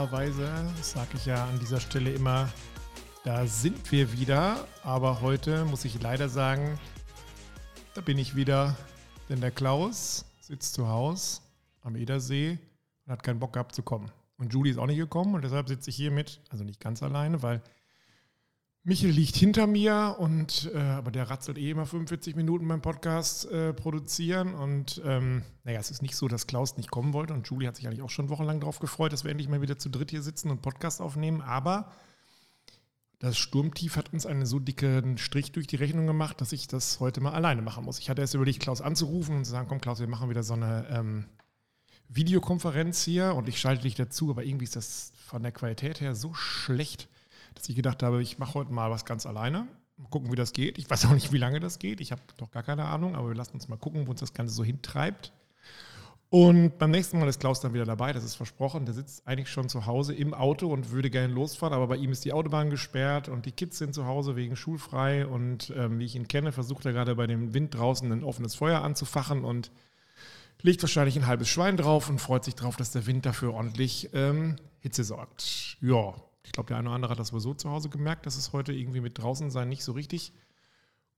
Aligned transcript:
Normalerweise 0.00 0.48
sage 0.80 1.10
ich 1.14 1.26
ja 1.26 1.44
an 1.44 1.58
dieser 1.58 1.78
Stelle 1.78 2.10
immer, 2.10 2.48
da 3.22 3.46
sind 3.46 3.92
wir 3.92 4.10
wieder. 4.14 4.66
Aber 4.82 5.20
heute 5.20 5.66
muss 5.66 5.84
ich 5.84 6.00
leider 6.00 6.30
sagen, 6.30 6.80
da 7.94 8.00
bin 8.00 8.16
ich 8.16 8.34
wieder. 8.34 8.74
Denn 9.28 9.42
der 9.42 9.50
Klaus 9.50 10.24
sitzt 10.40 10.72
zu 10.72 10.88
Hause 10.88 11.42
am 11.82 11.96
Edersee 11.96 12.58
und 13.04 13.12
hat 13.12 13.22
keinen 13.22 13.40
Bock 13.40 13.52
gehabt 13.52 13.74
zu 13.74 13.82
kommen. 13.82 14.10
Und 14.38 14.54
Julie 14.54 14.72
ist 14.72 14.78
auch 14.78 14.86
nicht 14.86 14.96
gekommen 14.96 15.34
und 15.34 15.44
deshalb 15.44 15.68
sitze 15.68 15.90
ich 15.90 15.96
hier 15.96 16.10
mit, 16.10 16.40
also 16.48 16.64
nicht 16.64 16.80
ganz 16.80 17.02
alleine, 17.02 17.42
weil 17.42 17.60
Michel 18.82 19.10
liegt 19.10 19.36
hinter 19.36 19.66
mir 19.66 20.16
und 20.18 20.70
äh, 20.74 20.78
aber 20.78 21.10
der 21.10 21.28
ratzelt 21.28 21.58
eh 21.58 21.70
immer 21.70 21.84
45 21.84 22.34
Minuten 22.34 22.66
beim 22.66 22.80
Podcast 22.80 23.44
äh, 23.50 23.74
produzieren. 23.74 24.54
Und 24.54 25.02
ähm, 25.04 25.42
naja, 25.64 25.78
es 25.78 25.90
ist 25.90 26.00
nicht 26.00 26.16
so, 26.16 26.28
dass 26.28 26.46
Klaus 26.46 26.78
nicht 26.78 26.90
kommen 26.90 27.12
wollte 27.12 27.34
und 27.34 27.46
Julie 27.46 27.68
hat 27.68 27.76
sich 27.76 27.86
eigentlich 27.86 28.00
auch 28.00 28.10
schon 28.10 28.30
wochenlang 28.30 28.58
darauf 28.58 28.78
gefreut, 28.78 29.12
dass 29.12 29.22
wir 29.22 29.30
endlich 29.30 29.50
mal 29.50 29.60
wieder 29.60 29.78
zu 29.78 29.90
dritt 29.90 30.10
hier 30.10 30.22
sitzen 30.22 30.50
und 30.50 30.62
Podcast 30.62 31.02
aufnehmen. 31.02 31.42
Aber 31.42 31.92
das 33.18 33.36
Sturmtief 33.36 33.96
hat 33.96 34.14
uns 34.14 34.24
einen 34.24 34.46
so 34.46 34.58
dicken 34.58 35.18
Strich 35.18 35.52
durch 35.52 35.66
die 35.66 35.76
Rechnung 35.76 36.06
gemacht, 36.06 36.40
dass 36.40 36.52
ich 36.52 36.66
das 36.66 37.00
heute 37.00 37.20
mal 37.20 37.34
alleine 37.34 37.60
machen 37.60 37.84
muss. 37.84 37.98
Ich 37.98 38.08
hatte 38.08 38.22
erst 38.22 38.32
überlegt, 38.32 38.60
Klaus 38.60 38.80
anzurufen 38.80 39.36
und 39.36 39.44
zu 39.44 39.50
sagen, 39.50 39.68
komm 39.68 39.82
Klaus, 39.82 40.00
wir 40.00 40.08
machen 40.08 40.30
wieder 40.30 40.42
so 40.42 40.54
eine 40.54 40.86
ähm, 40.90 41.26
Videokonferenz 42.08 43.02
hier 43.02 43.34
und 43.34 43.46
ich 43.46 43.60
schalte 43.60 43.82
dich 43.82 43.94
dazu, 43.94 44.30
aber 44.30 44.42
irgendwie 44.42 44.64
ist 44.64 44.76
das 44.76 45.12
von 45.26 45.42
der 45.42 45.52
Qualität 45.52 46.00
her 46.00 46.14
so 46.14 46.32
schlecht 46.32 47.10
dass 47.54 47.68
ich 47.68 47.76
gedacht 47.76 48.02
habe, 48.02 48.22
ich 48.22 48.38
mache 48.38 48.54
heute 48.54 48.72
mal 48.72 48.90
was 48.90 49.04
ganz 49.04 49.26
alleine. 49.26 49.66
Mal 49.96 50.08
gucken, 50.08 50.32
wie 50.32 50.36
das 50.36 50.52
geht. 50.52 50.78
Ich 50.78 50.88
weiß 50.88 51.06
auch 51.06 51.12
nicht, 51.12 51.32
wie 51.32 51.38
lange 51.38 51.60
das 51.60 51.78
geht. 51.78 52.00
Ich 52.00 52.12
habe 52.12 52.22
doch 52.36 52.50
gar 52.50 52.62
keine 52.62 52.86
Ahnung, 52.86 53.14
aber 53.16 53.28
wir 53.28 53.34
lassen 53.34 53.54
uns 53.54 53.68
mal 53.68 53.76
gucken, 53.76 54.06
wo 54.06 54.12
uns 54.12 54.20
das 54.20 54.32
Ganze 54.32 54.54
so 54.54 54.64
hintreibt. 54.64 55.32
Und 56.30 56.78
beim 56.78 56.92
nächsten 56.92 57.18
Mal 57.18 57.28
ist 57.28 57.40
Klaus 57.40 57.58
dann 57.58 57.74
wieder 57.74 57.84
dabei, 57.84 58.12
das 58.12 58.22
ist 58.22 58.36
versprochen. 58.36 58.84
Der 58.84 58.94
sitzt 58.94 59.26
eigentlich 59.26 59.50
schon 59.50 59.68
zu 59.68 59.86
Hause 59.86 60.14
im 60.14 60.32
Auto 60.32 60.72
und 60.72 60.92
würde 60.92 61.10
gerne 61.10 61.34
losfahren, 61.34 61.74
aber 61.74 61.88
bei 61.88 61.96
ihm 61.96 62.12
ist 62.12 62.24
die 62.24 62.32
Autobahn 62.32 62.70
gesperrt 62.70 63.28
und 63.28 63.46
die 63.46 63.52
Kids 63.52 63.78
sind 63.78 63.94
zu 63.94 64.06
Hause 64.06 64.36
wegen 64.36 64.54
schulfrei. 64.54 65.26
Und 65.26 65.72
ähm, 65.76 65.98
wie 65.98 66.04
ich 66.04 66.14
ihn 66.14 66.28
kenne, 66.28 66.52
versucht 66.52 66.86
er 66.86 66.92
gerade 66.92 67.16
bei 67.16 67.26
dem 67.26 67.52
Wind 67.52 67.74
draußen 67.74 68.10
ein 68.12 68.22
offenes 68.22 68.54
Feuer 68.54 68.80
anzufachen 68.82 69.44
und 69.44 69.72
legt 70.62 70.80
wahrscheinlich 70.82 71.16
ein 71.16 71.26
halbes 71.26 71.48
Schwein 71.48 71.76
drauf 71.76 72.08
und 72.08 72.20
freut 72.20 72.44
sich 72.44 72.54
drauf, 72.54 72.76
dass 72.76 72.92
der 72.92 73.06
Wind 73.06 73.26
dafür 73.26 73.52
ordentlich 73.52 74.10
ähm, 74.12 74.54
Hitze 74.78 75.02
sorgt. 75.02 75.78
Ja, 75.80 76.14
ich 76.42 76.52
glaube, 76.52 76.68
der 76.68 76.78
eine 76.78 76.88
oder 76.88 76.96
andere 76.96 77.12
hat 77.12 77.18
das 77.18 77.28
sowieso 77.28 77.54
zu 77.54 77.70
Hause 77.70 77.88
gemerkt, 77.88 78.26
dass 78.26 78.36
es 78.36 78.52
heute 78.52 78.72
irgendwie 78.72 79.00
mit 79.00 79.18
draußen 79.18 79.50
sein 79.50 79.68
nicht 79.68 79.84
so 79.84 79.92
richtig 79.92 80.32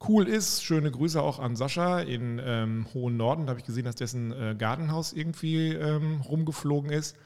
cool 0.09 0.27
ist. 0.27 0.65
Schöne 0.65 0.91
Grüße 0.91 1.23
auch 1.23 1.39
an 1.39 1.57
Sascha 1.57 2.01
in 2.01 2.41
ähm, 2.45 2.87
Hohen 2.93 3.17
Norden. 3.17 3.47
Da 3.47 3.51
habe 3.51 3.61
ich 3.61 3.67
gesehen, 3.67 3.85
dass 3.85 3.95
dessen 3.95 4.33
äh, 4.33 4.55
Gartenhaus 4.59 5.13
irgendwie 5.13 5.69
ähm, 5.69 6.21
rumgeflogen 6.23 6.91
ist. 6.91 7.17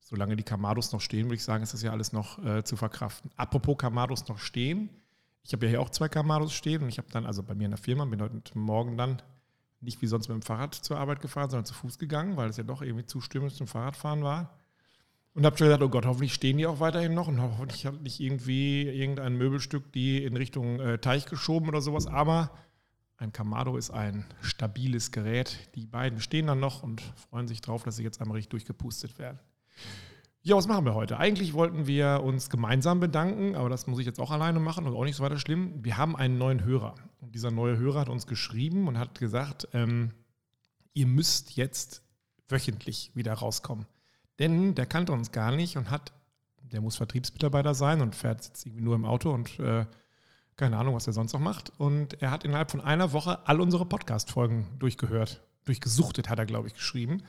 Solange 0.00 0.36
die 0.36 0.42
Kamados 0.42 0.92
noch 0.92 1.00
stehen, 1.00 1.26
würde 1.26 1.36
ich 1.36 1.44
sagen, 1.44 1.62
ist 1.62 1.74
das 1.74 1.82
ja 1.82 1.92
alles 1.92 2.12
noch 2.12 2.44
äh, 2.44 2.64
zu 2.64 2.76
verkraften. 2.76 3.30
Apropos 3.36 3.78
Kamados 3.78 4.26
noch 4.28 4.38
stehen. 4.38 4.90
Ich 5.42 5.52
habe 5.52 5.66
ja 5.66 5.70
hier 5.70 5.80
auch 5.80 5.90
zwei 5.90 6.08
Kamados 6.08 6.52
stehen 6.52 6.82
und 6.82 6.88
ich 6.88 6.98
habe 6.98 7.08
dann, 7.10 7.26
also 7.26 7.42
bei 7.42 7.54
mir 7.54 7.64
in 7.64 7.70
der 7.70 7.78
Firma, 7.78 8.04
bin 8.04 8.20
heute 8.20 8.58
Morgen 8.58 8.96
dann 8.96 9.22
nicht 9.80 10.02
wie 10.02 10.06
sonst 10.06 10.28
mit 10.28 10.34
dem 10.34 10.42
Fahrrad 10.42 10.74
zur 10.74 10.98
Arbeit 10.98 11.20
gefahren, 11.20 11.48
sondern 11.48 11.64
zu 11.64 11.74
Fuß 11.74 11.98
gegangen, 11.98 12.36
weil 12.36 12.50
es 12.50 12.56
ja 12.56 12.64
doch 12.64 12.82
irgendwie 12.82 13.06
zu 13.06 13.20
stürmisch 13.20 13.54
zum 13.54 13.66
Fahrradfahren 13.66 14.22
war. 14.22 14.59
Und 15.40 15.46
habe 15.46 15.56
schon 15.56 15.68
gedacht, 15.68 15.80
oh 15.80 15.88
Gott, 15.88 16.04
hoffentlich 16.04 16.34
stehen 16.34 16.58
die 16.58 16.66
auch 16.66 16.80
weiterhin 16.80 17.14
noch 17.14 17.26
und 17.26 17.40
hoffentlich 17.40 17.86
hat 17.86 18.02
nicht 18.02 18.20
irgendwie 18.20 18.82
irgendein 18.82 19.36
Möbelstück 19.36 19.90
die 19.90 20.22
in 20.22 20.36
Richtung 20.36 20.80
äh, 20.80 20.98
Teich 20.98 21.24
geschoben 21.24 21.66
oder 21.66 21.80
sowas. 21.80 22.06
Aber 22.06 22.50
ein 23.16 23.32
Kamado 23.32 23.78
ist 23.78 23.88
ein 23.90 24.26
stabiles 24.42 25.12
Gerät. 25.12 25.56
Die 25.76 25.86
beiden 25.86 26.20
stehen 26.20 26.48
dann 26.48 26.60
noch 26.60 26.82
und 26.82 27.00
freuen 27.00 27.48
sich 27.48 27.62
drauf, 27.62 27.84
dass 27.84 27.96
sie 27.96 28.02
jetzt 28.02 28.20
einmal 28.20 28.34
richtig 28.34 28.50
durchgepustet 28.50 29.18
werden. 29.18 29.40
Ja, 30.42 30.56
was 30.56 30.68
machen 30.68 30.84
wir 30.84 30.92
heute? 30.92 31.16
Eigentlich 31.16 31.54
wollten 31.54 31.86
wir 31.86 32.20
uns 32.22 32.50
gemeinsam 32.50 33.00
bedanken, 33.00 33.54
aber 33.54 33.70
das 33.70 33.86
muss 33.86 33.98
ich 33.98 34.04
jetzt 34.04 34.20
auch 34.20 34.32
alleine 34.32 34.60
machen 34.60 34.86
und 34.86 34.94
auch 34.94 35.04
nicht 35.04 35.16
so 35.16 35.24
weiter 35.24 35.38
schlimm. 35.38 35.82
Wir 35.82 35.96
haben 35.96 36.16
einen 36.16 36.36
neuen 36.36 36.64
Hörer. 36.64 36.96
Und 37.18 37.34
dieser 37.34 37.50
neue 37.50 37.78
Hörer 37.78 38.00
hat 38.00 38.08
uns 38.10 38.26
geschrieben 38.26 38.88
und 38.88 38.98
hat 38.98 39.18
gesagt, 39.18 39.68
ähm, 39.72 40.10
ihr 40.92 41.06
müsst 41.06 41.56
jetzt 41.56 42.02
wöchentlich 42.50 43.12
wieder 43.14 43.32
rauskommen. 43.32 43.86
Denn 44.40 44.74
der 44.74 44.86
kannte 44.86 45.12
uns 45.12 45.30
gar 45.30 45.52
nicht 45.52 45.76
und 45.76 45.90
hat, 45.90 46.12
der 46.72 46.80
muss 46.80 46.96
Vertriebsmitarbeiter 46.96 47.74
sein 47.74 48.00
und 48.00 48.16
fährt 48.16 48.44
jetzt 48.44 48.66
irgendwie 48.66 48.82
nur 48.82 48.96
im 48.96 49.04
Auto 49.04 49.30
und 49.30 49.60
äh, 49.60 49.86
keine 50.56 50.76
Ahnung, 50.76 50.94
was 50.94 51.06
er 51.06 51.12
sonst 51.12 51.32
noch 51.32 51.40
macht. 51.40 51.72
Und 51.78 52.20
er 52.22 52.30
hat 52.30 52.44
innerhalb 52.44 52.70
von 52.70 52.80
einer 52.80 53.12
Woche 53.12 53.46
all 53.46 53.60
unsere 53.60 53.86
Podcast-Folgen 53.86 54.66
durchgehört. 54.78 55.42
Durchgesuchtet, 55.64 56.28
hat 56.28 56.38
er, 56.38 56.46
glaube 56.46 56.68
ich, 56.68 56.74
geschrieben. 56.74 57.22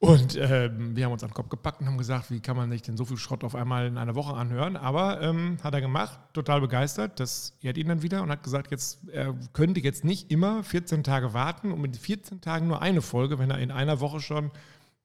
Und 0.00 0.36
ähm, 0.36 0.94
wir 0.94 1.04
haben 1.04 1.12
uns 1.12 1.24
an 1.24 1.30
den 1.30 1.34
Kopf 1.34 1.48
gepackt 1.48 1.80
und 1.80 1.88
haben 1.88 1.98
gesagt, 1.98 2.30
wie 2.30 2.38
kann 2.38 2.56
man 2.56 2.70
sich 2.70 2.82
denn 2.82 2.96
so 2.96 3.04
viel 3.04 3.16
Schrott 3.16 3.42
auf 3.42 3.56
einmal 3.56 3.86
in 3.86 3.98
einer 3.98 4.14
Woche 4.14 4.32
anhören? 4.34 4.76
Aber 4.76 5.20
ähm, 5.20 5.56
hat 5.62 5.74
er 5.74 5.80
gemacht, 5.80 6.20
total 6.34 6.60
begeistert. 6.60 7.18
Das 7.18 7.54
ehrt 7.62 7.76
ihn 7.78 7.88
dann 7.88 8.02
wieder 8.02 8.22
und 8.22 8.30
hat 8.30 8.44
gesagt, 8.44 8.70
jetzt 8.70 9.00
er 9.08 9.34
könnte 9.54 9.80
jetzt 9.80 10.04
nicht 10.04 10.30
immer 10.30 10.62
14 10.62 11.02
Tage 11.02 11.34
warten 11.34 11.72
und 11.72 11.80
mit 11.80 11.96
14 11.96 12.40
Tagen 12.40 12.68
nur 12.68 12.80
eine 12.80 13.02
Folge, 13.02 13.40
wenn 13.40 13.50
er 13.50 13.58
in 13.58 13.72
einer 13.72 13.98
Woche 13.98 14.20
schon 14.20 14.52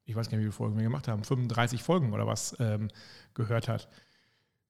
ich 0.06 0.16
weiß 0.16 0.30
gar 0.30 0.38
nicht, 0.38 0.46
wie 0.46 0.50
viele 0.50 0.58
Folgen 0.58 0.78
wir 0.78 0.84
gemacht 0.84 1.08
haben, 1.08 1.24
35 1.24 1.84
Folgen 1.84 2.14
oder 2.14 2.28
was 2.28 2.56
ähm, 2.60 2.90
gehört 3.34 3.68
hat. 3.68 3.88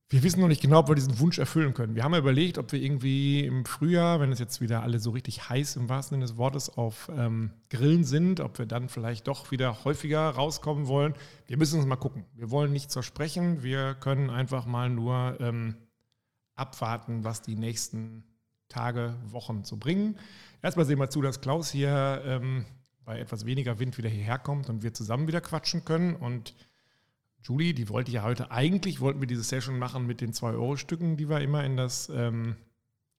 Wir 0.10 0.22
wissen 0.22 0.42
noch 0.42 0.48
nicht 0.48 0.62
genau, 0.62 0.80
ob 0.80 0.90
wir 0.90 0.96
diesen 0.96 1.18
Wunsch 1.20 1.40
erfüllen 1.40 1.74
können. 1.74 1.96
Wir 1.96 2.04
haben 2.04 2.14
ja 2.14 2.20
überlegt, 2.20 2.60
ob 2.60 2.72
wir 2.72 2.80
irgendwie 2.80 3.46
im 3.46 3.66
Frühjahr, 3.66 4.20
wenn 4.20 4.32
es 4.32 4.38
jetzt 4.38 4.62
wieder 4.62 4.84
alle 4.84 5.00
so 5.00 5.10
richtig 5.10 5.50
heiß 5.50 5.76
im 5.76 5.90
wahrsten 5.90 6.18
Sinne 6.18 6.26
des 6.26 6.38
Wortes 6.38 6.70
auf 6.70 7.10
ähm, 7.16 7.52
Grillen 7.70 8.04
sind, 8.04 8.40
ob 8.40 8.60
wir 8.60 8.68
dann 8.68 8.90
vielleicht 8.90 9.28
doch 9.28 9.50
wieder 9.50 9.86
häufiger 9.86 10.30
rauskommen 10.30 10.88
wollen. 10.88 11.16
Wir 11.48 11.58
müssen 11.58 11.80
uns 11.80 11.88
mal 11.88 11.96
gucken. 11.96 12.26
Wir 12.36 12.52
wollen 12.52 12.72
nichts 12.72 12.94
versprechen. 12.94 13.64
Wir 13.64 13.96
können 13.96 14.30
einfach 14.30 14.68
mal 14.68 14.88
nur 14.88 15.38
ähm, 15.40 15.78
abwarten, 16.54 17.24
was 17.24 17.42
die 17.42 17.56
nächsten 17.56 18.24
Tage, 18.70 19.16
Wochen 19.26 19.64
so 19.64 19.78
bringen. 19.78 20.20
Erstmal 20.62 20.86
sehen 20.86 21.00
wir 21.00 21.10
zu, 21.10 21.22
dass 21.22 21.42
Klaus 21.42 21.72
hier 21.72 22.22
ähm, 22.26 22.66
bei 23.06 23.20
etwas 23.20 23.46
weniger 23.46 23.80
Wind 23.80 23.98
wieder 23.98 24.10
hierher 24.10 24.40
kommt 24.40 24.70
und 24.70 24.84
wir 24.84 24.94
zusammen 24.94 25.28
wieder 25.28 25.42
quatschen 25.42 25.86
können. 25.86 26.16
Und 26.16 26.56
Julie, 27.42 27.74
die 27.74 27.90
wollte 27.90 28.12
ja 28.12 28.24
heute, 28.24 28.52
eigentlich 28.52 29.02
wollten 29.02 29.20
wir 29.20 29.28
diese 29.28 29.44
Session 29.44 29.78
machen 29.78 30.08
mit 30.08 30.22
den 30.22 30.32
2-Euro-Stücken, 30.32 31.18
die 31.18 31.30
wir 31.30 31.42
immer 31.42 31.64
in 31.64 31.76
das, 31.76 32.10
ähm, 32.10 32.56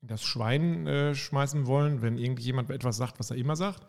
in 0.00 0.08
das 0.08 0.22
Schwein 0.22 0.86
äh, 0.86 1.14
schmeißen 1.14 1.66
wollen, 1.66 2.02
wenn 2.02 2.18
irgendjemand 2.18 2.70
etwas 2.70 2.96
sagt, 2.96 3.18
was 3.18 3.30
er 3.30 3.36
immer 3.36 3.56
sagt. 3.56 3.86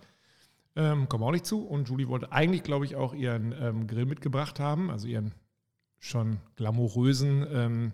Ähm, 0.76 1.08
kommen 1.08 1.24
auch 1.24 1.32
nicht 1.32 1.46
zu. 1.46 1.66
Und 1.66 1.88
Julie 1.88 2.10
wollte 2.10 2.32
eigentlich, 2.34 2.64
glaube 2.64 2.86
ich, 2.86 2.96
auch 2.96 3.14
ihren 3.14 3.54
ähm, 3.54 3.88
Grill 3.88 4.06
mitgebracht 4.06 4.60
haben, 4.60 4.92
also 4.92 5.08
ihren 5.08 5.34
schon 6.00 6.40
glamourösen 6.58 7.48
ähm, 7.50 7.92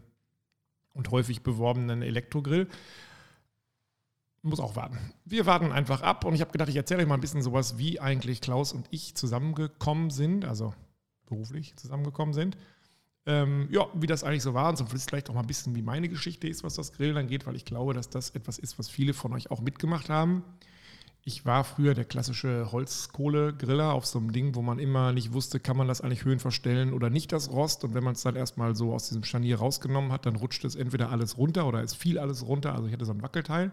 und 0.93 1.11
häufig 1.11 1.43
beworbenen 1.43 2.01
Elektrogrill 2.01 2.67
muss 4.41 4.59
auch 4.59 4.75
warten. 4.75 4.97
Wir 5.25 5.45
warten 5.45 5.71
einfach 5.71 6.01
ab 6.01 6.25
und 6.25 6.33
ich 6.33 6.41
habe 6.41 6.51
gedacht, 6.51 6.69
ich 6.69 6.75
erzähle 6.75 7.01
euch 7.01 7.07
mal 7.07 7.15
ein 7.15 7.21
bisschen 7.21 7.41
sowas, 7.41 7.77
wie 7.77 7.99
eigentlich 7.99 8.41
Klaus 8.41 8.73
und 8.73 8.87
ich 8.89 9.15
zusammengekommen 9.15 10.09
sind, 10.09 10.45
also 10.45 10.73
beruflich 11.27 11.75
zusammengekommen 11.75 12.33
sind. 12.33 12.57
Ähm, 13.27 13.67
ja, 13.71 13.85
wie 13.93 14.07
das 14.07 14.23
eigentlich 14.23 14.41
so 14.41 14.55
war 14.55 14.69
und 14.69 14.77
so 14.77 14.85
vielleicht 14.85 15.29
auch 15.29 15.35
mal 15.35 15.41
ein 15.41 15.47
bisschen, 15.47 15.75
wie 15.75 15.83
meine 15.83 16.09
Geschichte 16.09 16.47
ist, 16.47 16.63
was 16.63 16.73
das 16.73 16.91
Grillen 16.93 17.17
angeht, 17.17 17.45
weil 17.45 17.55
ich 17.55 17.65
glaube, 17.65 17.93
dass 17.93 18.09
das 18.09 18.31
etwas 18.31 18.57
ist, 18.57 18.79
was 18.79 18.89
viele 18.89 19.13
von 19.13 19.31
euch 19.33 19.51
auch 19.51 19.61
mitgemacht 19.61 20.09
haben. 20.09 20.43
Ich 21.23 21.45
war 21.45 21.63
früher 21.63 21.93
der 21.93 22.05
klassische 22.05 22.71
Holzkohle-Griller 22.71 23.93
auf 23.93 24.07
so 24.07 24.17
einem 24.17 24.31
Ding, 24.31 24.55
wo 24.55 24.63
man 24.63 24.79
immer 24.79 25.13
nicht 25.13 25.33
wusste, 25.33 25.59
kann 25.59 25.77
man 25.77 25.87
das 25.87 26.01
eigentlich 26.01 26.25
Höhen 26.25 26.39
verstellen 26.39 26.93
oder 26.93 27.11
nicht, 27.11 27.31
das 27.31 27.51
Rost. 27.51 27.83
Und 27.83 27.93
wenn 27.93 28.03
man 28.03 28.13
es 28.13 28.23
dann 28.23 28.35
erstmal 28.35 28.75
so 28.75 28.91
aus 28.91 29.07
diesem 29.07 29.23
Scharnier 29.23 29.59
rausgenommen 29.59 30.11
hat, 30.11 30.25
dann 30.25 30.35
rutscht 30.35 30.65
es 30.65 30.75
entweder 30.75 31.11
alles 31.11 31.37
runter 31.37 31.67
oder 31.67 31.83
es 31.83 31.93
fiel 31.93 32.17
alles 32.17 32.47
runter. 32.47 32.73
Also 32.73 32.87
ich 32.87 32.93
hatte 32.93 33.05
so 33.05 33.11
ein 33.11 33.21
Wackelteil. 33.21 33.71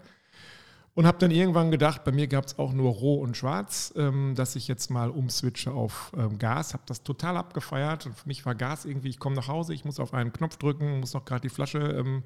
Und 0.98 1.06
habe 1.06 1.18
dann 1.18 1.30
irgendwann 1.30 1.70
gedacht, 1.70 2.02
bei 2.02 2.10
mir 2.10 2.26
gab 2.26 2.46
es 2.46 2.58
auch 2.58 2.72
nur 2.72 2.90
roh 2.90 3.22
und 3.22 3.36
schwarz, 3.36 3.94
ähm, 3.94 4.34
dass 4.34 4.56
ich 4.56 4.66
jetzt 4.66 4.90
mal 4.90 5.10
umswitche 5.10 5.70
auf 5.70 6.10
ähm, 6.16 6.38
Gas. 6.38 6.72
Habe 6.72 6.82
das 6.86 7.04
total 7.04 7.36
abgefeiert. 7.36 8.06
Und 8.06 8.16
für 8.16 8.26
mich 8.26 8.44
war 8.44 8.56
Gas 8.56 8.84
irgendwie, 8.84 9.08
ich 9.08 9.20
komme 9.20 9.36
nach 9.36 9.46
Hause, 9.46 9.74
ich 9.74 9.84
muss 9.84 10.00
auf 10.00 10.12
einen 10.12 10.32
Knopf 10.32 10.56
drücken, 10.56 10.98
muss 10.98 11.14
noch 11.14 11.24
gerade 11.24 11.42
die 11.42 11.50
Flasche 11.50 11.78
ähm, 11.78 12.24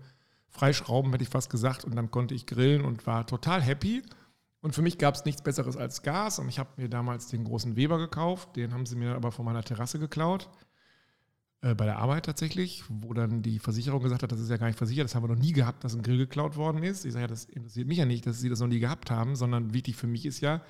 freischrauben, 0.49 1.13
hätte 1.13 1.23
ich 1.23 1.29
fast 1.29 1.51
gesagt. 1.51 1.85
Und 1.85 1.97
dann 1.97 2.11
konnte 2.11 2.35
ich 2.35 2.47
grillen 2.47 2.83
und 2.83 3.07
war 3.07 3.27
total 3.27 3.61
happy. 3.61 4.03
Und 4.63 4.75
für 4.75 4.81
mich 4.81 4.97
gab 4.97 5.17
es 5.17 5.27
nichts 5.27 5.43
Besseres 5.43 5.77
als 5.77 6.03
Gas. 6.03 6.39
Und 6.39 6.49
ich 6.49 6.59
habe 6.59 6.71
mir 6.79 6.89
damals 6.89 7.27
den 7.27 7.45
großen 7.45 7.77
Weber 7.77 7.99
gekauft. 7.99 8.57
Den 8.57 8.73
haben 8.73 8.87
sie 8.87 8.97
mir 8.97 9.17
aber 9.17 9.33
von 9.33 9.45
meiner 9.45 9.63
Terrasse 9.63 9.99
geklaut. 9.99 10.49
Äh, 11.63 11.75
bei 11.75 11.85
der 11.85 11.99
Arbeit 11.99 12.27
tatsächlich, 12.27 12.83
wo 12.89 13.15
dann 13.15 13.43
die 13.43 13.61
Versicherung 13.61 14.03
gesagt 14.03 14.23
hat, 14.23 14.33
das 14.33 14.41
ist 14.41 14.51
ja 14.51 14.57
gar 14.57 14.67
nicht 14.67 14.77
versichert, 14.77 15.05
das 15.05 15.15
haben 15.15 15.23
wir 15.23 15.29
noch 15.29 15.41
nie 15.41 15.53
gehabt, 15.53 15.85
dass 15.85 15.95
ein 15.95 16.03
Grill 16.03 16.19
geklaut 16.19 16.57
worden 16.57 16.83
ist. 16.83 17.05
Ich 17.05 17.13
sage 17.13 17.23
ja, 17.23 17.29
das 17.29 17.45
interessiert 17.45 17.87
mich 17.87 17.99
ja 17.99 18.05
nicht, 18.05 18.27
dass 18.27 18.41
sie 18.41 18.49
das 18.49 18.61
noch 18.61 18.67
nie 18.67 18.81
gehabt 18.81 19.11
haben, 19.11 19.37
sondern 19.37 19.73
wichtig 19.73 19.97
für 19.97 20.09
mich 20.09 20.27
ist 20.27 20.41
ja, 20.41 20.61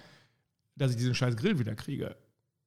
dass 0.77 0.91
ich 0.91 0.99
diesen 0.99 1.15
scheiß 1.15 1.37
Grill 1.37 1.59
wieder 1.59 1.75
kriege. 1.75 2.15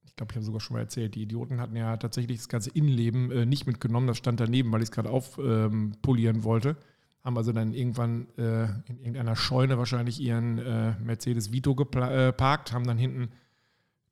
Ich 0.06 0.16
glaube, 0.16 0.32
ich 0.32 0.38
habe 0.38 0.46
sogar 0.46 0.60
schon 0.60 0.76
mal 0.76 0.82
erzählt, 0.82 1.14
die 1.16 1.22
Idioten 1.22 1.60
hatten 1.60 1.76
ja 1.76 1.98
tatsächlich 1.98 2.38
das 2.38 2.50
ganze 2.50 2.72
Innenleben 2.72 3.32
äh, 3.32 3.46
nicht 3.46 3.68
mitgenommen, 3.68 4.08
das 4.08 4.18
stand 4.18 4.40
daneben, 4.40 4.72
weil 4.72 4.82
ich 4.82 4.90
es 4.90 4.92
gerade 4.92 5.10
aufpolieren 5.10 6.38
ähm, 6.38 6.44
wollte. 6.44 6.78
Haben 7.24 7.38
also 7.38 7.52
dann 7.52 7.74
irgendwann 7.74 8.28
äh, 8.38 8.66
in 8.88 9.00
irgendeiner 9.00 9.36
Scheune 9.36 9.78
wahrscheinlich 9.78 10.20
ihren 10.20 10.58
äh, 10.60 10.94
Mercedes 11.00 11.52
Vito 11.52 11.76
geparkt, 11.76 12.72
äh, 12.72 12.74
haben 12.74 12.88
dann 12.88 12.98
hinten 12.98 13.30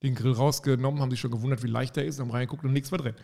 den 0.04 0.14
Grill 0.14 0.34
rausgenommen, 0.34 1.02
haben 1.02 1.10
sich 1.10 1.20
schon 1.20 1.32
gewundert, 1.32 1.64
wie 1.64 1.68
leicht 1.68 1.96
der 1.96 2.06
ist, 2.06 2.20
haben 2.20 2.32
reingeguckt 2.32 2.66
und 2.66 2.74
nichts 2.74 2.92
war 2.92 3.00
drin. 3.00 3.16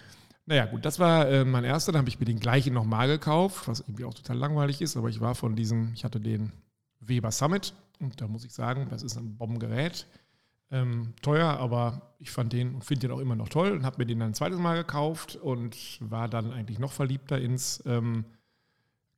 Naja, 0.50 0.66
gut, 0.66 0.84
das 0.84 0.98
war 0.98 1.30
äh, 1.30 1.46
mein 1.46 1.64
erster. 1.64 1.92
Dann 1.92 2.00
habe 2.00 2.10
ich 2.10 2.20
mir 2.20 2.26
den 2.26 2.40
gleichen 2.40 2.74
nochmal 2.74 3.08
gekauft, 3.08 3.68
was 3.68 3.82
irgendwie 3.82 4.04
auch 4.06 4.16
total 4.16 4.36
langweilig 4.36 4.82
ist. 4.82 4.98
Aber 4.98 5.08
ich 5.08 5.22
war 5.22 5.36
von 5.36 5.56
diesem, 5.56 5.92
ich 5.94 6.04
hatte 6.04 6.20
den 6.20 6.52
Weber 7.00 7.32
Summit 7.32 7.76
und 8.00 8.20
da 8.20 8.28
muss 8.28 8.46
ich 8.46 8.52
sagen, 8.52 8.88
das 8.90 9.04
ist 9.04 9.16
ein 9.16 9.38
Bombengerät. 9.38 10.08
Ähm, 10.72 11.14
teuer, 11.22 11.50
aber 11.60 12.14
ich 12.18 12.32
fand 12.32 12.52
den 12.52 12.74
und 12.74 12.84
finde 12.84 13.02
den 13.02 13.12
auch 13.12 13.20
immer 13.20 13.36
noch 13.36 13.50
toll 13.50 13.74
und 13.74 13.86
habe 13.86 14.00
mir 14.00 14.08
den 14.08 14.20
dann 14.20 14.32
ein 14.32 14.34
zweites 14.34 14.58
Mal 14.58 14.76
gekauft 14.76 15.36
und 15.36 15.78
war 16.00 16.28
dann 16.28 16.52
eigentlich 16.52 16.80
noch 16.80 16.94
verliebter 16.94 17.40
ins 17.40 17.84
ähm, 17.86 18.26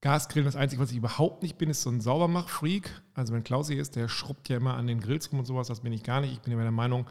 Gasgrillen. 0.01 0.45
Das 0.45 0.57
Einzige, 0.57 0.81
was 0.81 0.92
ich 0.92 0.98
überhaupt 0.98 1.44
nicht 1.44 1.57
bin, 1.57 1.69
ist 1.69 1.81
so 1.81 1.89
ein 1.89 2.01
Saubermach-Freak. 2.01 2.89
Also 3.13 3.34
wenn 3.34 3.45
Klaus 3.45 3.69
hier 3.69 3.81
ist, 3.81 3.95
der 3.95 4.10
schrubbt 4.10 4.50
ja 4.50 4.57
immer 4.57 4.74
an 4.74 4.86
den 4.86 5.00
Grills 5.00 5.31
rum 5.31 5.39
und 5.39 5.45
sowas, 5.45 5.68
das 5.68 5.80
bin 5.80 5.94
ich 5.94 6.04
gar 6.04 6.19
nicht. 6.19 6.34
Ich 6.34 6.42
bin 6.42 6.51
immer 6.51 6.63
der 6.63 6.72
Meinung, 6.72 7.06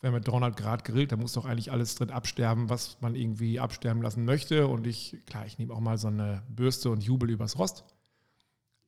wenn 0.00 0.12
man 0.12 0.22
300 0.22 0.56
Grad 0.56 0.84
grillt, 0.84 1.12
dann 1.12 1.20
muss 1.20 1.32
doch 1.32 1.46
eigentlich 1.46 1.72
alles 1.72 1.94
drin 1.94 2.10
absterben, 2.10 2.68
was 2.68 3.00
man 3.00 3.14
irgendwie 3.14 3.58
absterben 3.60 4.02
lassen 4.02 4.24
möchte. 4.24 4.66
Und 4.66 4.86
ich, 4.86 5.18
klar, 5.26 5.46
ich 5.46 5.58
nehme 5.58 5.72
auch 5.72 5.80
mal 5.80 5.98
so 5.98 6.08
eine 6.08 6.42
Bürste 6.48 6.90
und 6.90 7.02
jubel 7.02 7.30
übers 7.30 7.58
Rost. 7.58 7.84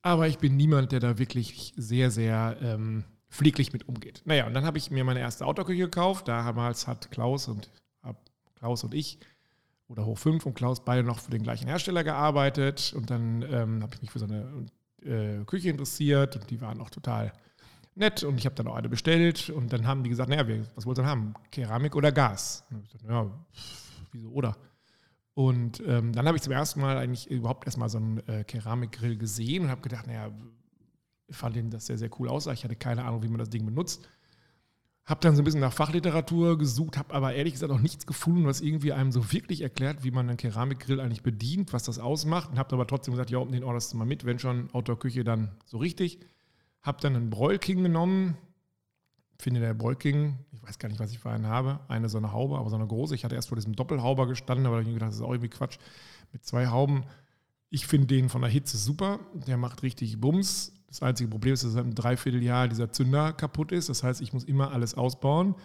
Aber 0.01 0.27
ich 0.27 0.37
bin 0.37 0.55
niemand, 0.55 0.91
der 0.91 0.99
da 0.99 1.17
wirklich 1.17 1.73
sehr, 1.75 2.11
sehr 2.11 2.57
ähm, 2.61 3.03
pfleglich 3.29 3.73
mit 3.73 3.87
umgeht. 3.87 4.21
Naja, 4.25 4.47
und 4.47 4.53
dann 4.53 4.65
habe 4.65 4.77
ich 4.77 4.91
mir 4.91 5.03
meine 5.03 5.19
erste 5.19 5.45
Autoküche 5.45 5.83
gekauft. 5.83 6.27
Damals 6.27 6.87
hat 6.87 7.11
Klaus 7.11 7.47
und 7.47 7.69
Klaus 8.59 8.83
und 8.83 8.93
ich 8.93 9.19
oder 9.87 10.05
Hoch 10.05 10.17
5 10.17 10.45
und 10.45 10.53
Klaus 10.53 10.85
beide 10.85 11.03
noch 11.03 11.19
für 11.19 11.31
den 11.31 11.43
gleichen 11.43 11.67
Hersteller 11.67 12.03
gearbeitet. 12.03 12.93
Und 12.95 13.09
dann 13.09 13.41
ähm, 13.41 13.81
habe 13.81 13.95
ich 13.95 14.01
mich 14.01 14.11
für 14.11 14.19
so 14.19 14.25
eine 14.25 14.67
äh, 15.01 15.43
Küche 15.45 15.69
interessiert 15.69 16.35
und 16.35 16.49
die 16.49 16.61
waren 16.61 16.79
auch 16.79 16.89
total 16.89 17.33
nett. 17.95 18.23
Und 18.23 18.37
ich 18.37 18.45
habe 18.45 18.55
dann 18.55 18.67
auch 18.67 18.75
eine 18.75 18.89
bestellt 18.89 19.49
und 19.49 19.73
dann 19.73 19.85
haben 19.87 20.03
die 20.03 20.09
gesagt, 20.09 20.29
naja, 20.29 20.45
was 20.75 20.85
wollt 20.85 20.97
ihr 20.97 21.03
denn 21.03 21.09
haben? 21.09 21.33
Keramik 21.51 21.95
oder 21.95 22.11
Gas? 22.11 22.63
Und 22.71 22.83
ich 22.83 22.91
gesagt, 22.91 23.09
ja, 23.09 23.29
wieso 24.11 24.29
oder? 24.29 24.57
Und 25.33 25.81
ähm, 25.87 26.11
dann 26.11 26.27
habe 26.27 26.35
ich 26.35 26.43
zum 26.43 26.51
ersten 26.51 26.81
Mal 26.81 26.97
eigentlich 26.97 27.29
überhaupt 27.31 27.65
erstmal 27.65 27.87
so 27.87 27.97
einen 27.97 28.17
äh, 28.27 28.43
Keramikgrill 28.43 29.17
gesehen 29.17 29.63
und 29.63 29.69
habe 29.69 29.81
gedacht, 29.81 30.05
naja, 30.05 30.31
fand 31.29 31.55
den 31.55 31.69
das 31.69 31.85
sehr, 31.85 31.97
sehr 31.97 32.09
cool 32.19 32.27
aus. 32.27 32.47
Ich 32.47 32.63
hatte 32.63 32.75
keine 32.75 33.05
Ahnung, 33.05 33.23
wie 33.23 33.29
man 33.29 33.37
das 33.37 33.49
Ding 33.49 33.65
benutzt. 33.65 34.07
Habe 35.05 35.21
dann 35.21 35.35
so 35.35 35.41
ein 35.41 35.45
bisschen 35.45 35.61
nach 35.61 35.73
Fachliteratur 35.73 36.57
gesucht, 36.57 36.97
habe 36.97 37.13
aber 37.13 37.33
ehrlich 37.33 37.53
gesagt 37.53 37.71
auch 37.71 37.79
nichts 37.79 38.05
gefunden, 38.05 38.45
was 38.45 38.61
irgendwie 38.61 38.93
einem 38.93 39.11
so 39.11 39.31
wirklich 39.31 39.61
erklärt, 39.61 40.03
wie 40.03 40.11
man 40.11 40.27
einen 40.27 40.37
Keramikgrill 40.37 40.99
eigentlich 40.99 41.23
bedient, 41.23 41.73
was 41.73 41.83
das 41.83 41.99
ausmacht. 41.99 42.51
Und 42.51 42.59
habe 42.59 42.73
aber 42.73 42.85
trotzdem 42.85 43.13
gesagt, 43.13 43.31
ja, 43.31 43.43
den 43.43 43.63
orderst 43.63 43.93
du 43.93 43.97
mal 43.97 44.05
mit, 44.05 44.25
wenn 44.25 44.39
schon 44.39 44.69
Outdoor-Küche, 44.71 45.23
dann 45.23 45.55
so 45.65 45.77
richtig. 45.77 46.19
Habe 46.81 47.01
dann 47.01 47.15
einen 47.15 47.29
Broilking 47.29 47.83
genommen. 47.83 48.37
Finde 49.37 49.61
der 49.61 49.73
Broilking, 49.73 50.37
ich 50.51 50.61
weiß 50.61 50.79
gar 50.79 50.89
nicht, 50.89 50.99
was 50.99 51.11
ich 51.11 51.19
für 51.19 51.29
einen 51.29 51.47
habe, 51.47 51.79
eine 51.87 52.09
so 52.09 52.17
eine 52.17 52.33
Haube, 52.33 52.57
aber 52.57 52.69
so 52.69 52.75
eine 52.75 52.87
große. 52.87 53.15
Ich 53.15 53.23
hatte 53.23 53.35
erst 53.35 53.47
vor 53.47 53.55
diesem 53.55 53.73
Doppelhauber 53.73 54.27
gestanden, 54.27 54.65
aber 54.65 54.75
da 54.75 54.81
habe 54.81 54.89
ich 54.89 54.93
gedacht, 54.93 55.09
das 55.09 55.15
ist 55.15 55.21
auch 55.21 55.31
irgendwie 55.31 55.49
Quatsch. 55.49 55.77
Mit 56.33 56.43
zwei 56.45 56.67
Hauben. 56.67 57.05
Ich 57.69 57.87
finde 57.87 58.07
den 58.07 58.29
von 58.29 58.41
der 58.41 58.51
Hitze 58.51 58.77
super. 58.77 59.19
Der 59.33 59.57
macht 59.57 59.83
richtig 59.83 60.19
Bums 60.19 60.73
das 60.89 61.03
einzige 61.03 61.29
Problem 61.29 61.53
ist, 61.53 61.63
dass 61.63 61.73
seit 61.73 61.83
einem 61.83 61.95
Dreivierteljahr 61.95 62.67
dieser 62.67 62.91
Zünder 62.91 63.31
kaputt 63.33 63.71
ist. 63.71 63.89
Das 63.89 64.03
heißt, 64.03 64.21
ich 64.21 64.33
muss 64.33 64.43
immer 64.43 64.71
alles 64.71 64.95
ausbauen, 64.95 65.55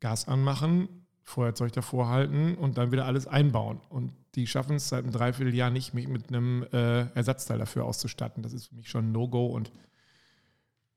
Gas 0.00 0.28
anmachen, 0.28 0.88
Feuerzeug 1.24 1.72
davor 1.72 2.08
halten 2.08 2.54
und 2.54 2.78
dann 2.78 2.92
wieder 2.92 3.04
alles 3.04 3.26
einbauen. 3.26 3.80
Und 3.88 4.12
die 4.36 4.46
schaffen 4.46 4.76
es 4.76 4.88
seit 4.88 5.02
einem 5.02 5.12
Dreivierteljahr 5.12 5.70
nicht, 5.70 5.94
mich 5.94 6.06
mit 6.06 6.28
einem 6.28 6.64
äh, 6.72 7.10
Ersatzteil 7.14 7.58
dafür 7.58 7.84
auszustatten. 7.84 8.42
Das 8.42 8.52
ist 8.52 8.68
für 8.68 8.76
mich 8.76 8.88
schon 8.88 9.08
ein 9.08 9.12
No-Go 9.12 9.46
und 9.46 9.72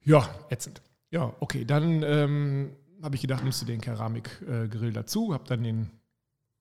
ja, 0.03 0.27
ätzend. 0.49 0.81
Ja, 1.09 1.33
okay, 1.39 1.65
dann 1.65 2.03
ähm, 2.03 2.71
habe 3.01 3.15
ich 3.15 3.21
gedacht, 3.21 3.43
nimmst 3.43 3.61
du 3.61 3.65
den 3.65 3.81
Keramikgrill 3.81 4.93
dazu, 4.93 5.33
habe 5.33 5.43
dann 5.47 5.63
den 5.63 5.91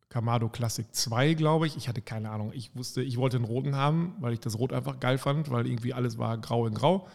Kamado 0.09 0.49
Classic 0.49 0.87
2, 0.91 1.35
glaube 1.35 1.67
ich. 1.69 1.77
Ich 1.77 1.89
hatte 1.89 2.03
keine 2.03 2.31
Ahnung. 2.31 2.51
Ich 2.53 2.75
wusste, 2.75 3.01
ich 3.03 3.17
wollte 3.17 3.37
einen 3.37 3.47
roten 3.47 3.77
haben, 3.77 4.17
weil 4.19 4.33
ich 4.33 4.41
das 4.41 4.59
Rot 4.59 4.73
einfach 4.73 4.99
geil 4.99 5.19
fand, 5.19 5.51
weil 5.51 5.67
irgendwie 5.67 5.95
alles 5.95 6.19
war 6.19 6.37
grau 6.39 6.67
in 6.67 6.75
grau. 6.75 7.07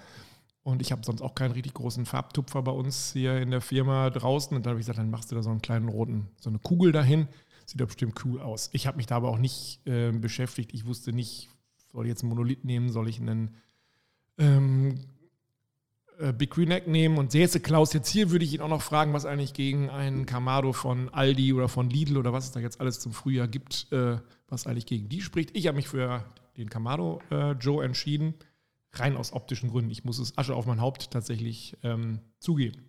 Und 0.64 0.82
ich 0.82 0.92
habe 0.92 1.04
sonst 1.06 1.22
auch 1.22 1.36
keinen 1.36 1.52
richtig 1.52 1.74
großen 1.74 2.06
Farbtupfer 2.06 2.64
bei 2.64 2.72
uns 2.72 3.12
hier 3.12 3.40
in 3.40 3.52
der 3.52 3.62
Firma 3.62 4.10
draußen. 4.10 4.56
Und 4.56 4.66
da 4.66 4.72
habe 4.72 4.80
ich 4.80 4.86
gesagt, 4.86 4.98
dann 4.98 5.12
machst 5.12 5.30
du 5.32 5.36
da 5.36 5.44
so 5.44 5.52
einen 5.52 5.62
kleinen 5.62 5.90
roten, 5.90 6.30
so 6.40 6.50
eine 6.50 6.58
Kugel 6.58 6.92
dahin. 6.92 7.28
Sieht 7.66 7.82
doch 7.82 7.88
bestimmt 7.88 8.24
cool 8.26 8.42
aus. 8.42 8.70
Ich 8.72 8.88
habe 8.88 8.98
mich 8.98 9.08
da 9.08 9.18
aber 9.18 9.30
auch 9.30 9.38
nicht 9.38 9.86
äh, 9.86 10.12
beschäftigt. 10.12 10.74
Ich 10.74 10.86
wusste 10.86 11.12
nicht, 11.12 11.50
soll 11.92 12.06
ich 12.06 12.10
jetzt 12.10 12.24
einen 12.24 12.30
Monolith 12.30 12.64
nehmen, 12.64 12.90
soll 12.90 13.10
ich 13.10 13.20
einen 13.20 13.56
ähm, 14.38 14.96
äh, 14.96 15.15
Big 16.34 16.52
Green 16.52 16.72
Egg 16.72 16.90
nehmen 16.90 17.18
und 17.18 17.32
säße 17.32 17.60
Klaus 17.60 17.94
jetzt 17.94 18.10
hier, 18.10 18.32
würde 18.32 18.46
ich 18.46 18.54
ihn 18.54 18.62
auch 18.62 18.70
noch 18.70 18.82
fragen, 18.82 19.14
was 19.14 19.26
eigentlich 19.26 19.54
gegen 19.54 19.90
einen 19.90 20.26
Kamado 20.26 20.74
von 20.74 21.14
Aldi 21.14 21.54
oder 21.54 21.68
von 21.68 21.90
Lidl 21.90 22.18
oder 22.18 22.34
was 22.34 22.46
es 22.46 22.52
da 22.52 22.60
jetzt 22.60 22.80
alles 22.80 23.00
zum 23.00 23.14
Frühjahr 23.14 23.48
gibt, 23.48 23.92
äh, 23.92 24.18
was 24.48 24.68
eigentlich 24.68 24.86
gegen 24.86 25.10
die 25.10 25.22
spricht. 25.22 25.56
Ich 25.56 25.68
habe 25.68 25.76
mich 25.76 25.88
für 25.88 26.24
den 26.58 26.70
Kamado 26.70 27.22
äh, 27.32 27.52
Joe 27.54 27.84
entschieden, 27.84 28.34
rein 28.94 29.18
aus 29.18 29.34
optischen 29.34 29.70
Gründen. 29.70 29.92
Ich 29.92 30.06
muss 30.06 30.20
es 30.20 30.38
Asche 30.38 30.56
auf 30.56 30.66
mein 30.66 30.82
Haupt 30.82 31.12
tatsächlich 31.12 31.76
ähm, 31.84 32.20
zugeben. 32.40 32.86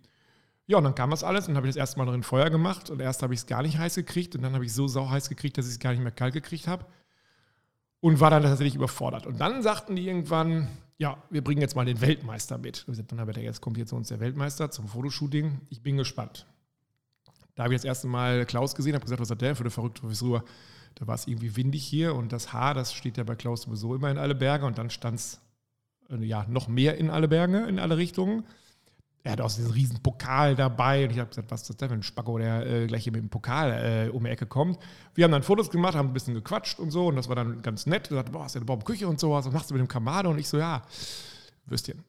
Ja, 0.65 0.77
und 0.77 0.83
dann 0.83 0.95
kam 0.95 1.11
das 1.11 1.23
alles 1.23 1.47
und 1.47 1.55
habe 1.55 1.67
ich 1.67 1.73
das 1.73 1.79
erste 1.79 1.97
Mal 1.97 2.05
drin 2.05 2.23
Feuer 2.23 2.49
gemacht 2.49 2.89
und 2.89 2.99
erst 2.99 3.23
habe 3.23 3.33
ich 3.33 3.41
es 3.41 3.45
gar 3.45 3.61
nicht 3.61 3.77
heiß 3.77 3.95
gekriegt 3.95 4.35
und 4.35 4.41
dann 4.41 4.53
habe 4.53 4.65
ich 4.65 4.73
so 4.73 4.87
sau 4.87 5.09
heiß 5.09 5.29
gekriegt, 5.29 5.57
dass 5.57 5.65
ich 5.65 5.73
es 5.73 5.79
gar 5.79 5.91
nicht 5.91 6.01
mehr 6.01 6.11
kalt 6.11 6.33
gekriegt 6.33 6.67
habe 6.67 6.85
und 8.01 8.19
war 8.19 8.29
dann 8.29 8.43
tatsächlich 8.43 8.75
überfordert. 8.75 9.25
Und 9.25 9.39
dann 9.39 9.61
sagten 9.61 9.95
die 9.95 10.07
irgendwann, 10.07 10.67
ja, 10.97 11.23
wir 11.29 11.43
bringen 11.43 11.61
jetzt 11.61 11.75
mal 11.75 11.85
den 11.85 12.01
Weltmeister 12.01 12.57
mit. 12.57 12.85
Dann 13.07 13.19
habe 13.19 13.31
ich 13.31 13.37
jetzt 13.37 13.61
kommt 13.61 13.77
hier 13.77 13.85
zu 13.85 13.95
uns 13.95 14.07
der 14.07 14.19
Weltmeister 14.19 14.71
zum 14.71 14.87
Fotoshooting. 14.87 15.61
Ich 15.69 15.81
bin 15.81 15.97
gespannt. 15.97 16.45
Da 17.55 17.63
habe 17.63 17.73
ich 17.73 17.79
das 17.79 17.85
erste 17.85 18.07
Mal 18.07 18.45
Klaus 18.45 18.75
gesehen, 18.75 18.93
habe 18.93 19.03
gesagt, 19.03 19.21
was 19.21 19.31
hat 19.31 19.41
der 19.41 19.55
für 19.55 19.63
eine 19.63 19.71
verrückte 19.71 20.01
Frisur? 20.01 20.43
Da 20.95 21.07
war 21.07 21.15
es 21.15 21.27
irgendwie 21.27 21.55
windig 21.55 21.85
hier 21.85 22.15
und 22.15 22.31
das 22.31 22.53
Haar, 22.53 22.73
das 22.73 22.93
steht 22.93 23.17
ja 23.17 23.23
bei 23.23 23.35
Klaus 23.35 23.63
sowieso 23.63 23.95
immer 23.95 24.09
in 24.09 24.17
alle 24.17 24.35
Berge 24.35 24.65
und 24.65 24.77
dann 24.77 24.89
stand 24.89 25.19
es 25.19 25.41
äh, 26.09 26.23
ja, 26.23 26.45
noch 26.47 26.67
mehr 26.67 26.97
in 26.97 27.09
alle 27.09 27.27
Berge, 27.27 27.65
in 27.67 27.79
alle 27.79 27.97
Richtungen 27.97 28.43
er 29.27 29.33
hat 29.33 29.41
auch 29.41 29.53
diesen 29.53 29.71
riesen 29.71 30.01
Pokal 30.01 30.55
dabei 30.55 31.03
und 31.03 31.11
ich 31.11 31.19
habe 31.19 31.27
gesagt, 31.27 31.51
was 31.51 31.61
ist 31.61 31.69
das 31.69 31.75
denn 31.75 31.89
für 31.89 31.95
ein 31.95 32.03
Spacko, 32.03 32.37
der 32.37 32.65
äh, 32.65 32.87
gleich 32.87 33.03
hier 33.03 33.11
mit 33.11 33.21
dem 33.21 33.29
Pokal 33.29 34.07
äh, 34.07 34.09
um 34.09 34.23
die 34.23 34.29
Ecke 34.29 34.45
kommt. 34.45 34.79
Wir 35.15 35.25
haben 35.25 35.33
dann 35.33 35.43
Fotos 35.43 35.69
gemacht, 35.69 35.95
haben 35.95 36.09
ein 36.09 36.13
bisschen 36.13 36.33
gequatscht 36.33 36.79
und 36.79 36.91
so 36.91 37.07
und 37.07 37.17
das 37.17 37.27
war 37.27 37.35
dann 37.35 37.61
ganz 37.61 37.85
nett. 37.87 38.09
Er 38.09 38.15
sagte, 38.15 38.31
boah, 38.31 38.45
hast 38.45 38.55
du 38.55 38.59
eine 38.59 38.65
Baumküche 38.65 39.05
und 39.05 39.19
sowas, 39.19 39.45
was 39.45 39.53
machst 39.53 39.69
du 39.69 39.73
mit 39.73 39.81
dem 39.81 39.89
Kamado? 39.89 40.29
Und 40.29 40.39
ich 40.39 40.47
so, 40.47 40.57
ja, 40.57 40.81
Würstchen. 41.65 42.05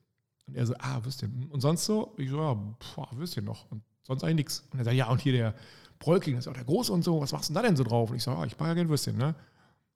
Und 0.47 0.57
er 0.57 0.65
so, 0.65 0.75
ah, 0.79 1.01
Würstchen. 1.03 1.49
Und 1.51 1.61
sonst 1.61 1.87
so? 1.87 2.15
Ich 2.19 2.31
so, 2.31 2.37
ja, 2.37 2.55
boah, 2.55 3.09
Würstchen 3.17 3.45
noch. 3.45 3.69
Und 3.69 3.83
sonst 4.05 4.23
eigentlich 4.23 4.37
nichts. 4.37 4.69
Und 4.71 4.79
er 4.79 4.85
sagt, 4.85 4.97
ja, 4.97 5.09
und 5.09 5.21
hier 5.21 5.33
der 5.33 5.55
Bräuking, 5.99 6.37
das 6.37 6.47
ist 6.47 6.49
auch 6.49 6.55
der 6.55 6.65
Große 6.65 6.93
und 6.93 7.03
so, 7.03 7.21
was 7.21 7.33
machst 7.33 7.49
du 7.49 7.53
denn 7.53 7.63
da 7.63 7.69
denn 7.69 7.77
so 7.77 7.83
drauf? 7.83 8.11
Und 8.11 8.17
ich 8.17 8.23
so, 8.23 8.31
ja, 8.31 8.45
ich 8.45 8.57
mache 8.61 8.69
ja 8.69 8.75
gerne 8.75 8.91
Würstchen, 8.91 9.17
ne? 9.17 9.35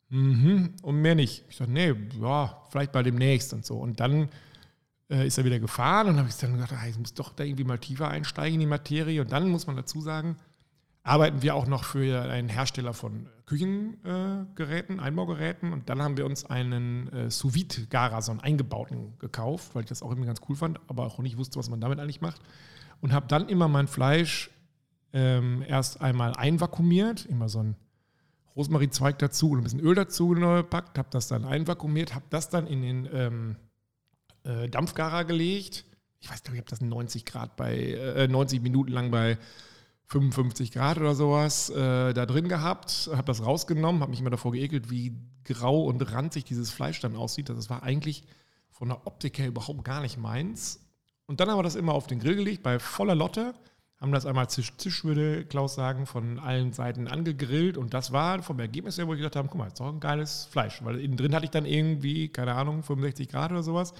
Mhm, 0.08 0.74
und 0.82 0.96
mehr 0.96 1.14
nicht. 1.14 1.44
Ich 1.48 1.56
sage, 1.56 1.70
nee, 1.70 1.94
ja, 2.20 2.64
vielleicht 2.70 2.90
bei 2.90 3.04
demnächst 3.04 3.52
und 3.52 3.64
so. 3.64 3.76
Und 3.76 4.00
dann 4.00 4.28
äh, 5.12 5.26
ist 5.26 5.36
er 5.38 5.44
wieder 5.44 5.60
gefahren 5.60 6.08
und 6.08 6.18
habe 6.18 6.28
ich 6.28 6.36
dann 6.36 6.54
gedacht, 6.54 6.72
ah, 6.72 6.86
ich 6.88 6.98
muss 6.98 7.12
doch 7.12 7.32
da 7.32 7.44
irgendwie 7.44 7.64
mal 7.64 7.78
tiefer 7.78 8.08
einsteigen 8.08 8.54
in 8.54 8.60
die 8.60 8.66
Materie. 8.66 9.20
Und 9.20 9.30
dann 9.30 9.48
muss 9.48 9.66
man 9.66 9.76
dazu 9.76 10.00
sagen, 10.00 10.36
arbeiten 11.02 11.42
wir 11.42 11.54
auch 11.54 11.66
noch 11.66 11.84
für 11.84 12.22
einen 12.22 12.48
Hersteller 12.48 12.94
von 12.94 13.28
Küchengeräten, 13.44 14.98
äh, 14.98 15.02
Einbaugeräten. 15.02 15.72
Und 15.72 15.90
dann 15.90 16.00
haben 16.00 16.16
wir 16.16 16.24
uns 16.24 16.46
einen 16.46 17.12
äh, 17.12 17.30
sous 17.30 17.54
so 17.54 18.30
einen 18.32 18.40
eingebauten, 18.40 19.18
gekauft, 19.18 19.74
weil 19.74 19.82
ich 19.82 19.88
das 19.88 20.02
auch 20.02 20.10
irgendwie 20.10 20.28
ganz 20.28 20.40
cool 20.48 20.56
fand, 20.56 20.80
aber 20.88 21.04
auch 21.04 21.18
nicht 21.18 21.36
wusste, 21.36 21.58
was 21.58 21.68
man 21.68 21.80
damit 21.80 22.00
eigentlich 22.00 22.22
macht. 22.22 22.40
Und 23.00 23.12
habe 23.12 23.26
dann 23.26 23.48
immer 23.48 23.68
mein 23.68 23.88
Fleisch 23.88 24.50
ähm, 25.12 25.62
erst 25.68 26.00
einmal 26.00 26.32
einvakuumiert, 26.34 27.26
immer 27.26 27.50
so 27.50 27.58
ein 27.58 27.76
Rosmarinzweig 28.56 29.18
dazu 29.18 29.50
und 29.50 29.58
ein 29.58 29.64
bisschen 29.64 29.80
Öl 29.80 29.94
dazu 29.94 30.28
gepackt, 30.28 30.98
habe 30.98 31.08
das 31.10 31.28
dann 31.28 31.44
einvakuumiert, 31.44 32.14
habe 32.14 32.24
das 32.30 32.48
dann 32.48 32.66
in 32.66 32.82
den 32.82 33.08
ähm, 33.12 33.56
äh, 34.44 34.68
Dampfgarer 34.68 35.24
gelegt. 35.24 35.84
Ich 36.20 36.30
weiß 36.30 36.42
nicht, 36.44 36.52
ich 36.52 36.58
habe 36.58 36.70
das 36.70 36.80
90 36.80 37.24
Grad 37.24 37.56
bei, 37.56 37.74
äh, 37.76 38.28
90 38.28 38.62
Minuten 38.62 38.92
lang 38.92 39.10
bei 39.10 39.38
55 40.06 40.72
Grad 40.72 40.98
oder 40.98 41.14
sowas 41.14 41.70
äh, 41.70 42.12
da 42.12 42.26
drin 42.26 42.48
gehabt, 42.48 43.08
habe 43.12 43.24
das 43.24 43.44
rausgenommen, 43.44 44.02
habe 44.02 44.10
mich 44.10 44.20
immer 44.20 44.30
davor 44.30 44.52
geekelt, 44.52 44.90
wie 44.90 45.16
grau 45.44 45.84
und 45.84 46.12
ranzig 46.12 46.44
dieses 46.44 46.70
Fleisch 46.70 47.00
dann 47.00 47.16
aussieht. 47.16 47.48
Das 47.48 47.70
war 47.70 47.82
eigentlich 47.82 48.24
von 48.70 48.88
der 48.88 49.06
Optik 49.06 49.38
her 49.38 49.48
überhaupt 49.48 49.84
gar 49.84 50.02
nicht 50.02 50.18
meins. 50.18 50.80
Und 51.26 51.40
dann 51.40 51.48
haben 51.48 51.58
wir 51.58 51.62
das 51.62 51.76
immer 51.76 51.94
auf 51.94 52.06
den 52.06 52.20
Grill 52.20 52.36
gelegt, 52.36 52.62
bei 52.62 52.78
voller 52.78 53.14
Lotte, 53.14 53.54
haben 54.02 54.12
das 54.12 54.26
einmal 54.26 54.50
zisch, 54.50 54.76
zisch 54.78 55.04
würde 55.04 55.44
Klaus 55.44 55.76
sagen, 55.76 56.06
von 56.06 56.40
allen 56.40 56.72
Seiten 56.72 57.06
angegrillt. 57.06 57.76
Und 57.76 57.94
das 57.94 58.12
war 58.12 58.42
vom 58.42 58.58
Ergebnis 58.58 58.98
her, 58.98 59.06
wo 59.06 59.12
ich 59.14 59.18
gedacht 59.18 59.36
habe, 59.36 59.46
guck 59.48 59.58
mal, 59.58 59.68
ist 59.68 59.78
doch 59.78 59.86
ein 59.86 60.00
geiles 60.00 60.46
Fleisch. 60.46 60.84
Weil 60.84 60.98
innen 60.98 61.16
drin 61.16 61.34
hatte 61.34 61.44
ich 61.44 61.52
dann 61.52 61.64
irgendwie, 61.64 62.28
keine 62.28 62.54
Ahnung, 62.54 62.82
65 62.82 63.28
Grad 63.28 63.52
oder 63.52 63.62
sowas. 63.62 63.94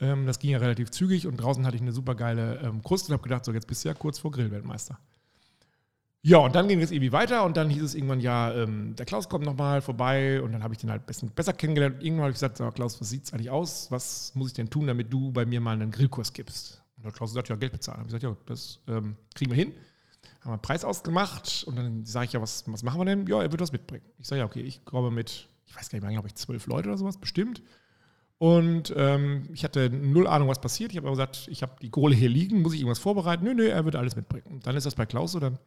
Ähm, 0.00 0.26
das 0.26 0.38
ging 0.38 0.50
ja 0.50 0.58
relativ 0.58 0.90
zügig 0.90 1.26
und 1.26 1.36
draußen 1.36 1.64
hatte 1.66 1.76
ich 1.76 1.82
eine 1.82 1.92
super 1.92 2.14
geile 2.14 2.60
ähm, 2.60 2.82
Kruste 2.82 3.08
und 3.08 3.14
habe 3.14 3.22
gedacht, 3.22 3.44
so 3.44 3.52
jetzt 3.52 3.66
bist 3.66 3.84
du 3.84 3.88
ja 3.88 3.94
kurz 3.94 4.18
vor 4.18 4.30
Grillweltmeister. 4.30 4.98
Ja, 6.26 6.38
und 6.38 6.54
dann 6.54 6.68
ging 6.68 6.80
es 6.80 6.90
irgendwie 6.90 7.12
weiter 7.12 7.44
und 7.44 7.58
dann 7.58 7.68
hieß 7.68 7.82
es 7.82 7.94
irgendwann, 7.94 8.18
ja, 8.18 8.50
ähm, 8.54 8.96
der 8.96 9.04
Klaus 9.04 9.28
kommt 9.28 9.44
nochmal 9.44 9.82
vorbei 9.82 10.40
und 10.40 10.52
dann 10.52 10.62
habe 10.62 10.72
ich 10.72 10.80
den 10.80 10.90
halt 10.90 11.04
bisschen 11.04 11.28
besser 11.28 11.52
kennengelernt. 11.52 12.02
Irgendwann 12.02 12.22
habe 12.22 12.30
ich 12.30 12.36
gesagt, 12.36 12.56
so, 12.56 12.70
Klaus, 12.70 12.98
was 12.98 13.10
sieht 13.10 13.24
es 13.24 13.34
eigentlich 13.34 13.50
aus? 13.50 13.90
Was 13.90 14.34
muss 14.34 14.48
ich 14.48 14.54
denn 14.54 14.70
tun, 14.70 14.86
damit 14.86 15.12
du 15.12 15.32
bei 15.32 15.44
mir 15.44 15.60
mal 15.60 15.72
einen 15.72 15.90
Grillkurs 15.90 16.32
gibst? 16.32 16.82
Und 16.96 17.04
der 17.04 17.12
Klaus 17.12 17.32
gesagt, 17.32 17.50
ja, 17.50 17.56
Geld 17.56 17.72
bezahlen. 17.72 17.98
Habe 17.98 18.08
ich 18.08 18.14
gesagt, 18.14 18.22
ja, 18.22 18.34
das 18.46 18.80
ähm, 18.88 19.16
kriegen 19.34 19.50
wir 19.50 19.56
hin. 19.58 19.74
haben 20.40 20.48
wir 20.48 20.52
einen 20.54 20.62
Preis 20.62 20.82
ausgemacht 20.82 21.64
und 21.66 21.76
dann 21.76 22.06
sage 22.06 22.24
ich 22.24 22.32
ja, 22.32 22.40
was, 22.40 22.64
was 22.68 22.82
machen 22.82 23.00
wir 23.00 23.04
denn? 23.04 23.26
Ja, 23.26 23.42
er 23.42 23.52
wird 23.52 23.60
was 23.60 23.72
mitbringen. 23.72 24.06
Ich 24.18 24.26
sage 24.26 24.38
ja, 24.38 24.46
okay, 24.46 24.62
ich 24.62 24.82
komme 24.86 25.10
mit, 25.10 25.46
ich 25.66 25.76
weiß 25.76 25.90
gar 25.90 25.96
nicht 25.98 26.04
mehr, 26.04 26.12
glaube 26.12 26.28
ich, 26.28 26.36
zwölf 26.36 26.66
Leute 26.66 26.88
oder 26.88 26.96
sowas, 26.96 27.18
bestimmt. 27.18 27.60
Und 28.38 28.92
ähm, 28.96 29.48
ich 29.52 29.64
hatte 29.64 29.88
null 29.90 30.26
Ahnung, 30.26 30.48
was 30.48 30.60
passiert. 30.60 30.90
Ich 30.90 30.96
habe 30.96 31.06
aber 31.06 31.16
gesagt, 31.16 31.48
ich 31.50 31.62
habe 31.62 31.76
die 31.80 31.90
Kohle 31.90 32.14
hier 32.14 32.28
liegen, 32.28 32.62
muss 32.62 32.74
ich 32.74 32.80
irgendwas 32.80 32.98
vorbereiten? 32.98 33.44
Nö, 33.44 33.54
nö, 33.54 33.68
er 33.68 33.84
wird 33.84 33.96
alles 33.96 34.16
mitbringen. 34.16 34.46
Und 34.46 34.66
dann 34.66 34.76
ist 34.76 34.86
das 34.86 34.96
bei 34.96 35.06
Klaus 35.06 35.32
so, 35.32 35.40
dann 35.40 35.58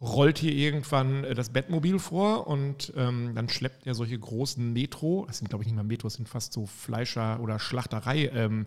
rollt 0.00 0.38
hier 0.38 0.52
irgendwann 0.52 1.24
äh, 1.24 1.34
das 1.34 1.50
Bettmobil 1.50 1.98
vor 1.98 2.46
und 2.46 2.92
ähm, 2.96 3.32
dann 3.34 3.48
schleppt 3.48 3.86
er 3.86 3.94
solche 3.94 4.18
großen 4.18 4.72
Metro, 4.72 5.24
das 5.26 5.38
sind 5.38 5.48
glaube 5.48 5.62
ich 5.62 5.66
nicht 5.66 5.76
mal 5.76 5.82
Metro, 5.84 6.06
das 6.06 6.14
sind 6.14 6.28
fast 6.28 6.52
so 6.52 6.66
Fleischer- 6.66 7.40
oder 7.40 7.58
Schlachterei- 7.58 8.30
ähm, 8.32 8.66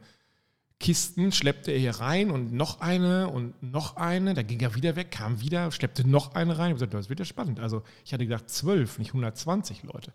schleppte 1.32 1.72
er 1.72 1.80
hier 1.80 1.96
rein 2.00 2.32
und 2.32 2.54
noch 2.54 2.82
eine 2.82 3.30
und 3.30 3.62
noch 3.64 3.96
eine. 3.96 4.34
Da 4.34 4.44
ging 4.44 4.60
er 4.60 4.76
wieder 4.76 4.96
weg, 4.96 5.12
kam 5.12 5.42
wieder, 5.42 5.72
schleppte 5.72 6.08
noch 6.08 6.36
eine 6.36 6.58
rein. 6.58 6.70
Ich 6.70 6.76
gesagt, 6.76 6.94
das 6.94 7.10
wird 7.10 7.20
ja 7.20 7.26
spannend. 7.26 7.60
Also 7.60 7.84
ich 8.06 8.14
hatte 8.14 8.26
gedacht, 8.26 8.50
zwölf, 8.50 9.00
nicht 9.00 9.10
120 9.10 9.84
Leute. 9.84 10.14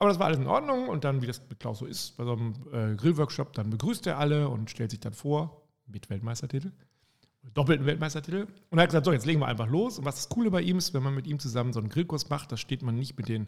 Aber 0.00 0.08
das 0.08 0.18
war 0.18 0.26
alles 0.26 0.38
in 0.38 0.46
Ordnung 0.46 0.88
und 0.88 1.04
dann, 1.04 1.20
wie 1.20 1.26
das 1.26 1.42
mit 1.46 1.60
Klaus 1.60 1.78
so 1.78 1.84
ist, 1.84 2.16
bei 2.16 2.24
so 2.24 2.32
einem 2.32 2.54
äh, 2.72 2.96
Grillworkshop, 2.96 3.52
dann 3.52 3.68
begrüßt 3.68 4.06
er 4.06 4.18
alle 4.18 4.48
und 4.48 4.70
stellt 4.70 4.90
sich 4.90 5.00
dann 5.00 5.12
vor 5.12 5.68
mit 5.86 6.08
Weltmeistertitel, 6.08 6.72
doppelten 7.52 7.84
Weltmeistertitel. 7.84 8.46
Und 8.70 8.78
er 8.78 8.82
hat 8.84 8.88
gesagt, 8.88 9.04
so, 9.04 9.12
jetzt 9.12 9.26
legen 9.26 9.40
wir 9.40 9.46
einfach 9.46 9.68
los. 9.68 9.98
Und 9.98 10.06
was 10.06 10.14
das 10.16 10.30
Coole 10.30 10.50
bei 10.50 10.62
ihm 10.62 10.78
ist, 10.78 10.94
wenn 10.94 11.02
man 11.02 11.14
mit 11.14 11.26
ihm 11.26 11.38
zusammen 11.38 11.74
so 11.74 11.80
einen 11.80 11.90
Grillkurs 11.90 12.30
macht, 12.30 12.50
da 12.50 12.56
steht 12.56 12.80
man 12.80 12.96
nicht 12.96 13.18
mit 13.18 13.28
den 13.28 13.46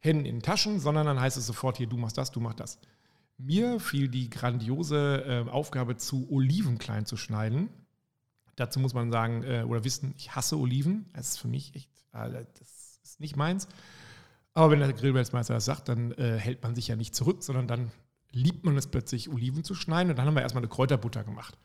Händen 0.00 0.24
in 0.24 0.36
den 0.36 0.42
Taschen, 0.42 0.80
sondern 0.80 1.06
dann 1.06 1.20
heißt 1.20 1.36
es 1.36 1.46
sofort 1.46 1.76
hier, 1.76 1.86
du 1.86 1.96
machst 1.96 2.18
das, 2.18 2.32
du 2.32 2.40
machst 2.40 2.58
das. 2.58 2.80
Mir 3.38 3.78
fiel 3.78 4.08
die 4.08 4.30
grandiose 4.30 5.24
äh, 5.46 5.48
Aufgabe 5.48 5.96
zu, 5.96 6.28
Oliven 6.28 6.78
klein 6.78 7.06
zu 7.06 7.16
schneiden. 7.16 7.68
Dazu 8.56 8.80
muss 8.80 8.94
man 8.94 9.12
sagen 9.12 9.44
äh, 9.44 9.62
oder 9.62 9.84
wissen, 9.84 10.12
ich 10.16 10.34
hasse 10.34 10.58
Oliven. 10.58 11.06
Das 11.12 11.28
ist 11.28 11.38
für 11.38 11.48
mich 11.48 11.72
echt, 11.76 11.88
äh, 12.12 12.44
das 12.58 12.98
ist 13.04 13.20
nicht 13.20 13.36
meins. 13.36 13.68
Aber 14.54 14.70
wenn 14.70 14.78
der 14.78 14.92
Grillweltmeister 14.92 15.54
das 15.54 15.64
sagt, 15.64 15.88
dann 15.88 16.12
äh, 16.12 16.38
hält 16.38 16.62
man 16.62 16.74
sich 16.74 16.88
ja 16.88 16.96
nicht 16.96 17.14
zurück, 17.14 17.42
sondern 17.42 17.66
dann 17.66 17.90
liebt 18.30 18.64
man 18.64 18.76
es 18.76 18.86
plötzlich, 18.86 19.28
Oliven 19.28 19.64
zu 19.64 19.74
schneiden. 19.74 20.10
Und 20.10 20.18
dann 20.18 20.26
haben 20.26 20.34
wir 20.34 20.42
erstmal 20.42 20.62
eine 20.62 20.68
Kräuterbutter 20.68 21.24
gemacht. 21.24 21.58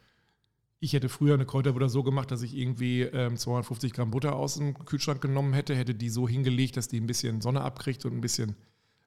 Ich 0.79 0.93
hätte 0.93 1.09
früher 1.09 1.33
eine 1.33 1.45
Kräuterbutter 1.45 1.89
so 1.89 2.03
gemacht, 2.03 2.31
dass 2.31 2.41
ich 2.41 2.55
irgendwie 2.55 3.01
ähm, 3.01 3.37
250 3.37 3.93
Gramm 3.93 4.11
Butter 4.11 4.35
aus 4.35 4.55
dem 4.55 4.73
Kühlschrank 4.85 5.21
genommen 5.21 5.53
hätte, 5.53 5.75
hätte 5.75 5.93
die 5.93 6.09
so 6.09 6.27
hingelegt, 6.27 6.77
dass 6.77 6.87
die 6.87 6.99
ein 6.99 7.07
bisschen 7.07 7.41
Sonne 7.41 7.61
abkriegt 7.61 8.05
und 8.05 8.13
ein 8.13 8.21
bisschen 8.21 8.55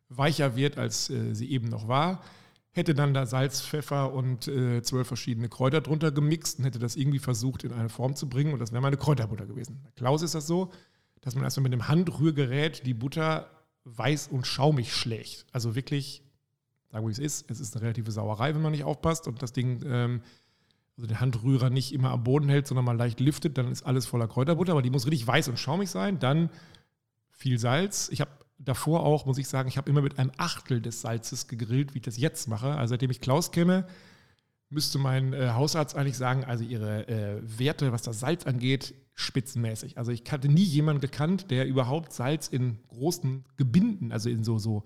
weicher 0.09 0.55
wird, 0.55 0.79
als 0.79 1.11
äh, 1.11 1.35
sie 1.35 1.51
eben 1.51 1.69
noch 1.69 1.89
war 1.89 2.23
hätte 2.73 2.95
dann 2.95 3.15
da 3.15 3.27
Salz, 3.27 3.61
Pfeffer 3.61 4.13
und 4.13 4.49
äh, 4.49 4.83
zwölf 4.83 5.07
verschiedene 5.07 5.49
Kräuter 5.49 5.81
drunter 5.81 6.11
gemixt 6.11 6.59
und 6.59 6.65
hätte 6.65 6.79
das 6.79 6.97
irgendwie 6.97 7.19
versucht 7.19 7.65
in 7.65 7.73
eine 7.73 7.91
Form 7.91 8.17
zu 8.17 8.29
bringen 8.29 8.53
und 8.53 8.59
das 8.59 8.73
wäre 8.73 8.83
meine 8.83 8.97
Kräuterbutter 8.97 9.47
gewesen. 9.47 9.81
Bei 9.85 9.91
Klaus 9.95 10.23
ist 10.23 10.35
das 10.35 10.47
so, 10.47 10.73
dass 11.21 11.35
man 11.35 11.45
erstmal 11.45 11.65
mit 11.65 11.75
dem 11.75 11.87
Handrührgerät 11.87 12.85
die 12.87 12.95
Butter 12.95 13.51
weiß 13.85 14.29
und 14.29 14.47
schaumig 14.47 14.95
schlägt. 14.95 15.47
Also 15.53 15.75
wirklich, 15.75 16.23
sagen 16.91 17.05
wir 17.07 17.11
es 17.11 17.19
ist, 17.19 17.51
es 17.51 17.61
ist 17.61 17.75
eine 17.75 17.83
relative 17.83 18.11
Sauerei, 18.11 18.55
wenn 18.55 18.63
man 18.63 18.73
nicht 18.73 18.85
aufpasst 18.85 19.27
und 19.27 19.43
das 19.43 19.53
Ding, 19.53 19.83
ähm, 19.85 20.23
also 20.97 21.07
den 21.07 21.21
Handrührer 21.21 21.71
nicht 21.71 21.93
immer 21.93 22.11
am 22.11 22.25
Boden 22.25 22.49
hält, 22.49 22.67
sondern 22.67 22.85
mal 22.85 22.97
leicht 22.97 23.21
liftet, 23.21 23.59
dann 23.59 23.71
ist 23.71 23.83
alles 23.83 24.07
voller 24.07 24.29
Kräuterbutter, 24.29 24.73
aber 24.73 24.83
die 24.83 24.91
muss 24.91 25.07
richtig 25.07 25.27
weiß 25.27 25.49
und 25.49 25.59
schaumig 25.59 25.91
sein. 25.91 26.19
Dann 26.19 26.51
viel 27.31 27.59
Salz. 27.59 28.09
Ich 28.13 28.21
habe 28.21 28.31
davor 28.59 29.05
auch, 29.05 29.27
muss 29.27 29.39
ich 29.39 29.49
sagen, 29.49 29.69
ich 29.69 29.77
habe 29.77 29.91
immer 29.91 30.03
mit 30.03 30.19
einem 30.19 30.31
Achtel 30.37 30.81
des 30.81 31.01
Salzes 31.01 31.49
gegrillt, 31.49 31.95
wie 31.95 31.99
ich 31.99 32.05
das 32.05 32.19
jetzt 32.19 32.47
mache. 32.47 32.77
Also 32.77 32.93
seitdem 32.93 33.11
ich 33.11 33.21
Klaus 33.21 33.51
kenne, 33.51 33.87
müsste 34.73 34.99
mein 34.99 35.33
äh, 35.33 35.51
Hausarzt 35.51 35.95
eigentlich 35.97 36.17
sagen, 36.17 36.45
also 36.45 36.65
ihre 36.65 37.07
äh, 37.09 37.41
Werte, 37.59 37.93
was 37.93 38.03
das 38.03 38.21
Salz 38.21 38.47
angeht, 38.47 38.95
spitzenmäßig. 39.15 39.99
Also 39.99 40.11
ich 40.11 40.25
hatte 40.31 40.49
nie 40.49 40.63
jemanden 40.63 41.01
gekannt, 41.01 41.51
der 41.51 41.67
überhaupt 41.67 42.13
Salz 42.13 42.49
in 42.49 42.79
großen 42.89 43.45
Gebinden, 43.57 44.13
also 44.13 44.31
in 44.31 44.43
so, 44.43 44.59
so 44.59 44.85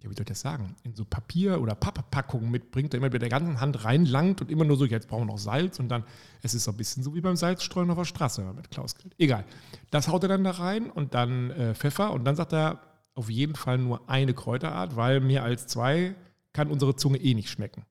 ja, 0.00 0.08
wie 0.08 0.14
soll 0.14 0.22
ich 0.22 0.28
das 0.28 0.40
sagen, 0.40 0.76
in 0.84 0.94
so 0.94 1.04
Papier- 1.04 1.60
oder 1.60 1.74
Papppackungen 1.74 2.50
mitbringt, 2.50 2.92
der 2.92 2.98
immer 2.98 3.10
mit 3.10 3.20
der 3.20 3.28
ganzen 3.28 3.60
Hand 3.60 3.84
reinlangt 3.84 4.40
und 4.40 4.50
immer 4.50 4.64
nur 4.64 4.76
so, 4.76 4.84
jetzt 4.84 5.08
brauchen 5.08 5.22
wir 5.22 5.32
noch 5.32 5.38
Salz 5.38 5.80
und 5.80 5.88
dann, 5.88 6.04
es 6.42 6.54
ist 6.54 6.64
so 6.64 6.70
ein 6.70 6.76
bisschen 6.76 7.02
so 7.02 7.14
wie 7.14 7.20
beim 7.20 7.36
Salzstreuen 7.36 7.90
auf 7.90 7.98
der 7.98 8.04
Straße, 8.04 8.40
wenn 8.40 8.46
man 8.46 8.56
mit 8.56 8.70
Klaus 8.70 8.94
grillt. 8.94 9.14
Egal. 9.18 9.44
Das 9.90 10.08
haut 10.08 10.22
er 10.22 10.28
dann 10.28 10.44
da 10.44 10.52
rein 10.52 10.90
und 10.90 11.14
dann 11.14 11.50
äh, 11.50 11.74
Pfeffer 11.74 12.12
und 12.12 12.24
dann 12.24 12.36
sagt 12.36 12.52
er, 12.52 12.80
auf 13.14 13.28
jeden 13.28 13.56
Fall 13.56 13.78
nur 13.78 14.08
eine 14.08 14.32
Kräuterart, 14.32 14.94
weil 14.94 15.18
mehr 15.18 15.42
als 15.42 15.66
zwei 15.66 16.14
kann 16.52 16.70
unsere 16.70 16.94
Zunge 16.94 17.18
eh 17.18 17.34
nicht 17.34 17.50
schmecken. 17.50 17.84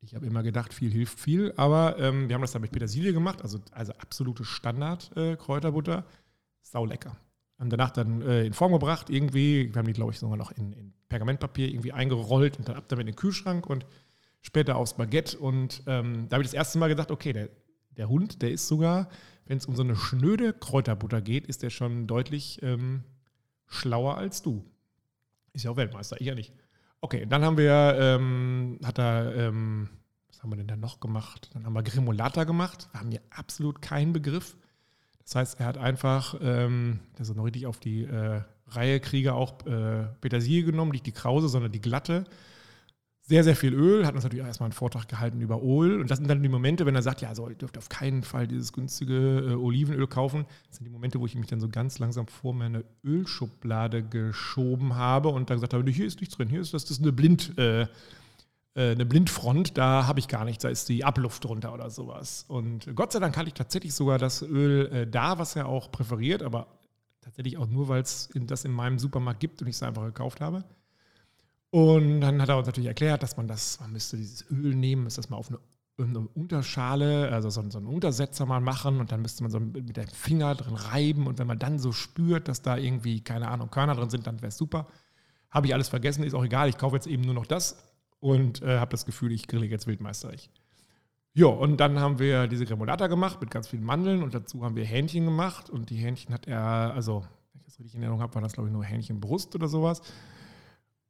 Ich 0.00 0.14
habe 0.14 0.26
immer 0.26 0.42
gedacht, 0.42 0.72
viel 0.72 0.90
hilft 0.90 1.18
viel, 1.18 1.52
aber 1.56 1.98
ähm, 1.98 2.28
wir 2.28 2.34
haben 2.34 2.42
das 2.42 2.52
dann 2.52 2.62
mit 2.62 2.70
Petersilie 2.70 3.12
gemacht, 3.12 3.42
also, 3.42 3.58
also 3.72 3.92
absolute 3.94 4.44
Standard-Kräuterbutter. 4.44 5.98
Äh, 5.98 6.02
Sau 6.62 6.84
lecker. 6.84 7.16
Haben 7.58 7.70
danach 7.70 7.90
dann 7.90 8.22
äh, 8.22 8.44
in 8.44 8.52
Form 8.52 8.72
gebracht, 8.72 9.10
irgendwie, 9.10 9.72
wir 9.72 9.78
haben 9.78 9.86
die, 9.86 9.92
glaube 9.92 10.12
ich, 10.12 10.18
sogar 10.18 10.36
noch 10.36 10.52
in, 10.52 10.72
in, 10.72 10.92
Pergamentpapier 11.08 11.68
irgendwie 11.68 11.92
eingerollt 11.92 12.58
und 12.58 12.68
dann 12.68 12.76
ab 12.76 12.84
damit 12.88 13.04
in 13.04 13.12
den 13.12 13.16
Kühlschrank 13.16 13.66
und 13.66 13.86
später 14.42 14.76
aufs 14.76 14.94
Baguette. 14.94 15.38
Und 15.38 15.82
ähm, 15.86 16.28
da 16.28 16.34
habe 16.34 16.42
ich 16.42 16.48
das 16.48 16.54
erste 16.54 16.78
Mal 16.78 16.88
gedacht, 16.88 17.10
okay, 17.10 17.32
der, 17.32 17.48
der 17.96 18.10
Hund, 18.10 18.42
der 18.42 18.50
ist 18.50 18.68
sogar, 18.68 19.08
wenn 19.46 19.56
es 19.56 19.64
um 19.64 19.74
so 19.74 19.82
eine 19.82 19.96
schnöde 19.96 20.52
Kräuterbutter 20.52 21.22
geht, 21.22 21.46
ist 21.46 21.62
der 21.62 21.70
schon 21.70 22.06
deutlich 22.06 22.62
ähm, 22.62 23.04
schlauer 23.66 24.18
als 24.18 24.42
du. 24.42 24.64
Ist 25.54 25.64
ja 25.64 25.70
auch 25.70 25.76
Weltmeister, 25.76 26.20
ich 26.20 26.26
ja 26.26 26.34
nicht. 26.34 26.52
Okay, 27.00 27.26
dann 27.28 27.44
haben 27.44 27.56
wir, 27.56 27.96
ähm, 28.00 28.80
hat 28.84 28.98
er, 28.98 29.34
ähm, 29.36 29.88
was 30.28 30.42
haben 30.42 30.50
wir 30.50 30.56
denn 30.56 30.66
da 30.66 30.76
noch 30.76 30.98
gemacht? 31.00 31.50
Dann 31.52 31.64
haben 31.64 31.72
wir 31.72 31.82
Gremolata 31.82 32.44
gemacht. 32.44 32.88
Wir 32.92 33.00
haben 33.00 33.10
hier 33.10 33.22
absolut 33.30 33.80
keinen 33.80 34.12
Begriff. 34.12 34.56
Das 35.22 35.36
heißt, 35.36 35.60
er 35.60 35.66
hat 35.66 35.78
einfach, 35.78 36.36
ähm, 36.40 37.00
ist 37.18 37.34
noch 37.36 37.44
richtig 37.44 37.66
auf 37.66 37.78
die 37.78 38.02
äh, 38.04 38.42
Reihe 38.68 39.00
Krieger 39.00 39.34
auch 39.34 39.64
äh, 39.66 40.06
Petersilie 40.20 40.64
genommen, 40.64 40.90
nicht 40.90 41.06
die 41.06 41.12
Krause, 41.12 41.48
sondern 41.48 41.70
die 41.70 41.80
glatte 41.80 42.24
sehr, 43.28 43.44
sehr 43.44 43.54
viel 43.54 43.74
Öl, 43.74 44.06
hat 44.06 44.14
uns 44.14 44.24
natürlich 44.24 44.44
erstmal 44.44 44.68
einen 44.68 44.72
Vortrag 44.72 45.06
gehalten 45.06 45.42
über 45.42 45.62
Öl. 45.62 46.00
Und 46.00 46.10
das 46.10 46.16
sind 46.16 46.28
dann 46.28 46.42
die 46.42 46.48
Momente, 46.48 46.86
wenn 46.86 46.94
er 46.94 47.02
sagt, 47.02 47.20
ja, 47.20 47.28
also 47.28 47.46
ihr 47.46 47.56
dürft 47.56 47.76
auf 47.76 47.90
keinen 47.90 48.22
Fall 48.22 48.48
dieses 48.48 48.72
günstige 48.72 49.50
äh, 49.50 49.54
Olivenöl 49.54 50.06
kaufen. 50.06 50.46
Das 50.68 50.78
sind 50.78 50.86
die 50.86 50.90
Momente, 50.90 51.20
wo 51.20 51.26
ich 51.26 51.34
mich 51.34 51.46
dann 51.46 51.60
so 51.60 51.68
ganz 51.68 51.98
langsam 51.98 52.26
vor 52.26 52.54
meine 52.54 52.84
Ölschublade 53.04 54.02
geschoben 54.02 54.96
habe 54.96 55.28
und 55.28 55.50
dann 55.50 55.58
gesagt 55.58 55.74
habe, 55.74 55.90
hier 55.90 56.06
ist 56.06 56.20
nichts 56.20 56.36
drin, 56.36 56.48
hier 56.48 56.62
ist 56.62 56.72
das, 56.72 56.84
das 56.84 56.92
ist 56.92 57.02
eine 57.02 57.12
Blind, 57.12 57.52
äh, 57.58 57.82
äh, 57.82 57.86
eine 58.74 59.04
Blindfront, 59.04 59.76
da 59.76 60.06
habe 60.06 60.20
ich 60.20 60.28
gar 60.28 60.46
nichts, 60.46 60.62
da 60.62 60.70
ist 60.70 60.88
die 60.88 61.04
Abluft 61.04 61.44
drunter 61.44 61.74
oder 61.74 61.90
sowas. 61.90 62.46
Und 62.48 62.88
Gott 62.96 63.12
sei 63.12 63.18
Dank 63.18 63.36
hatte 63.36 63.48
ich 63.48 63.54
tatsächlich 63.54 63.92
sogar 63.92 64.16
das 64.16 64.40
Öl 64.40 64.86
äh, 64.86 65.06
da, 65.06 65.38
was 65.38 65.54
er 65.54 65.66
auch 65.66 65.92
präferiert, 65.92 66.42
aber 66.42 66.66
tatsächlich 67.20 67.58
auch 67.58 67.66
nur, 67.66 67.88
weil 67.88 68.00
es 68.00 68.30
das 68.34 68.64
in 68.64 68.72
meinem 68.72 68.98
Supermarkt 68.98 69.40
gibt 69.40 69.60
und 69.60 69.68
ich 69.68 69.76
es 69.76 69.82
einfach 69.82 70.06
gekauft 70.06 70.40
habe. 70.40 70.64
Und 71.70 72.20
dann 72.20 72.40
hat 72.40 72.48
er 72.48 72.56
uns 72.56 72.66
natürlich 72.66 72.88
erklärt, 72.88 73.22
dass 73.22 73.36
man 73.36 73.46
das, 73.46 73.80
man 73.80 73.92
müsste 73.92 74.16
dieses 74.16 74.50
Öl 74.50 74.74
nehmen, 74.74 75.04
müsste 75.04 75.20
das 75.20 75.30
mal 75.30 75.36
auf 75.36 75.50
eine, 75.50 75.58
eine 75.98 76.20
Unterschale, 76.20 77.30
also 77.30 77.50
so, 77.50 77.62
so, 77.68 77.78
einen 77.78 77.86
Untersetzer 77.86 78.46
mal 78.46 78.60
machen 78.60 79.00
und 79.00 79.12
dann 79.12 79.20
müsste 79.20 79.42
man 79.42 79.50
so 79.50 79.60
mit 79.60 79.96
dem 79.96 80.06
Finger 80.06 80.54
drin 80.54 80.74
reiben 80.74 81.26
und 81.26 81.38
wenn 81.38 81.46
man 81.46 81.58
dann 81.58 81.78
so 81.78 81.92
spürt, 81.92 82.48
dass 82.48 82.62
da 82.62 82.76
irgendwie, 82.76 83.20
keine 83.20 83.48
Ahnung, 83.48 83.70
Körner 83.70 83.94
drin 83.94 84.08
sind, 84.08 84.26
dann 84.26 84.40
wäre 84.40 84.48
es 84.48 84.56
super. 84.56 84.86
Habe 85.50 85.66
ich 85.66 85.74
alles 85.74 85.88
vergessen, 85.88 86.22
ist 86.22 86.34
auch 86.34 86.44
egal, 86.44 86.68
ich 86.68 86.78
kaufe 86.78 86.96
jetzt 86.96 87.06
eben 87.06 87.22
nur 87.22 87.34
noch 87.34 87.46
das 87.46 87.76
und 88.20 88.62
äh, 88.62 88.78
habe 88.78 88.90
das 88.90 89.04
Gefühl, 89.04 89.32
ich 89.32 89.46
grille 89.46 89.66
jetzt 89.66 89.86
Wildmeisterich. 89.86 90.50
Ja, 91.34 91.46
und 91.46 91.78
dann 91.78 92.00
haben 92.00 92.18
wir 92.18 92.46
diese 92.46 92.64
Gremolata 92.64 93.06
gemacht 93.08 93.40
mit 93.40 93.50
ganz 93.50 93.68
vielen 93.68 93.84
Mandeln 93.84 94.22
und 94.22 94.34
dazu 94.34 94.64
haben 94.64 94.74
wir 94.74 94.84
Hähnchen 94.84 95.24
gemacht 95.26 95.68
und 95.68 95.90
die 95.90 95.96
Hähnchen 95.96 96.32
hat 96.32 96.46
er, 96.46 96.94
also, 96.94 97.24
wenn 97.52 97.60
ich 97.60 97.66
das 97.66 97.78
richtig 97.78 97.94
in 97.94 98.02
Erinnerung 98.02 98.22
habe, 98.22 98.34
war 98.34 98.42
das 98.42 98.54
glaube 98.54 98.68
ich 98.68 98.72
nur 98.72 98.84
Hähnchenbrust 98.84 99.54
oder 99.54 99.68
sowas. 99.68 100.00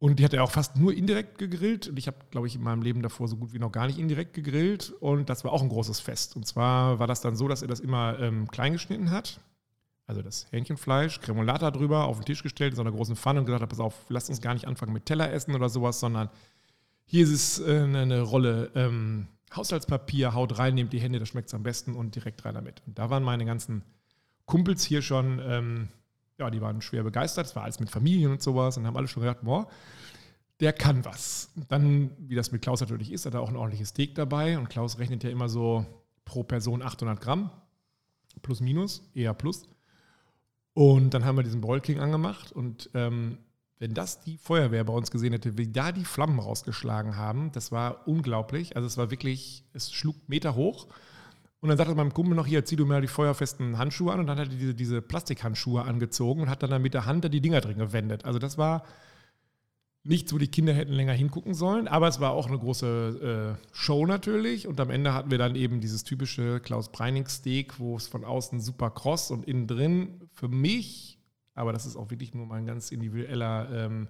Und 0.00 0.20
die 0.20 0.24
hat 0.24 0.32
er 0.32 0.44
auch 0.44 0.50
fast 0.52 0.76
nur 0.76 0.94
indirekt 0.94 1.38
gegrillt. 1.38 1.88
Und 1.88 1.98
ich 1.98 2.06
habe, 2.06 2.18
glaube 2.30 2.46
ich, 2.46 2.54
in 2.54 2.62
meinem 2.62 2.82
Leben 2.82 3.02
davor 3.02 3.26
so 3.26 3.36
gut 3.36 3.52
wie 3.52 3.58
noch 3.58 3.72
gar 3.72 3.86
nicht 3.86 3.98
indirekt 3.98 4.32
gegrillt. 4.32 4.90
Und 5.00 5.28
das 5.28 5.44
war 5.44 5.52
auch 5.52 5.62
ein 5.62 5.68
großes 5.68 5.98
Fest. 5.98 6.36
Und 6.36 6.46
zwar 6.46 7.00
war 7.00 7.08
das 7.08 7.20
dann 7.20 7.34
so, 7.34 7.48
dass 7.48 7.62
er 7.62 7.68
das 7.68 7.80
immer 7.80 8.18
ähm, 8.20 8.48
klein 8.48 8.74
geschnitten 8.74 9.10
hat. 9.10 9.40
Also 10.06 10.22
das 10.22 10.46
Hähnchenfleisch, 10.52 11.20
Cremolata 11.20 11.70
drüber, 11.70 12.04
auf 12.04 12.18
den 12.18 12.24
Tisch 12.24 12.42
gestellt 12.42 12.72
in 12.72 12.76
so 12.76 12.82
einer 12.82 12.92
großen 12.92 13.16
Pfanne 13.16 13.40
und 13.40 13.46
gesagt 13.46 13.62
hat, 13.62 13.68
pass 13.68 13.80
auf, 13.80 14.06
lasst 14.08 14.30
uns 14.30 14.40
gar 14.40 14.54
nicht 14.54 14.66
anfangen 14.66 14.92
mit 14.92 15.04
Teller 15.04 15.30
essen 15.32 15.54
oder 15.54 15.68
sowas, 15.68 16.00
sondern 16.00 16.30
hier 17.04 17.24
ist 17.24 17.30
es 17.30 17.58
äh, 17.60 17.82
eine 17.82 18.22
Rolle 18.22 18.70
ähm, 18.74 19.26
Haushaltspapier, 19.54 20.34
haut 20.34 20.58
rein, 20.58 20.74
nehmt 20.74 20.92
die 20.92 21.00
Hände, 21.00 21.18
das 21.18 21.28
schmeckt 21.28 21.52
am 21.52 21.62
besten 21.62 21.94
und 21.94 22.14
direkt 22.14 22.44
rein 22.44 22.54
damit. 22.54 22.82
Und 22.86 22.98
da 22.98 23.10
waren 23.10 23.22
meine 23.22 23.44
ganzen 23.44 23.82
Kumpels 24.46 24.84
hier 24.84 25.02
schon 25.02 25.40
ähm, 25.42 25.88
ja, 26.38 26.50
die 26.50 26.60
waren 26.60 26.80
schwer 26.80 27.02
begeistert. 27.02 27.46
Es 27.46 27.56
war 27.56 27.64
alles 27.64 27.80
mit 27.80 27.90
Familien 27.90 28.30
und 28.30 28.42
sowas 28.42 28.76
und 28.76 28.86
haben 28.86 28.96
alle 28.96 29.08
schon 29.08 29.22
gedacht, 29.22 29.40
boah, 29.42 29.68
der 30.60 30.72
kann 30.72 31.04
was. 31.04 31.50
Dann, 31.68 32.10
wie 32.18 32.34
das 32.34 32.52
mit 32.52 32.62
Klaus 32.62 32.80
natürlich 32.80 33.12
ist, 33.12 33.26
hat 33.26 33.34
er 33.34 33.40
auch 33.40 33.48
ein 33.48 33.56
ordentliches 33.56 33.90
Steak 33.90 34.14
dabei 34.14 34.58
und 34.58 34.68
Klaus 34.68 34.98
rechnet 34.98 35.24
ja 35.24 35.30
immer 35.30 35.48
so 35.48 35.84
pro 36.24 36.42
Person 36.44 36.82
800 36.82 37.20
Gramm, 37.20 37.50
plus 38.42 38.60
minus, 38.60 39.08
eher 39.14 39.34
plus. 39.34 39.68
Und 40.74 41.14
dann 41.14 41.24
haben 41.24 41.36
wir 41.36 41.42
diesen 41.42 41.62
King 41.82 41.98
angemacht 41.98 42.52
und 42.52 42.90
ähm, 42.94 43.38
wenn 43.80 43.94
das 43.94 44.20
die 44.20 44.38
Feuerwehr 44.38 44.84
bei 44.84 44.92
uns 44.92 45.10
gesehen 45.10 45.32
hätte, 45.32 45.56
wie 45.56 45.68
da 45.68 45.92
die 45.92 46.04
Flammen 46.04 46.40
rausgeschlagen 46.40 47.16
haben, 47.16 47.52
das 47.52 47.70
war 47.70 48.06
unglaublich. 48.08 48.74
Also 48.74 48.86
es 48.86 48.96
war 48.96 49.10
wirklich, 49.10 49.64
es 49.72 49.92
schlug 49.92 50.16
Meter 50.28 50.56
hoch 50.56 50.88
Und 51.60 51.68
dann 51.68 51.78
sagte 51.78 51.94
meinem 51.94 52.14
Kumpel 52.14 52.36
noch, 52.36 52.46
hier, 52.46 52.64
zieh 52.64 52.76
du 52.76 52.86
mir 52.86 53.00
die 53.00 53.08
feuerfesten 53.08 53.78
Handschuhe 53.78 54.12
an. 54.12 54.20
Und 54.20 54.26
dann 54.26 54.38
hat 54.38 54.48
er 54.48 54.54
diese, 54.54 54.74
diese 54.74 55.02
Plastikhandschuhe 55.02 55.82
angezogen 55.82 56.42
und 56.42 56.50
hat 56.50 56.62
dann, 56.62 56.70
dann 56.70 56.82
mit 56.82 56.94
der 56.94 57.06
Hand 57.06 57.24
da 57.24 57.28
die 57.28 57.40
Dinger 57.40 57.60
drin 57.60 57.78
gewendet. 57.78 58.24
Also 58.24 58.38
das 58.38 58.58
war 58.58 58.84
nichts, 60.04 60.32
wo 60.32 60.38
die 60.38 60.48
Kinder 60.48 60.72
hätten 60.72 60.92
länger 60.92 61.12
hingucken 61.12 61.54
sollen. 61.54 61.88
Aber 61.88 62.06
es 62.06 62.20
war 62.20 62.30
auch 62.30 62.46
eine 62.46 62.58
große 62.58 63.56
äh, 63.58 63.66
Show 63.72 64.06
natürlich. 64.06 64.68
Und 64.68 64.80
am 64.80 64.90
Ende 64.90 65.14
hatten 65.14 65.30
wir 65.30 65.38
dann 65.38 65.56
eben 65.56 65.80
dieses 65.80 66.04
typische 66.04 66.60
Klaus 66.60 66.92
Breining-Steak, 66.92 67.80
wo 67.80 67.96
es 67.96 68.06
von 68.06 68.24
außen 68.24 68.60
super 68.60 68.90
kross 68.90 69.30
und 69.30 69.44
innen 69.44 69.66
drin 69.66 70.28
für 70.32 70.48
mich, 70.48 71.18
aber 71.54 71.72
das 71.72 71.86
ist 71.86 71.96
auch 71.96 72.10
wirklich 72.10 72.34
nur 72.34 72.46
mein 72.46 72.66
ganz 72.66 72.92
individueller 72.92 73.68
ähm, 73.72 74.08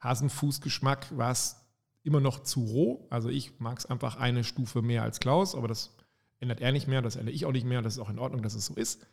Hasenfußgeschmack, 0.00 1.16
war 1.16 1.30
es 1.30 1.56
immer 2.02 2.20
noch 2.20 2.42
zu 2.42 2.64
roh. 2.64 3.06
Also 3.10 3.28
ich 3.28 3.60
mag 3.60 3.78
es 3.78 3.86
einfach 3.86 4.16
eine 4.16 4.44
Stufe 4.44 4.80
mehr 4.80 5.02
als 5.02 5.20
Klaus, 5.20 5.54
aber 5.54 5.68
das 5.68 5.95
ändert 6.40 6.60
er 6.60 6.72
nicht 6.72 6.88
mehr, 6.88 7.02
das 7.02 7.16
ändere 7.16 7.34
ich 7.34 7.46
auch 7.46 7.52
nicht 7.52 7.66
mehr, 7.66 7.82
das 7.82 7.94
ist 7.94 7.98
auch 8.00 8.10
in 8.10 8.18
Ordnung, 8.18 8.42
dass 8.42 8.54
es 8.54 8.66
so 8.66 8.74
ist. 8.74 9.06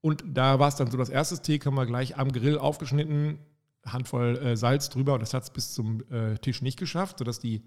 Und 0.00 0.24
da 0.26 0.58
war 0.58 0.68
es 0.68 0.76
dann 0.76 0.90
so, 0.90 0.96
das 0.96 1.08
erste 1.08 1.36
Steak 1.36 1.66
haben 1.66 1.74
wir 1.74 1.86
gleich 1.86 2.16
am 2.16 2.32
Grill 2.32 2.58
aufgeschnitten, 2.58 3.38
Handvoll 3.84 4.36
äh, 4.38 4.56
Salz 4.56 4.88
drüber 4.88 5.14
und 5.14 5.20
das 5.20 5.34
hat 5.34 5.44
es 5.44 5.50
bis 5.50 5.72
zum 5.72 6.02
äh, 6.10 6.36
Tisch 6.38 6.62
nicht 6.62 6.78
geschafft, 6.78 7.18
sodass 7.18 7.38
die 7.38 7.62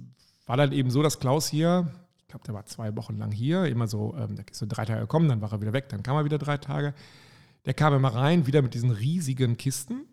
war 0.46 0.56
dann 0.56 0.72
eben 0.72 0.90
so, 0.90 1.00
dass 1.02 1.20
Klaus 1.20 1.46
hier, 1.46 1.88
ich 2.18 2.26
glaube, 2.26 2.44
der 2.44 2.54
war 2.54 2.66
zwei 2.66 2.96
Wochen 2.96 3.16
lang 3.18 3.30
hier, 3.30 3.66
immer 3.66 3.86
so, 3.86 4.16
ähm, 4.18 4.34
der 4.34 4.48
ist 4.48 4.58
so 4.58 4.66
drei 4.66 4.84
Tage 4.84 5.00
gekommen, 5.02 5.28
dann 5.28 5.40
war 5.42 5.52
er 5.52 5.60
wieder 5.60 5.72
weg, 5.72 5.88
dann 5.90 6.02
kam 6.02 6.16
er 6.16 6.24
wieder 6.24 6.38
drei 6.38 6.56
Tage. 6.56 6.92
Der 7.66 7.74
kam 7.74 7.94
immer 7.94 8.14
rein, 8.14 8.46
wieder 8.46 8.62
mit 8.62 8.74
diesen 8.74 8.90
riesigen 8.90 9.56
Kisten. 9.56 10.06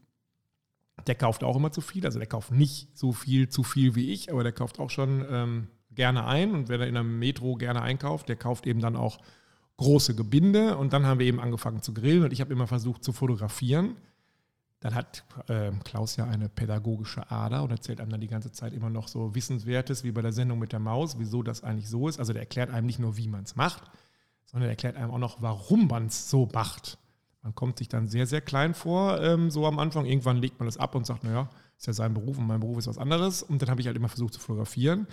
Der 1.08 1.16
kauft 1.16 1.44
auch 1.44 1.56
immer 1.56 1.72
zu 1.72 1.82
viel, 1.82 2.06
also 2.06 2.20
der 2.20 2.28
kauft 2.28 2.52
nicht 2.52 2.98
so 2.98 3.14
viel 3.14 3.50
zu 3.50 3.64
viel 3.64 3.96
wie 3.96 4.12
ich, 4.12 4.32
aber 4.32 4.44
der 4.44 4.52
kauft 4.52 4.80
auch 4.80 4.90
schon 4.90 5.26
ähm, 5.30 5.68
gerne 5.92 6.26
ein. 6.26 6.54
Und 6.54 6.70
wer 6.70 6.78
da 6.78 6.86
in 6.86 6.94
der 6.94 7.04
Metro 7.04 7.56
gerne 7.56 7.82
einkauft, 7.82 8.30
der 8.30 8.36
kauft 8.36 8.68
eben 8.68 8.80
dann 8.80 8.96
auch 8.96 9.20
große 9.78 10.16
Gebinde. 10.16 10.78
Und 10.78 10.94
dann 10.94 11.06
haben 11.06 11.20
wir 11.20 11.26
eben 11.26 11.40
angefangen 11.40 11.82
zu 11.82 11.94
grillen 11.94 12.24
und 12.24 12.34
ich 12.34 12.42
habe 12.42 12.54
immer 12.54 12.68
versucht 12.68 13.04
zu 13.04 13.14
fotografieren. 13.14 13.96
Dann 14.80 14.94
hat 14.94 15.24
äh, 15.48 15.72
Klaus 15.84 16.16
ja 16.16 16.26
eine 16.26 16.50
pädagogische 16.50 17.32
Ader 17.32 17.64
und 17.64 17.72
erzählt 17.72 18.00
einem 18.00 18.12
dann 18.12 18.22
die 18.22 18.28
ganze 18.28 18.52
Zeit 18.52 18.74
immer 18.74 18.90
noch 18.90 19.08
so 19.08 19.34
Wissenswertes 19.34 20.04
wie 20.04 20.12
bei 20.12 20.22
der 20.22 20.34
Sendung 20.34 20.60
mit 20.60 20.74
der 20.74 20.80
Maus, 20.80 21.18
wieso 21.18 21.42
das 21.42 21.64
eigentlich 21.64 21.90
so 21.90 22.08
ist. 22.08 22.20
Also 22.20 22.34
der 22.34 22.44
erklärt 22.44 22.70
einem 22.70 22.86
nicht 22.86 23.00
nur, 23.00 23.18
wie 23.18 23.28
man 23.28 23.44
es 23.44 23.56
macht, 23.56 23.84
sondern 24.46 24.68
er 24.68 24.74
erklärt 24.74 24.96
einem 24.96 25.12
auch 25.12 25.18
noch, 25.18 25.42
warum 25.42 25.88
man 25.88 26.08
es 26.08 26.30
so 26.30 26.48
macht. 26.54 26.98
Man 27.46 27.54
kommt 27.54 27.78
sich 27.78 27.88
dann 27.88 28.08
sehr, 28.08 28.26
sehr 28.26 28.42
klein 28.42 28.74
vor, 28.74 29.22
ähm, 29.22 29.52
so 29.52 29.68
am 29.68 29.78
Anfang. 29.78 30.08
Irgendwann 30.08 30.38
legt 30.38 30.60
man 30.60 30.66
das 30.66 30.78
ab 30.78 30.96
und 30.96 31.06
sagt, 31.06 31.24
naja, 31.24 31.48
ist 31.78 31.86
ja 31.86 31.94
sein 31.94 32.16
Beruf 32.16 32.40
und 32.40 32.48
mein 32.48 32.60
Beruf 32.60 32.80
ist 32.80 32.88
was 32.88 32.98
anderes. 32.98 33.44
Und 33.44 33.62
dann 33.62 33.70
habe 33.70 33.80
ich 33.80 33.86
halt 33.86 33.96
immer 33.96 34.10
versucht 34.10 34.34
zu 34.34 34.40
fotografieren. 34.40 35.06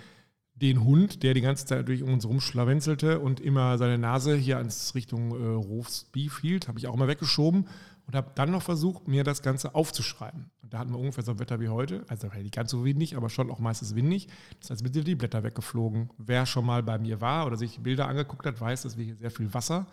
Den 0.55 0.83
Hund, 0.83 1.21
der 1.21 1.35
die 1.35 1.41
ganze 1.41 1.67
Zeit 1.67 1.87
durch 1.87 2.01
uns 2.01 2.25
rumschlawenzelte 2.25 3.19
und 3.19 3.39
immer 3.39 3.77
seine 3.77 3.99
Nase 3.99 4.35
hier 4.35 4.57
ans 4.57 4.95
Richtung 4.95 5.29
äh, 5.39 5.45
Roastbeef 5.45 6.39
hielt, 6.39 6.67
habe 6.67 6.79
ich 6.79 6.87
auch 6.87 6.95
immer 6.95 7.07
weggeschoben 7.07 7.67
und 8.07 8.15
habe 8.15 8.31
dann 8.33 8.49
noch 8.49 8.63
versucht, 8.63 9.07
mir 9.07 9.23
das 9.23 9.43
Ganze 9.43 9.75
aufzuschreiben. 9.75 10.49
Und 10.63 10.73
da 10.73 10.79
hatten 10.79 10.91
wir 10.91 10.97
ungefähr 10.97 11.23
so 11.23 11.33
ein 11.33 11.39
Wetter 11.39 11.59
wie 11.59 11.69
heute, 11.69 12.03
also 12.07 12.27
nicht 12.29 12.55
ganz 12.55 12.71
so 12.71 12.83
windig, 12.83 13.15
aber 13.15 13.29
schon 13.29 13.51
auch 13.51 13.59
meistens 13.59 13.93
windig. 13.93 14.27
Das 14.59 14.71
heißt, 14.71 14.91
sind 14.91 15.07
die 15.07 15.13
Blätter 15.13 15.43
weggeflogen. 15.43 16.09
Wer 16.17 16.47
schon 16.47 16.65
mal 16.65 16.81
bei 16.81 16.97
mir 16.97 17.21
war 17.21 17.45
oder 17.45 17.57
sich 17.57 17.79
Bilder 17.81 18.07
angeguckt 18.07 18.47
hat, 18.47 18.59
weiß, 18.59 18.81
dass 18.81 18.97
wir 18.97 19.05
hier 19.05 19.15
sehr 19.17 19.31
viel 19.31 19.53
Wasser 19.53 19.85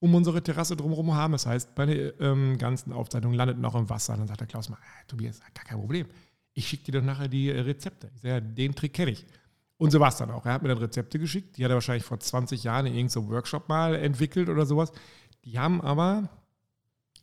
um 0.00 0.14
unsere 0.14 0.42
Terrasse 0.42 0.76
drumherum 0.76 1.14
haben. 1.14 1.32
Das 1.32 1.46
heißt, 1.46 1.74
bei 1.74 1.86
der 1.86 2.20
ähm, 2.20 2.58
ganzen 2.58 2.92
Aufzeichnung 2.92 3.32
landet 3.32 3.58
noch 3.58 3.74
im 3.74 3.88
Wasser. 3.88 4.16
dann 4.16 4.26
sagt 4.26 4.40
der 4.40 4.46
Klaus 4.46 4.68
mal, 4.68 4.78
ah, 4.80 5.04
Tobias, 5.06 5.40
gar 5.40 5.64
kein 5.64 5.78
Problem. 5.78 6.06
Ich 6.52 6.68
schicke 6.68 6.84
dir 6.84 7.00
doch 7.00 7.06
nachher 7.06 7.28
die 7.28 7.50
äh, 7.50 7.60
Rezepte. 7.60 8.10
Ich 8.14 8.22
sage, 8.22 8.42
den 8.42 8.74
Trick 8.74 8.92
kenne 8.92 9.12
ich. 9.12 9.26
Und 9.76 9.90
so 9.90 10.00
war 10.00 10.08
es 10.08 10.16
dann 10.16 10.30
auch. 10.30 10.46
Er 10.46 10.54
hat 10.54 10.62
mir 10.62 10.68
dann 10.68 10.78
Rezepte 10.78 11.18
geschickt. 11.18 11.56
Die 11.56 11.64
hat 11.64 11.70
er 11.70 11.74
wahrscheinlich 11.74 12.04
vor 12.04 12.20
20 12.20 12.62
Jahren 12.64 12.86
in 12.86 12.94
irgendeinem 12.94 13.28
Workshop 13.28 13.68
mal 13.68 13.94
entwickelt 13.94 14.48
oder 14.48 14.66
sowas. 14.66 14.92
Die 15.44 15.58
haben 15.58 15.80
aber 15.80 16.30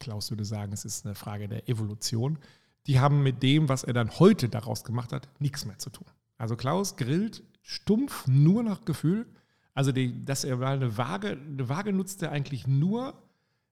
Klaus 0.01 0.31
würde 0.31 0.43
sagen, 0.43 0.73
es 0.73 0.83
ist 0.83 1.05
eine 1.05 1.15
Frage 1.15 1.47
der 1.47 1.69
Evolution. 1.69 2.39
Die 2.87 2.99
haben 2.99 3.23
mit 3.23 3.41
dem, 3.43 3.69
was 3.69 3.83
er 3.83 3.93
dann 3.93 4.19
heute 4.19 4.49
daraus 4.49 4.83
gemacht 4.83 5.13
hat, 5.13 5.29
nichts 5.39 5.65
mehr 5.65 5.77
zu 5.77 5.91
tun. 5.91 6.07
Also 6.37 6.57
Klaus 6.57 6.97
grillt 6.97 7.43
stumpf 7.61 8.27
nur 8.27 8.63
nach 8.63 8.83
Gefühl. 8.83 9.27
Also 9.73 9.91
die, 9.91 10.23
dass 10.25 10.43
er 10.43 10.59
eine 10.61 10.97
Waage, 10.97 11.37
eine 11.37 11.69
Waage 11.69 11.93
nutzt 11.93 12.21
er 12.23 12.31
eigentlich 12.31 12.67
nur, 12.67 13.13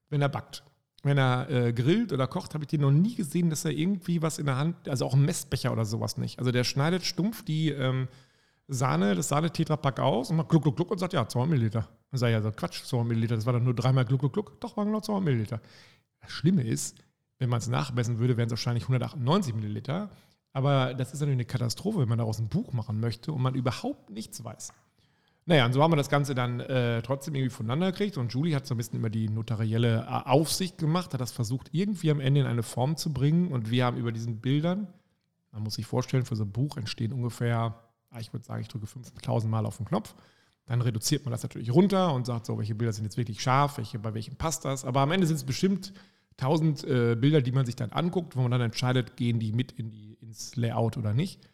wenn 0.08 0.22
er 0.22 0.28
backt. 0.28 0.64
Wenn 1.02 1.18
er 1.18 1.48
äh, 1.50 1.72
grillt 1.72 2.12
oder 2.12 2.26
kocht, 2.26 2.54
habe 2.54 2.64
ich 2.64 2.68
den 2.68 2.82
noch 2.82 2.90
nie 2.90 3.14
gesehen, 3.14 3.48
dass 3.48 3.64
er 3.64 3.70
irgendwie 3.70 4.20
was 4.20 4.38
in 4.38 4.46
der 4.46 4.56
Hand, 4.56 4.88
also 4.88 5.06
auch 5.06 5.14
ein 5.14 5.24
Messbecher 5.24 5.72
oder 5.72 5.84
sowas 5.84 6.18
nicht. 6.18 6.38
Also 6.38 6.52
der 6.52 6.64
schneidet 6.64 7.04
stumpf 7.04 7.42
die 7.42 7.70
ähm, 7.70 8.08
Sahne, 8.68 9.14
das 9.14 9.28
Sahne-Tetrapack 9.28 9.98
aus 9.98 10.30
und 10.30 10.36
macht 10.36 10.48
gluck, 10.48 10.62
gluck, 10.62 10.76
gluck 10.76 10.90
und 10.90 10.98
sagt, 10.98 11.12
ja, 11.12 11.26
200 11.26 11.50
Milliliter. 11.50 11.88
Dann 12.10 12.18
sage 12.18 12.32
ich, 12.32 12.38
ja, 12.38 12.42
so 12.42 12.52
Quatsch, 12.52 12.84
200 12.84 13.08
Milliliter, 13.08 13.36
das 13.36 13.46
war 13.46 13.52
dann 13.52 13.64
nur 13.64 13.74
dreimal 13.74 14.04
gluck, 14.04 14.20
gluck, 14.20 14.32
gluck. 14.32 14.60
Doch, 14.60 14.76
waren 14.76 14.86
genau 14.86 15.00
200 15.00 15.24
Milliliter. 15.24 15.60
Das 16.20 16.30
Schlimme 16.30 16.62
ist, 16.62 16.98
wenn 17.38 17.48
man 17.48 17.58
es 17.58 17.68
nachmessen 17.68 18.18
würde, 18.18 18.36
wären 18.36 18.46
es 18.46 18.52
wahrscheinlich 18.52 18.84
198 18.84 19.54
Milliliter. 19.54 20.10
Aber 20.52 20.94
das 20.94 21.12
ist 21.12 21.20
natürlich 21.20 21.36
eine 21.36 21.44
Katastrophe, 21.46 22.00
wenn 22.00 22.08
man 22.08 22.18
daraus 22.18 22.38
ein 22.38 22.48
Buch 22.48 22.72
machen 22.72 23.00
möchte 23.00 23.32
und 23.32 23.42
man 23.42 23.54
überhaupt 23.54 24.10
nichts 24.10 24.44
weiß. 24.44 24.72
Naja, 25.50 25.66
und 25.66 25.72
so 25.72 25.82
haben 25.82 25.90
wir 25.90 25.96
das 25.96 26.08
Ganze 26.08 26.36
dann 26.36 26.60
äh, 26.60 27.02
trotzdem 27.02 27.34
irgendwie 27.34 27.50
voneinander 27.52 27.90
gekriegt. 27.90 28.16
Und 28.16 28.32
Julie 28.32 28.54
hat 28.54 28.68
so 28.68 28.74
ein 28.74 28.76
bisschen 28.76 29.00
immer 29.00 29.10
die 29.10 29.28
notarielle 29.28 30.06
äh, 30.08 30.28
Aufsicht 30.28 30.78
gemacht, 30.78 31.12
hat 31.12 31.20
das 31.20 31.32
versucht, 31.32 31.70
irgendwie 31.72 32.12
am 32.12 32.20
Ende 32.20 32.42
in 32.42 32.46
eine 32.46 32.62
Form 32.62 32.96
zu 32.96 33.12
bringen. 33.12 33.50
Und 33.50 33.68
wir 33.68 33.84
haben 33.84 33.96
über 33.96 34.12
diesen 34.12 34.40
Bildern, 34.40 34.86
man 35.50 35.64
muss 35.64 35.74
sich 35.74 35.86
vorstellen, 35.86 36.24
für 36.24 36.36
so 36.36 36.44
ein 36.44 36.52
Buch 36.52 36.76
entstehen 36.76 37.12
ungefähr, 37.12 37.74
ah, 38.10 38.20
ich 38.20 38.32
würde 38.32 38.46
sagen, 38.46 38.62
ich 38.62 38.68
drücke 38.68 38.86
5000 38.86 39.50
Mal 39.50 39.66
auf 39.66 39.78
den 39.78 39.86
Knopf. 39.86 40.14
Dann 40.66 40.82
reduziert 40.82 41.24
man 41.24 41.32
das 41.32 41.42
natürlich 41.42 41.74
runter 41.74 42.14
und 42.14 42.26
sagt 42.26 42.46
so, 42.46 42.56
welche 42.56 42.76
Bilder 42.76 42.92
sind 42.92 43.02
jetzt 43.02 43.16
wirklich 43.16 43.42
scharf, 43.42 43.78
welche, 43.78 43.98
bei 43.98 44.14
welchen 44.14 44.36
passt 44.36 44.64
das. 44.64 44.84
Aber 44.84 45.00
am 45.00 45.10
Ende 45.10 45.26
sind 45.26 45.34
es 45.34 45.44
bestimmt 45.44 45.92
1000 46.38 46.84
äh, 46.84 47.16
Bilder, 47.16 47.42
die 47.42 47.50
man 47.50 47.66
sich 47.66 47.74
dann 47.74 47.90
anguckt, 47.90 48.36
wo 48.36 48.42
man 48.42 48.52
dann 48.52 48.60
entscheidet, 48.60 49.16
gehen 49.16 49.40
die 49.40 49.50
mit 49.50 49.72
in 49.72 49.90
die, 49.90 50.16
ins 50.20 50.54
Layout 50.54 50.96
oder 50.96 51.12
nicht. 51.12 51.49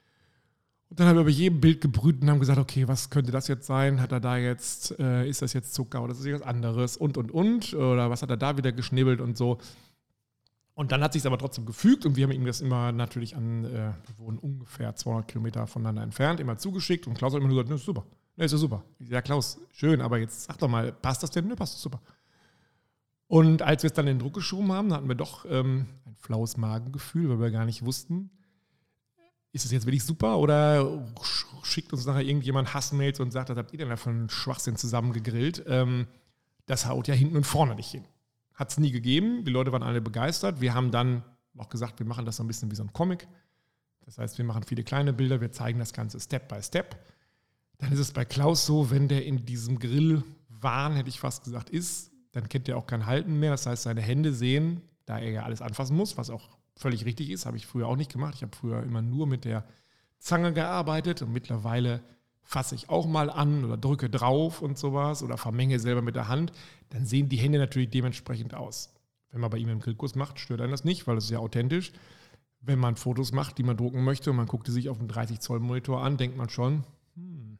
Und 0.88 1.00
dann 1.00 1.08
haben 1.08 1.16
wir 1.16 1.22
über 1.22 1.30
jedem 1.30 1.60
Bild 1.60 1.80
gebrüht 1.80 2.22
und 2.22 2.30
haben 2.30 2.38
gesagt, 2.38 2.58
okay, 2.58 2.86
was 2.86 3.10
könnte 3.10 3.32
das 3.32 3.48
jetzt 3.48 3.66
sein? 3.66 4.00
Hat 4.00 4.12
er 4.12 4.20
da 4.20 4.36
jetzt, 4.36 4.96
äh, 5.00 5.28
ist 5.28 5.42
das 5.42 5.52
jetzt 5.52 5.74
Zucker 5.74 6.02
oder 6.02 6.12
ist 6.12 6.24
das 6.24 6.32
was 6.32 6.42
anderes? 6.42 6.96
Und, 6.96 7.16
und, 7.16 7.32
und. 7.32 7.74
Oder 7.74 8.08
was 8.08 8.22
hat 8.22 8.30
er 8.30 8.36
da 8.36 8.56
wieder 8.56 8.70
geschnibbelt 8.70 9.20
und 9.20 9.36
so. 9.36 9.58
Und 10.74 10.92
dann 10.92 11.02
hat 11.02 11.14
sich 11.14 11.26
aber 11.26 11.38
trotzdem 11.38 11.64
gefügt 11.64 12.04
und 12.04 12.16
wir 12.16 12.24
haben 12.24 12.32
ihm 12.32 12.44
das 12.44 12.60
immer 12.60 12.92
natürlich 12.92 13.34
an, 13.34 13.64
äh, 13.64 13.70
wir 13.70 14.18
wohnen 14.18 14.38
ungefähr 14.38 14.94
200 14.94 15.26
Kilometer 15.26 15.66
voneinander 15.66 16.02
entfernt, 16.02 16.38
immer 16.38 16.58
zugeschickt. 16.58 17.06
Und 17.06 17.14
Klaus 17.14 17.32
hat 17.32 17.40
immer 17.40 17.48
nur 17.48 17.56
gesagt, 17.56 17.70
ne, 17.70 17.76
ist 17.76 17.86
super. 17.86 18.04
Ne, 18.36 18.44
ist 18.44 18.52
ja 18.52 18.58
super. 18.58 18.84
Ja, 18.98 19.22
Klaus, 19.22 19.58
schön, 19.72 20.02
aber 20.02 20.18
jetzt 20.18 20.44
sag 20.44 20.58
doch 20.58 20.68
mal, 20.68 20.92
passt 20.92 21.22
das 21.22 21.30
denn? 21.30 21.46
Ne, 21.48 21.56
passt 21.56 21.74
das 21.74 21.82
super. 21.82 22.02
Und 23.26 23.62
als 23.62 23.82
wir 23.82 23.88
es 23.88 23.94
dann 23.94 24.06
in 24.06 24.18
den 24.18 24.20
Druck 24.20 24.34
geschoben 24.34 24.70
haben, 24.70 24.92
hatten 24.92 25.08
wir 25.08 25.14
doch 25.14 25.46
ähm, 25.48 25.86
ein 26.04 26.14
flaues 26.14 26.58
Magengefühl, 26.58 27.30
weil 27.30 27.40
wir 27.40 27.50
gar 27.50 27.64
nicht 27.64 27.84
wussten, 27.84 28.30
ist 29.56 29.64
es 29.64 29.72
jetzt 29.72 29.86
wirklich 29.86 30.04
super 30.04 30.38
oder 30.38 31.02
schickt 31.62 31.92
uns 31.92 32.04
nachher 32.06 32.22
irgendjemand 32.22 32.74
Hassmails 32.74 33.18
und 33.20 33.32
sagt, 33.32 33.48
das 33.48 33.56
habt 33.56 33.72
ihr 33.72 33.78
denn 33.78 33.88
da 33.88 33.96
für 33.96 34.10
einen 34.10 34.28
Schwachsinn 34.28 34.76
zusammengegrillt? 34.76 35.64
Ähm, 35.66 36.06
das 36.66 36.86
haut 36.86 37.08
ja 37.08 37.14
hinten 37.14 37.36
und 37.36 37.44
vorne 37.44 37.74
nicht 37.74 37.90
hin. 37.90 38.04
Hat 38.54 38.70
es 38.70 38.78
nie 38.78 38.90
gegeben. 38.90 39.44
Die 39.44 39.50
Leute 39.50 39.72
waren 39.72 39.82
alle 39.82 40.00
begeistert. 40.00 40.60
Wir 40.60 40.74
haben 40.74 40.90
dann 40.90 41.24
auch 41.56 41.70
gesagt, 41.70 41.98
wir 41.98 42.06
machen 42.06 42.26
das 42.26 42.36
so 42.36 42.44
ein 42.44 42.46
bisschen 42.46 42.70
wie 42.70 42.74
so 42.74 42.82
ein 42.82 42.92
Comic. 42.92 43.26
Das 44.04 44.18
heißt, 44.18 44.38
wir 44.38 44.44
machen 44.44 44.62
viele 44.62 44.84
kleine 44.84 45.12
Bilder, 45.12 45.40
wir 45.40 45.50
zeigen 45.50 45.78
das 45.78 45.92
Ganze 45.92 46.20
Step 46.20 46.48
by 46.48 46.62
Step. 46.62 46.96
Dann 47.78 47.92
ist 47.92 47.98
es 47.98 48.12
bei 48.12 48.24
Klaus 48.24 48.66
so, 48.66 48.90
wenn 48.90 49.08
der 49.08 49.24
in 49.24 49.44
diesem 49.46 49.78
Grillwahn, 49.78 50.94
hätte 50.94 51.08
ich 51.08 51.18
fast 51.18 51.44
gesagt, 51.44 51.70
ist, 51.70 52.12
dann 52.32 52.48
kennt 52.48 52.68
er 52.68 52.76
auch 52.76 52.86
kein 52.86 53.06
Halten 53.06 53.38
mehr. 53.38 53.50
Das 53.50 53.66
heißt, 53.66 53.84
seine 53.84 54.02
Hände 54.02 54.32
sehen, 54.32 54.82
da 55.06 55.18
er 55.18 55.30
ja 55.30 55.42
alles 55.42 55.62
anfassen 55.62 55.96
muss, 55.96 56.16
was 56.16 56.30
auch 56.30 56.55
völlig 56.76 57.04
richtig 57.04 57.30
ist, 57.30 57.46
habe 57.46 57.56
ich 57.56 57.66
früher 57.66 57.88
auch 57.88 57.96
nicht 57.96 58.12
gemacht. 58.12 58.34
Ich 58.36 58.42
habe 58.42 58.54
früher 58.54 58.82
immer 58.82 59.02
nur 59.02 59.26
mit 59.26 59.44
der 59.44 59.64
Zange 60.18 60.52
gearbeitet 60.52 61.22
und 61.22 61.32
mittlerweile 61.32 62.02
fasse 62.42 62.74
ich 62.76 62.88
auch 62.88 63.06
mal 63.06 63.28
an 63.28 63.64
oder 63.64 63.76
drücke 63.76 64.08
drauf 64.08 64.62
und 64.62 64.78
sowas 64.78 65.22
oder 65.22 65.36
vermenge 65.36 65.80
selber 65.80 66.00
mit 66.00 66.14
der 66.14 66.28
Hand, 66.28 66.52
dann 66.90 67.04
sehen 67.04 67.28
die 67.28 67.36
Hände 67.36 67.58
natürlich 67.58 67.90
dementsprechend 67.90 68.54
aus. 68.54 68.94
Wenn 69.32 69.40
man 69.40 69.50
bei 69.50 69.58
ihm 69.58 69.68
einen 69.68 69.80
Grillkurs 69.80 70.14
macht, 70.14 70.38
stört 70.38 70.60
einen 70.60 70.70
das 70.70 70.84
nicht, 70.84 71.06
weil 71.06 71.16
das 71.16 71.24
ist 71.24 71.30
ja 71.30 71.40
authentisch. 71.40 71.92
Wenn 72.60 72.78
man 72.78 72.96
Fotos 72.96 73.32
macht, 73.32 73.58
die 73.58 73.64
man 73.64 73.76
drucken 73.76 74.04
möchte 74.04 74.30
und 74.30 74.36
man 74.36 74.46
guckt 74.46 74.68
die 74.68 74.72
sich 74.72 74.88
auf 74.88 74.98
einem 74.98 75.08
30 75.08 75.40
Zoll 75.40 75.60
Monitor 75.60 76.02
an, 76.02 76.16
denkt 76.16 76.36
man 76.36 76.48
schon, 76.48 76.84
hm, 77.14 77.58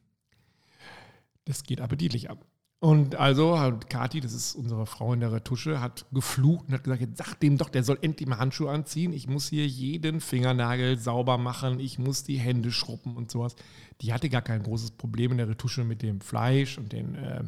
das 1.45 1.65
geht 1.65 1.81
appetitlich 1.81 2.31
ab. 2.31 2.45
Und 2.79 3.15
also 3.17 3.59
hat 3.59 3.89
Kati, 3.89 4.21
das 4.21 4.35
ist 4.35 4.55
unsere 4.55 4.85
Frau 4.85 5.15
in 5.15 5.21
der 5.21 5.33
Retusche, 5.33 5.81
hat 5.81 6.05
geflucht 6.13 6.69
und 6.69 6.75
hat 6.75 6.85
gesagt, 6.85 7.01
jetzt 7.01 7.17
sag 7.17 7.35
dem 7.41 7.57
doch, 7.57 7.71
der 7.71 7.83
soll 7.83 7.99
endlich 8.03 8.29
mal 8.29 8.39
Handschuhe 8.39 8.71
anziehen. 8.71 9.15
Ich 9.15 9.29
muss 9.29 9.49
hier 9.49 9.67
jeden 9.67 10.21
Fingernagel 10.21 10.99
sauber 10.99 11.39
machen, 11.39 11.81
ich 11.81 11.99
muss 11.99 12.23
die 12.23 12.37
Hände 12.37 12.71
schruppen 12.71 13.17
und 13.17 13.31
sowas. 13.31 13.57
Die 14.03 14.13
hatte 14.13 14.29
gar 14.29 14.43
kein 14.43 14.63
großes 14.63 14.91
Problem 14.93 15.33
in 15.33 15.39
der 15.39 15.49
Retusche 15.49 15.85
mit 15.85 16.03
dem 16.03 16.21
Fleisch 16.21 16.77
und 16.77 16.93
den, 16.93 17.15
äh, 17.15 17.45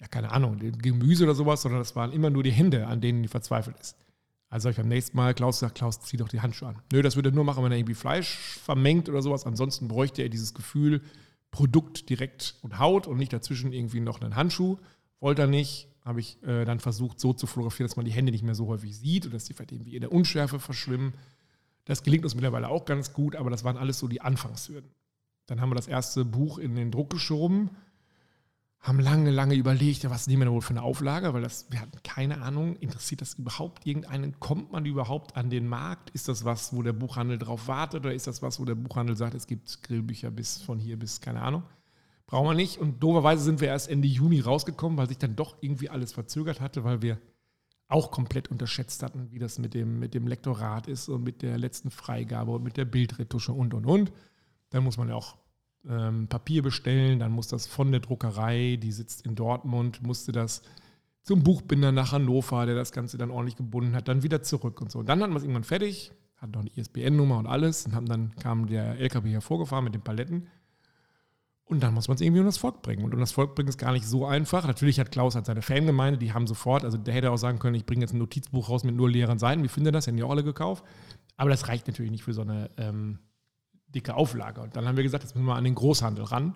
ja 0.00 0.08
keine 0.08 0.32
Ahnung, 0.32 0.58
dem 0.58 0.78
Gemüse 0.78 1.24
oder 1.24 1.36
sowas, 1.36 1.62
sondern 1.62 1.80
das 1.80 1.94
waren 1.94 2.12
immer 2.12 2.30
nur 2.30 2.42
die 2.42 2.50
Hände, 2.50 2.88
an 2.88 3.00
denen 3.00 3.22
die 3.22 3.28
verzweifelt 3.28 3.76
ist. 3.78 3.96
Also 4.48 4.66
habe 4.66 4.72
ich 4.72 4.76
beim 4.78 4.88
nächsten 4.88 5.16
Mal 5.16 5.34
Klaus 5.34 5.60
gesagt, 5.60 5.76
Klaus, 5.76 6.00
zieh 6.00 6.16
doch 6.16 6.28
die 6.28 6.40
Handschuhe 6.40 6.70
an. 6.70 6.82
Nö, 6.92 7.02
das 7.02 7.14
würde 7.14 7.28
er 7.28 7.34
nur 7.34 7.44
machen, 7.44 7.62
wenn 7.62 7.72
er 7.72 7.78
irgendwie 7.78 7.94
Fleisch 7.94 8.36
vermengt 8.64 9.08
oder 9.08 9.22
sowas. 9.22 9.46
Ansonsten 9.46 9.86
bräuchte 9.86 10.22
er 10.22 10.28
dieses 10.28 10.54
Gefühl, 10.54 11.02
Produkt 11.56 12.10
direkt 12.10 12.56
und 12.60 12.78
Haut 12.78 13.06
und 13.06 13.16
nicht 13.16 13.32
dazwischen 13.32 13.72
irgendwie 13.72 14.00
noch 14.00 14.20
einen 14.20 14.36
Handschuh. 14.36 14.76
Wollte 15.20 15.40
er 15.40 15.48
nicht, 15.48 15.88
habe 16.04 16.20
ich 16.20 16.36
äh, 16.42 16.66
dann 16.66 16.80
versucht, 16.80 17.18
so 17.18 17.32
zu 17.32 17.46
fotografieren, 17.46 17.88
dass 17.88 17.96
man 17.96 18.04
die 18.04 18.12
Hände 18.12 18.30
nicht 18.30 18.44
mehr 18.44 18.54
so 18.54 18.66
häufig 18.66 18.94
sieht 18.94 19.24
und 19.24 19.32
dass 19.32 19.44
die 19.44 19.54
vielleicht 19.54 19.72
irgendwie 19.72 19.94
in 19.94 20.02
der 20.02 20.12
Unschärfe 20.12 20.60
verschwimmen. 20.60 21.14
Das 21.86 22.02
gelingt 22.02 22.24
uns 22.24 22.34
mittlerweile 22.34 22.68
auch 22.68 22.84
ganz 22.84 23.14
gut, 23.14 23.36
aber 23.36 23.48
das 23.48 23.64
waren 23.64 23.78
alles 23.78 23.98
so 23.98 24.06
die 24.06 24.20
Anfangshürden. 24.20 24.90
Dann 25.46 25.62
haben 25.62 25.70
wir 25.70 25.76
das 25.76 25.88
erste 25.88 26.26
Buch 26.26 26.58
in 26.58 26.74
den 26.74 26.90
Druck 26.90 27.08
geschoben 27.08 27.70
haben 28.86 29.00
lange, 29.00 29.30
lange 29.30 29.54
überlegt, 29.56 30.08
was 30.08 30.28
nehmen 30.28 30.42
wir 30.42 30.52
wohl 30.52 30.62
für 30.62 30.70
eine 30.70 30.82
Auflage, 30.82 31.34
weil 31.34 31.42
das, 31.42 31.66
wir 31.70 31.80
hatten 31.80 32.00
keine 32.04 32.40
Ahnung, 32.40 32.76
interessiert 32.76 33.20
das 33.20 33.34
überhaupt 33.34 33.84
irgendeinen? 33.84 34.38
Kommt 34.38 34.70
man 34.70 34.86
überhaupt 34.86 35.36
an 35.36 35.50
den 35.50 35.66
Markt? 35.66 36.10
Ist 36.10 36.28
das 36.28 36.44
was, 36.44 36.72
wo 36.72 36.82
der 36.82 36.92
Buchhandel 36.92 37.36
drauf 37.36 37.66
wartet 37.66 38.04
oder 38.04 38.14
ist 38.14 38.28
das 38.28 38.42
was, 38.42 38.60
wo 38.60 38.64
der 38.64 38.76
Buchhandel 38.76 39.16
sagt, 39.16 39.34
es 39.34 39.48
gibt 39.48 39.82
Grillbücher 39.82 40.30
bis 40.30 40.58
von 40.58 40.78
hier 40.78 40.96
bis, 40.96 41.20
keine 41.20 41.42
Ahnung? 41.42 41.64
Brauchen 42.26 42.46
wir 42.46 42.54
nicht. 42.54 42.78
Und 42.78 43.02
dooferweise 43.02 43.42
sind 43.42 43.60
wir 43.60 43.68
erst 43.68 43.88
Ende 43.88 44.06
Juni 44.06 44.40
rausgekommen, 44.40 44.96
weil 44.98 45.08
sich 45.08 45.18
dann 45.18 45.34
doch 45.34 45.56
irgendwie 45.60 45.90
alles 45.90 46.12
verzögert 46.12 46.60
hatte, 46.60 46.84
weil 46.84 47.02
wir 47.02 47.18
auch 47.88 48.12
komplett 48.12 48.50
unterschätzt 48.52 49.02
hatten, 49.02 49.32
wie 49.32 49.38
das 49.38 49.58
mit 49.58 49.74
dem, 49.74 49.98
mit 49.98 50.14
dem 50.14 50.28
Lektorat 50.28 50.86
ist 50.86 51.08
und 51.08 51.24
mit 51.24 51.42
der 51.42 51.58
letzten 51.58 51.90
Freigabe 51.90 52.52
und 52.52 52.62
mit 52.62 52.76
der 52.76 52.84
Bildretusche 52.84 53.52
und, 53.52 53.74
und, 53.74 53.84
und. 53.84 54.12
Dann 54.70 54.84
muss 54.84 54.96
man 54.96 55.08
ja 55.08 55.14
auch 55.16 55.36
ähm, 55.88 56.28
Papier 56.28 56.62
bestellen, 56.62 57.18
dann 57.18 57.32
muss 57.32 57.48
das 57.48 57.66
von 57.66 57.90
der 57.90 58.00
Druckerei, 58.00 58.78
die 58.80 58.92
sitzt 58.92 59.26
in 59.26 59.34
Dortmund, 59.34 60.02
musste 60.02 60.32
das 60.32 60.62
zum 61.22 61.42
Buchbinder 61.42 61.90
nach 61.92 62.12
Hannover, 62.12 62.66
der 62.66 62.76
das 62.76 62.92
Ganze 62.92 63.18
dann 63.18 63.30
ordentlich 63.30 63.56
gebunden 63.56 63.94
hat, 63.96 64.08
dann 64.08 64.22
wieder 64.22 64.42
zurück 64.42 64.80
und 64.80 64.90
so. 64.90 65.00
Und 65.00 65.08
dann 65.08 65.20
hatten 65.20 65.32
wir 65.32 65.38
es 65.38 65.42
irgendwann 65.42 65.64
fertig, 65.64 66.12
hatten 66.36 66.52
noch 66.52 66.60
eine 66.60 66.70
ISBN-Nummer 66.70 67.38
und 67.38 67.46
alles 67.46 67.86
und 67.86 67.94
haben 67.94 68.06
dann 68.06 68.34
kam 68.36 68.66
der 68.66 68.98
LKW 68.98 69.32
hervorgefahren 69.32 69.84
mit 69.84 69.94
den 69.94 70.02
Paletten. 70.02 70.48
Und 71.64 71.82
dann 71.82 71.94
muss 71.94 72.06
man 72.06 72.14
es 72.14 72.20
irgendwie 72.20 72.40
um 72.40 72.46
das 72.46 72.58
Volk 72.58 72.80
bringen. 72.80 73.04
Und 73.04 73.12
um 73.12 73.18
das 73.18 73.32
Volk 73.32 73.56
bringen 73.56 73.68
ist 73.68 73.78
gar 73.78 73.90
nicht 73.90 74.06
so 74.06 74.24
einfach. 74.24 74.68
Natürlich 74.68 75.00
hat 75.00 75.10
Klaus 75.10 75.34
hat 75.34 75.46
seine 75.46 75.62
Fangemeinde, 75.62 76.16
die 76.16 76.32
haben 76.32 76.46
sofort, 76.46 76.84
also 76.84 76.96
der 76.96 77.12
hätte 77.12 77.32
auch 77.32 77.38
sagen 77.38 77.58
können, 77.58 77.74
ich 77.74 77.84
bringe 77.84 78.02
jetzt 78.02 78.12
ein 78.12 78.18
Notizbuch 78.18 78.68
raus 78.68 78.84
mit 78.84 78.94
nur 78.94 79.10
leeren 79.10 79.40
Seiten. 79.40 79.64
Wie 79.64 79.68
findet 79.68 79.96
das? 79.96 80.06
Hätten 80.06 80.16
die 80.16 80.22
auch 80.22 80.30
alle 80.30 80.44
gekauft. 80.44 80.84
Aber 81.36 81.50
das 81.50 81.66
reicht 81.66 81.88
natürlich 81.88 82.12
nicht 82.12 82.22
für 82.22 82.34
so 82.34 82.42
eine 82.42 82.70
ähm, 82.76 83.18
dicke 83.96 84.14
Auflage. 84.14 84.60
Und 84.60 84.76
dann 84.76 84.86
haben 84.86 84.96
wir 84.96 85.02
gesagt, 85.02 85.24
jetzt 85.24 85.34
müssen 85.34 85.46
wir 85.46 85.56
an 85.56 85.64
den 85.64 85.74
Großhandel 85.74 86.24
ran. 86.24 86.54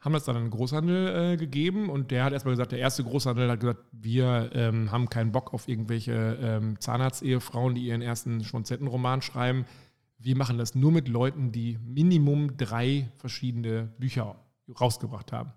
Haben 0.00 0.12
das 0.12 0.24
dann 0.24 0.36
an 0.36 0.42
den 0.42 0.50
Großhandel 0.50 1.32
äh, 1.32 1.36
gegeben 1.38 1.88
und 1.88 2.10
der 2.10 2.24
hat 2.24 2.34
erstmal 2.34 2.52
gesagt, 2.52 2.72
der 2.72 2.78
erste 2.78 3.04
Großhandel 3.04 3.50
hat 3.50 3.60
gesagt, 3.60 3.80
wir 3.92 4.50
ähm, 4.52 4.92
haben 4.92 5.08
keinen 5.08 5.32
Bock 5.32 5.54
auf 5.54 5.66
irgendwelche 5.66 6.38
ähm, 6.42 6.78
Zahnarztehefrauen, 6.78 7.74
die 7.74 7.86
ihren 7.86 8.02
ersten 8.02 8.44
Schmonzettenroman 8.44 9.22
schreiben. 9.22 9.64
Wir 10.18 10.36
machen 10.36 10.58
das 10.58 10.74
nur 10.74 10.92
mit 10.92 11.08
Leuten, 11.08 11.52
die 11.52 11.78
Minimum 11.82 12.58
drei 12.58 13.10
verschiedene 13.16 13.94
Bücher 13.98 14.36
rausgebracht 14.78 15.32
haben. 15.32 15.52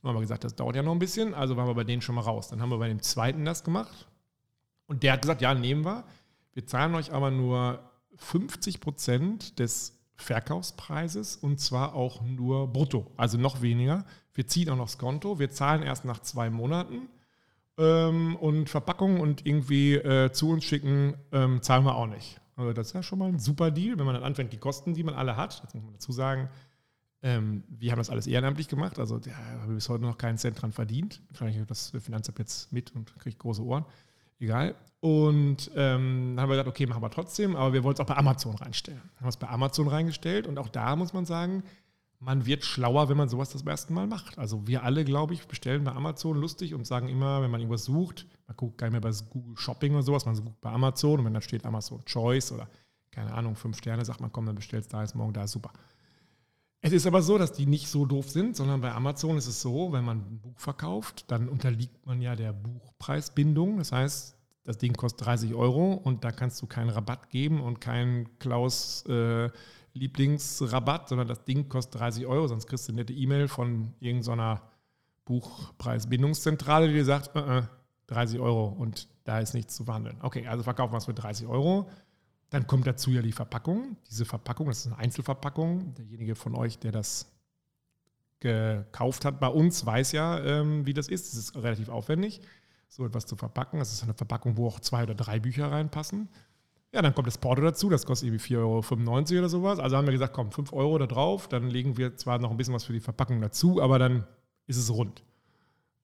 Dann 0.00 0.08
haben 0.08 0.16
wir 0.16 0.20
gesagt, 0.20 0.44
das 0.44 0.54
dauert 0.54 0.76
ja 0.76 0.82
noch 0.82 0.92
ein 0.92 0.98
bisschen, 0.98 1.34
also 1.34 1.56
waren 1.56 1.66
wir 1.66 1.74
bei 1.74 1.84
denen 1.84 2.00
schon 2.00 2.14
mal 2.14 2.22
raus. 2.22 2.48
Dann 2.48 2.62
haben 2.62 2.70
wir 2.70 2.78
bei 2.78 2.88
dem 2.88 3.02
zweiten 3.02 3.44
das 3.44 3.62
gemacht 3.62 4.08
und 4.86 5.02
der 5.02 5.14
hat 5.14 5.22
gesagt, 5.22 5.42
ja, 5.42 5.52
nehmen 5.52 5.84
wir. 5.84 6.04
Wir 6.54 6.66
zahlen 6.66 6.94
euch 6.94 7.12
aber 7.12 7.30
nur 7.30 7.80
50 8.16 8.80
Prozent 8.80 9.58
des 9.58 9.96
Verkaufspreises 10.16 11.36
und 11.36 11.60
zwar 11.60 11.94
auch 11.94 12.22
nur 12.22 12.72
brutto, 12.72 13.10
also 13.16 13.38
noch 13.38 13.62
weniger. 13.62 14.04
Wir 14.34 14.46
ziehen 14.46 14.70
auch 14.70 14.76
noch 14.76 14.86
das 14.86 14.98
Konto, 14.98 15.38
wir 15.38 15.50
zahlen 15.50 15.82
erst 15.82 16.04
nach 16.04 16.20
zwei 16.20 16.50
Monaten 16.50 17.08
ähm, 17.78 18.36
und 18.36 18.68
Verpackung 18.68 19.20
und 19.20 19.46
irgendwie 19.46 19.94
äh, 19.94 20.32
zu 20.32 20.50
uns 20.50 20.64
schicken, 20.64 21.14
ähm, 21.32 21.62
zahlen 21.62 21.84
wir 21.84 21.94
auch 21.94 22.06
nicht. 22.06 22.40
Also 22.56 22.72
das 22.72 22.88
ist 22.88 22.92
ja 22.94 23.02
schon 23.02 23.18
mal 23.18 23.28
ein 23.28 23.38
super 23.38 23.70
Deal, 23.70 23.98
wenn 23.98 24.06
man 24.06 24.14
dann 24.14 24.24
anfängt, 24.24 24.52
die 24.52 24.58
Kosten, 24.58 24.94
die 24.94 25.04
man 25.04 25.14
alle 25.14 25.36
hat, 25.36 25.62
das 25.62 25.74
muss 25.74 25.84
man 25.84 25.92
dazu 25.92 26.12
sagen, 26.12 26.48
ähm, 27.22 27.64
wir 27.68 27.90
haben 27.90 27.98
das 27.98 28.10
alles 28.10 28.26
ehrenamtlich 28.26 28.68
gemacht, 28.68 28.98
also 28.98 29.18
da 29.18 29.30
haben 29.34 29.68
wir 29.68 29.74
bis 29.74 29.88
heute 29.88 30.04
noch 30.04 30.18
keinen 30.18 30.38
Cent 30.38 30.60
dran 30.60 30.72
verdient. 30.72 31.20
Vielleicht 31.32 31.58
das 31.70 31.90
Finanzamt 31.98 32.38
jetzt 32.38 32.72
mit 32.72 32.94
und 32.94 33.18
kriegt 33.18 33.38
große 33.38 33.62
Ohren. 33.64 33.84
Egal. 34.38 34.74
Und 35.00 35.70
ähm, 35.76 36.34
dann 36.34 36.40
haben 36.42 36.48
wir 36.50 36.56
gesagt, 36.56 36.68
okay, 36.68 36.86
machen 36.86 37.02
wir 37.02 37.10
trotzdem, 37.10 37.54
aber 37.54 37.72
wir 37.72 37.84
wollen 37.84 37.94
es 37.94 38.00
auch 38.00 38.06
bei 38.06 38.16
Amazon 38.16 38.56
reinstellen. 38.56 39.00
Dann 39.00 39.16
haben 39.16 39.26
wir 39.26 39.28
es 39.28 39.36
bei 39.36 39.48
Amazon 39.48 39.88
reingestellt 39.88 40.46
und 40.46 40.58
auch 40.58 40.68
da 40.68 40.96
muss 40.96 41.12
man 41.12 41.26
sagen, 41.26 41.62
man 42.18 42.46
wird 42.46 42.64
schlauer, 42.64 43.08
wenn 43.08 43.16
man 43.16 43.28
sowas 43.28 43.50
das 43.50 43.62
erste 43.62 43.92
Mal 43.92 44.06
macht. 44.06 44.38
Also 44.38 44.66
wir 44.66 44.82
alle, 44.84 45.04
glaube 45.04 45.34
ich, 45.34 45.46
bestellen 45.46 45.84
bei 45.84 45.92
Amazon 45.92 46.36
lustig 46.36 46.74
und 46.74 46.86
sagen 46.86 47.08
immer, 47.08 47.42
wenn 47.42 47.50
man 47.50 47.60
irgendwas 47.60 47.84
sucht, 47.84 48.26
man 48.46 48.56
guckt 48.56 48.78
gar 48.78 48.88
nicht 48.88 48.92
mehr 48.92 49.00
bei 49.00 49.16
Google 49.30 49.56
Shopping 49.56 49.92
oder 49.92 50.02
sowas, 50.02 50.24
man 50.24 50.34
sucht 50.34 50.60
bei 50.60 50.70
Amazon 50.70 51.20
und 51.20 51.26
wenn 51.26 51.34
da 51.34 51.40
steht 51.40 51.64
Amazon 51.64 52.04
Choice 52.04 52.52
oder 52.52 52.68
keine 53.10 53.32
Ahnung, 53.32 53.54
fünf 53.56 53.78
Sterne, 53.78 54.04
sagt 54.04 54.20
man, 54.20 54.32
komm, 54.32 54.46
dann 54.46 54.56
bestellst 54.56 54.92
du 54.92 54.96
da, 54.96 55.02
ist 55.02 55.14
morgen 55.14 55.32
da, 55.32 55.46
super. 55.46 55.72
Es 56.82 56.92
ist 56.92 57.06
aber 57.06 57.22
so, 57.22 57.38
dass 57.38 57.52
die 57.52 57.66
nicht 57.66 57.88
so 57.88 58.06
doof 58.06 58.30
sind, 58.30 58.54
sondern 58.54 58.80
bei 58.80 58.92
Amazon 58.92 59.36
ist 59.36 59.46
es 59.46 59.60
so, 59.60 59.92
wenn 59.92 60.04
man 60.04 60.18
ein 60.18 60.40
Buch 60.40 60.58
verkauft, 60.58 61.24
dann 61.28 61.48
unterliegt 61.48 62.06
man 62.06 62.20
ja 62.20 62.36
der 62.36 62.52
Buchpreisbindung. 62.52 63.78
Das 63.78 63.92
heißt, 63.92 64.36
das 64.64 64.78
Ding 64.78 64.94
kostet 64.94 65.26
30 65.26 65.54
Euro 65.54 65.94
und 65.94 66.24
da 66.24 66.32
kannst 66.32 66.60
du 66.60 66.66
keinen 66.66 66.90
Rabatt 66.90 67.30
geben 67.30 67.60
und 67.60 67.80
keinen 67.80 68.38
Klaus 68.38 69.04
äh, 69.06 69.48
Lieblingsrabatt, 69.94 71.08
sondern 71.08 71.28
das 71.28 71.44
Ding 71.44 71.68
kostet 71.68 72.00
30 72.00 72.26
Euro, 72.26 72.46
sonst 72.48 72.66
kriegst 72.66 72.86
du 72.88 72.92
eine 72.92 73.00
nette 73.00 73.12
E-Mail 73.12 73.48
von 73.48 73.94
irgendeiner 74.00 74.62
Buchpreisbindungszentrale, 75.24 76.88
die 76.88 76.94
dir 76.94 77.04
sagt, 77.04 77.34
äh, 77.36 77.58
äh, 77.58 77.62
30 78.08 78.38
Euro 78.38 78.66
und 78.66 79.08
da 79.24 79.40
ist 79.40 79.54
nichts 79.54 79.74
zu 79.74 79.84
verhandeln. 79.84 80.18
Okay, 80.22 80.46
also 80.46 80.62
verkaufen 80.62 80.92
wir 80.92 80.98
es 80.98 81.06
für 81.06 81.14
30 81.14 81.46
Euro. 81.48 81.88
Dann 82.50 82.66
kommt 82.66 82.86
dazu 82.86 83.10
ja 83.10 83.22
die 83.22 83.32
Verpackung. 83.32 83.96
Diese 84.08 84.24
Verpackung, 84.24 84.66
das 84.66 84.80
ist 84.80 84.86
eine 84.86 84.98
Einzelverpackung. 84.98 85.94
Derjenige 85.94 86.34
von 86.34 86.54
euch, 86.54 86.78
der 86.78 86.92
das 86.92 87.32
gekauft 88.40 89.24
hat 89.24 89.40
bei 89.40 89.48
uns, 89.48 89.84
weiß 89.84 90.12
ja, 90.12 90.38
ähm, 90.44 90.86
wie 90.86 90.94
das 90.94 91.08
ist. 91.08 91.32
Das 91.32 91.38
ist 91.38 91.56
relativ 91.56 91.88
aufwendig 91.88 92.40
so 92.88 93.04
etwas 93.04 93.26
zu 93.26 93.36
verpacken. 93.36 93.78
Das 93.78 93.92
ist 93.92 94.02
eine 94.02 94.14
Verpackung, 94.14 94.56
wo 94.56 94.66
auch 94.68 94.80
zwei 94.80 95.02
oder 95.02 95.14
drei 95.14 95.38
Bücher 95.38 95.70
reinpassen. 95.70 96.28
Ja, 96.92 97.02
dann 97.02 97.14
kommt 97.14 97.26
das 97.26 97.38
Porto 97.38 97.60
dazu, 97.62 97.90
das 97.90 98.06
kostet 98.06 98.28
irgendwie 98.28 98.54
4,95 98.54 98.56
Euro 98.58 99.38
oder 99.38 99.48
sowas. 99.48 99.78
Also 99.78 99.96
haben 99.96 100.06
wir 100.06 100.12
gesagt, 100.12 100.32
komm, 100.32 100.50
5 100.50 100.72
Euro 100.72 100.96
da 100.98 101.06
drauf, 101.06 101.48
dann 101.48 101.68
legen 101.68 101.96
wir 101.96 102.16
zwar 102.16 102.38
noch 102.38 102.50
ein 102.50 102.56
bisschen 102.56 102.74
was 102.74 102.84
für 102.84 102.92
die 102.92 103.00
Verpackung 103.00 103.40
dazu, 103.40 103.82
aber 103.82 103.98
dann 103.98 104.26
ist 104.66 104.78
es 104.78 104.90
rund. 104.90 105.22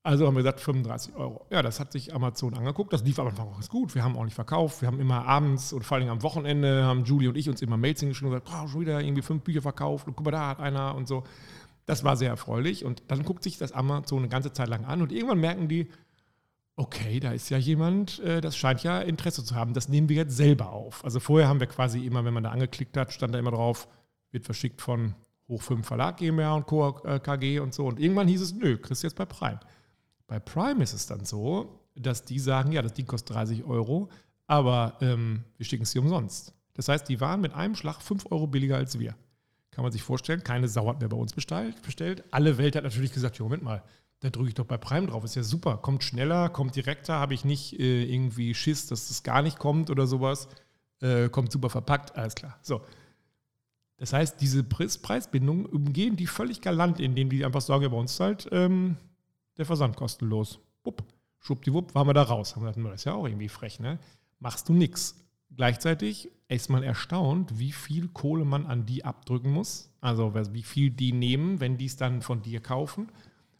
Also 0.05 0.27
haben 0.27 0.35
wir 0.35 0.43
gesagt, 0.43 0.59
35 0.59 1.15
Euro. 1.15 1.45
Ja, 1.49 1.61
das 1.61 1.79
hat 1.79 1.93
sich 1.93 2.13
Amazon 2.13 2.53
angeguckt. 2.55 2.91
Das 2.91 3.03
lief 3.03 3.19
am 3.19 3.27
Anfang 3.27 3.47
auch 3.47 3.53
ganz 3.53 3.69
gut. 3.69 3.95
Wir 3.95 4.03
haben 4.03 4.17
auch 4.17 4.25
nicht 4.25 4.33
verkauft. 4.33 4.81
Wir 4.81 4.87
haben 4.87 4.99
immer 4.99 5.25
abends 5.25 5.71
und 5.71 5.83
vor 5.85 5.95
allem 5.95 6.09
am 6.09 6.21
Wochenende 6.23 6.83
haben 6.83 7.05
Julie 7.05 7.29
und 7.29 7.37
ich 7.37 7.49
uns 7.49 7.61
immer 7.61 7.77
Mails 7.77 8.01
hingeschrieben 8.01 8.33
und 8.33 8.43
gesagt, 8.43 8.63
oh, 8.65 8.67
schon 8.67 8.81
wieder 8.81 8.99
irgendwie 8.99 9.21
fünf 9.21 9.43
Bücher 9.43 9.61
verkauft 9.61 10.05
und 10.07 10.17
guck 10.17 10.25
mal, 10.25 10.31
da 10.31 10.49
hat 10.49 10.59
einer 10.59 10.93
und 10.95 11.07
so. 11.07 11.23
Das 11.85 12.03
war 12.03 12.17
sehr 12.17 12.29
erfreulich. 12.29 12.83
Und 12.83 13.01
dann 13.07 13.23
guckt 13.23 13.43
sich 13.43 13.57
das 13.57 13.71
Amazon 13.71 14.19
eine 14.19 14.27
ganze 14.27 14.51
Zeit 14.51 14.67
lang 14.67 14.83
an 14.83 15.01
und 15.01 15.13
irgendwann 15.13 15.39
merken 15.39 15.69
die, 15.69 15.87
okay, 16.75 17.21
da 17.21 17.31
ist 17.31 17.49
ja 17.49 17.57
jemand, 17.57 18.19
äh, 18.19 18.41
das 18.41 18.57
scheint 18.57 18.83
ja 18.83 18.99
Interesse 18.99 19.45
zu 19.45 19.55
haben. 19.55 19.73
Das 19.73 19.87
nehmen 19.87 20.09
wir 20.09 20.17
jetzt 20.17 20.35
selber 20.35 20.73
auf. 20.73 21.05
Also 21.05 21.21
vorher 21.21 21.47
haben 21.47 21.61
wir 21.61 21.67
quasi 21.67 22.05
immer, 22.05 22.25
wenn 22.25 22.33
man 22.33 22.43
da 22.43 22.51
angeklickt 22.51 22.97
hat, 22.97 23.13
stand 23.13 23.33
da 23.33 23.39
immer 23.39 23.51
drauf, 23.51 23.87
wird 24.31 24.43
verschickt 24.43 24.81
von 24.81 25.15
Hoch 25.47 25.61
5 25.61 25.85
Verlag 25.85 26.17
GmbH 26.17 26.55
und 26.55 26.65
Co. 26.65 26.91
KG 26.91 27.59
und 27.59 27.73
so. 27.73 27.85
Und 27.85 28.01
irgendwann 28.01 28.27
hieß 28.27 28.41
es, 28.41 28.53
nö, 28.53 28.77
kriegst 28.77 29.03
du 29.03 29.07
jetzt 29.07 29.15
bei 29.15 29.25
Prime. 29.25 29.59
Bei 30.27 30.39
Prime 30.39 30.81
ist 30.83 30.93
es 30.93 31.05
dann 31.05 31.25
so, 31.25 31.79
dass 31.95 32.25
die 32.25 32.39
sagen, 32.39 32.71
ja, 32.71 32.81
das 32.81 32.93
Ding 32.93 33.05
kostet 33.05 33.35
30 33.35 33.63
Euro, 33.63 34.09
aber 34.47 34.97
ähm, 35.01 35.43
wir 35.57 35.65
schicken 35.65 35.83
es 35.83 35.91
dir 35.91 36.01
umsonst. 36.01 36.53
Das 36.73 36.87
heißt, 36.87 37.07
die 37.07 37.21
waren 37.21 37.41
mit 37.41 37.53
einem 37.53 37.75
Schlag 37.75 38.01
5 38.01 38.31
Euro 38.31 38.47
billiger 38.47 38.77
als 38.77 38.97
wir. 38.99 39.15
Kann 39.71 39.83
man 39.83 39.91
sich 39.91 40.03
vorstellen, 40.03 40.43
keine 40.43 40.67
Sau 40.67 40.87
hat 40.87 40.99
mehr 40.99 41.09
bei 41.09 41.17
uns 41.17 41.33
bestellt. 41.33 42.23
Alle 42.31 42.57
Welt 42.57 42.75
hat 42.75 42.83
natürlich 42.83 43.11
gesagt, 43.11 43.37
ja, 43.37 43.43
Moment 43.43 43.63
mal, 43.63 43.83
da 44.19 44.29
drücke 44.29 44.49
ich 44.49 44.55
doch 44.55 44.65
bei 44.65 44.77
Prime 44.77 45.07
drauf, 45.07 45.23
ist 45.23 45.35
ja 45.35 45.43
super, 45.43 45.77
kommt 45.77 46.03
schneller, 46.03 46.49
kommt 46.49 46.75
direkter, 46.75 47.15
habe 47.15 47.33
ich 47.33 47.43
nicht 47.43 47.79
äh, 47.79 48.03
irgendwie 48.03 48.53
Schiss, 48.53 48.87
dass 48.87 49.09
das 49.09 49.23
gar 49.23 49.41
nicht 49.41 49.59
kommt 49.59 49.89
oder 49.89 50.07
sowas. 50.07 50.47
Äh, 51.01 51.29
kommt 51.29 51.51
super 51.51 51.69
verpackt, 51.69 52.15
alles 52.15 52.35
klar. 52.35 52.57
So. 52.61 52.81
Das 53.97 54.13
heißt, 54.13 54.39
diese 54.39 54.63
Preisbindung 54.63 55.65
umgehen 55.65 56.15
die 56.15 56.27
völlig 56.27 56.61
galant, 56.61 56.99
indem 56.99 57.29
die 57.29 57.43
einfach 57.43 57.61
sagen, 57.61 57.83
ja, 57.83 57.89
bei 57.89 57.97
uns 57.97 58.19
halt 58.19 58.47
ähm, 58.51 58.97
der 59.57 59.65
Versand 59.65 59.95
kostenlos. 59.95 60.59
Bupp, 60.83 61.03
schwuppdiwupp, 61.39 61.95
waren 61.95 62.07
wir 62.07 62.13
da 62.13 62.23
raus. 62.23 62.55
Haben 62.55 62.63
wir 62.63 62.71
gedacht, 62.71 62.93
das 62.93 63.01
ist 63.01 63.05
ja 63.05 63.13
auch 63.13 63.25
irgendwie 63.25 63.49
frech, 63.49 63.79
ne? 63.79 63.99
Machst 64.39 64.69
du 64.69 64.73
nichts. 64.73 65.19
Gleichzeitig 65.55 66.31
ist 66.47 66.69
man 66.69 66.83
erstaunt, 66.83 67.59
wie 67.59 67.71
viel 67.71 68.07
Kohle 68.07 68.43
man 68.45 68.65
an 68.65 68.85
die 68.85 69.05
abdrücken 69.05 69.51
muss. 69.51 69.91
Also 70.01 70.33
wie 70.35 70.63
viel 70.63 70.89
die 70.89 71.13
nehmen, 71.13 71.59
wenn 71.59 71.77
die 71.77 71.85
es 71.85 71.95
dann 71.95 72.21
von 72.21 72.41
dir 72.41 72.59
kaufen. 72.59 73.11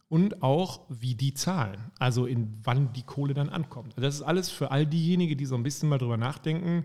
Und 0.08 0.42
auch, 0.42 0.82
wie 0.88 1.14
die 1.14 1.34
zahlen. 1.34 1.90
Also 1.98 2.26
in 2.26 2.60
wann 2.62 2.92
die 2.92 3.02
Kohle 3.02 3.34
dann 3.34 3.48
ankommt. 3.48 3.94
Also 3.96 4.02
das 4.02 4.14
ist 4.16 4.22
alles 4.22 4.50
für 4.50 4.70
all 4.70 4.86
diejenigen, 4.86 5.38
die 5.38 5.46
so 5.46 5.54
ein 5.54 5.62
bisschen 5.62 5.88
mal 5.88 5.98
drüber 5.98 6.16
nachdenken, 6.16 6.84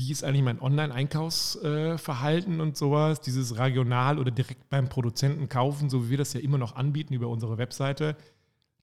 wie 0.00 0.10
ist 0.10 0.24
eigentlich 0.24 0.42
mein 0.42 0.60
Online-Einkaufsverhalten 0.62 2.62
und 2.62 2.78
sowas, 2.78 3.20
dieses 3.20 3.58
regional 3.58 4.18
oder 4.18 4.30
direkt 4.30 4.70
beim 4.70 4.88
Produzenten 4.88 5.50
kaufen, 5.50 5.90
so 5.90 6.06
wie 6.06 6.12
wir 6.12 6.18
das 6.18 6.32
ja 6.32 6.40
immer 6.40 6.56
noch 6.56 6.74
anbieten 6.74 7.12
über 7.12 7.28
unsere 7.28 7.58
Webseite, 7.58 8.16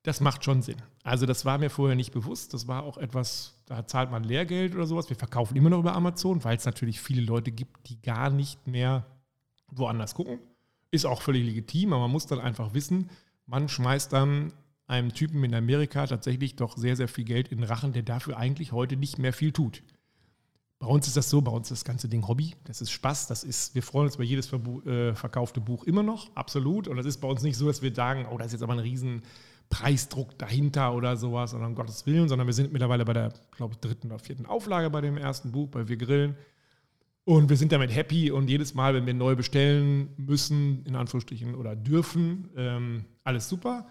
das 0.04 0.22
macht 0.22 0.46
schon 0.46 0.62
Sinn. 0.62 0.78
Also 1.04 1.26
das 1.26 1.44
war 1.44 1.58
mir 1.58 1.72
vorher 1.72 1.96
nicht 1.96 2.12
bewusst. 2.12 2.54
Das 2.54 2.68
war 2.68 2.84
auch 2.84 3.00
etwas, 3.00 3.60
da 3.66 3.88
zahlt 3.88 4.12
man 4.12 4.24
Lehrgeld 4.24 4.76
oder 4.76 4.86
sowas. 4.86 5.10
Wir 5.10 5.18
verkaufen 5.18 5.58
immer 5.58 5.72
noch 5.72 5.80
über 5.80 5.96
Amazon, 5.96 6.44
weil 6.44 6.56
es 6.56 6.66
natürlich 6.66 7.02
viele 7.02 7.24
Leute 7.24 7.52
gibt, 7.52 7.90
die 7.90 8.00
gar 8.00 8.30
nicht 8.30 8.68
mehr 8.68 9.08
woanders 9.70 10.14
gucken. 10.14 10.38
Ist 10.92 11.08
auch 11.08 11.24
völlig 11.24 11.44
legitim, 11.44 11.94
aber 11.94 12.04
man 12.04 12.12
muss 12.12 12.28
dann 12.28 12.40
einfach 12.40 12.76
wissen, 12.76 13.10
man 13.48 13.68
schmeißt 13.68 14.14
dann 14.14 14.54
einem 14.86 15.12
Typen 15.14 15.44
in 15.44 15.56
Amerika 15.56 16.06
tatsächlich 16.06 16.56
doch 16.56 16.78
sehr, 16.78 16.96
sehr 16.96 17.08
viel 17.08 17.26
Geld 17.26 17.48
in 17.48 17.58
den 17.58 17.68
Rachen, 17.68 17.92
der 17.92 18.04
dafür 18.04 18.38
eigentlich 18.38 18.72
heute 18.72 18.98
nicht 18.98 19.18
mehr 19.18 19.34
viel 19.34 19.52
tut. 19.52 19.82
Bei 20.80 20.88
uns 20.88 21.08
ist 21.08 21.18
das 21.18 21.30
so, 21.30 21.42
bei 21.42 21.52
uns 21.52 21.72
ist 21.72 21.82
das 21.82 21.86
ganze 21.86 22.08
Ding 22.08 22.28
Hobby, 22.28 22.56
das 22.66 22.82
ist 22.82 22.92
Spaß, 22.92 23.26
das 23.28 23.44
ist, 23.44 23.74
wir 23.74 23.82
freuen 23.82 24.06
uns 24.06 24.16
über 24.16 24.24
jedes 24.24 24.52
äh, 24.54 25.16
verkaufte 25.16 25.60
Buch 25.60 25.84
immer 25.86 26.04
noch, 26.04 26.30
absolut. 26.36 26.88
Und 26.88 26.98
das 26.98 27.06
ist 27.08 27.18
bei 27.18 27.28
uns 27.28 27.42
nicht 27.42 27.58
so, 27.58 27.66
dass 27.66 27.82
wir 27.82 27.94
sagen, 27.94 28.28
oh, 28.32 28.38
da 28.38 28.46
ist 28.46 28.52
jetzt 28.52 28.62
aber 28.62 28.74
ein 28.74 28.80
riesen 28.80 29.24
Preisdruck 29.70 30.38
dahinter 30.38 30.94
oder 30.94 31.18
sowas, 31.18 31.52
sondern 31.52 31.72
um 31.72 31.76
Gottes 31.76 32.06
Willen, 32.06 32.30
sondern 32.30 32.48
wir 32.48 32.54
sind 32.54 32.72
mittlerweile 32.72 33.06
bei 33.06 33.14
der, 33.14 33.34
glaube 33.52 33.74
ich, 33.74 33.80
dritten 33.80 34.08
oder 34.08 34.20
vierten 34.20 34.46
Auflage 34.46 34.90
bei 34.90 35.02
dem 35.02 35.18
ersten 35.18 35.52
Buch, 35.52 35.68
bei 35.68 35.88
Wir 35.88 35.98
Grillen. 35.98 36.36
Und 37.26 37.50
wir 37.50 37.58
sind 37.58 37.72
damit 37.74 37.94
happy 37.94 38.32
und 38.32 38.50
jedes 38.50 38.74
Mal, 38.74 38.94
wenn 38.94 39.06
wir 39.06 39.14
neu 39.14 39.36
bestellen 39.36 40.14
müssen, 40.16 40.86
in 40.86 40.96
Anführungsstrichen, 40.96 41.56
oder 41.56 41.76
dürfen, 41.76 42.50
ähm, 42.56 43.04
alles 43.24 43.50
super. 43.50 43.88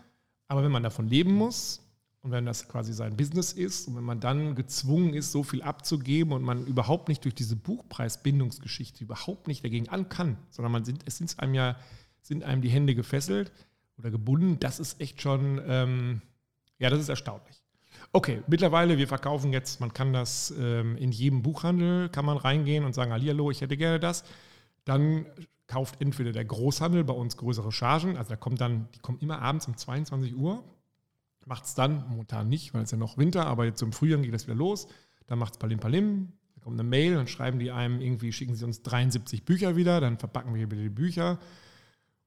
Aber 0.48 0.62
wenn 0.62 0.70
man 0.70 0.82
davon 0.82 1.08
leben 1.08 1.34
muss, 1.34 1.85
und 2.26 2.32
wenn 2.32 2.44
das 2.44 2.68
quasi 2.68 2.92
sein 2.92 3.16
Business 3.16 3.52
ist 3.52 3.86
und 3.86 3.94
wenn 3.94 4.02
man 4.02 4.18
dann 4.18 4.56
gezwungen 4.56 5.14
ist, 5.14 5.30
so 5.30 5.44
viel 5.44 5.62
abzugeben 5.62 6.32
und 6.32 6.42
man 6.42 6.66
überhaupt 6.66 7.08
nicht 7.08 7.24
durch 7.24 7.36
diese 7.36 7.54
Buchpreisbindungsgeschichte 7.54 9.04
überhaupt 9.04 9.46
nicht 9.46 9.62
dagegen 9.62 9.88
an 9.90 10.08
kann, 10.08 10.36
sondern 10.50 10.72
man 10.72 10.84
sind, 10.84 11.04
es 11.06 11.18
sind 11.18 11.38
einem 11.38 11.54
ja 11.54 11.76
sind 12.22 12.42
einem 12.42 12.62
die 12.62 12.68
Hände 12.68 12.96
gefesselt 12.96 13.52
oder 13.96 14.10
gebunden, 14.10 14.58
das 14.58 14.80
ist 14.80 15.00
echt 15.00 15.22
schon, 15.22 15.62
ähm, 15.68 16.20
ja, 16.80 16.90
das 16.90 16.98
ist 16.98 17.08
erstaunlich. 17.08 17.62
Okay, 18.10 18.42
mittlerweile, 18.48 18.98
wir 18.98 19.06
verkaufen 19.06 19.52
jetzt, 19.52 19.80
man 19.80 19.94
kann 19.94 20.12
das 20.12 20.52
ähm, 20.58 20.96
in 20.96 21.12
jedem 21.12 21.42
Buchhandel, 21.42 22.08
kann 22.08 22.24
man 22.24 22.38
reingehen 22.38 22.84
und 22.84 22.92
sagen, 22.92 23.12
hallo, 23.12 23.52
ich 23.52 23.60
hätte 23.60 23.76
gerne 23.76 24.00
das. 24.00 24.24
Dann 24.84 25.26
kauft 25.68 26.00
entweder 26.00 26.32
der 26.32 26.44
Großhandel 26.44 27.04
bei 27.04 27.14
uns 27.14 27.36
größere 27.36 27.70
Chargen, 27.70 28.16
also 28.16 28.30
da 28.30 28.36
kommt 28.36 28.60
dann, 28.60 28.88
die 28.96 28.98
kommen 28.98 29.20
immer 29.20 29.40
abends 29.40 29.68
um 29.68 29.76
22 29.76 30.34
Uhr, 30.34 30.64
Macht 31.46 31.64
es 31.64 31.74
dann, 31.74 32.04
momentan 32.08 32.48
nicht, 32.48 32.74
weil 32.74 32.82
es 32.82 32.90
ja 32.90 32.98
noch 32.98 33.16
Winter, 33.16 33.46
aber 33.46 33.64
jetzt 33.64 33.80
im 33.80 33.92
Frühjahr 33.92 34.20
geht 34.20 34.34
das 34.34 34.46
wieder 34.46 34.56
los. 34.56 34.88
Dann 35.26 35.38
macht 35.38 35.54
es 35.54 35.58
Palim 35.58 35.78
Palim, 35.78 36.32
da 36.54 36.60
kommt 36.60 36.78
eine 36.78 36.88
Mail, 36.88 37.14
dann 37.14 37.28
schreiben 37.28 37.58
die 37.58 37.70
einem 37.70 38.00
irgendwie, 38.00 38.32
schicken 38.32 38.54
sie 38.54 38.64
uns 38.64 38.82
73 38.82 39.44
Bücher 39.44 39.76
wieder, 39.76 40.00
dann 40.00 40.18
verpacken 40.18 40.54
wir 40.54 40.70
wieder 40.70 40.82
die 40.82 40.88
Bücher 40.88 41.38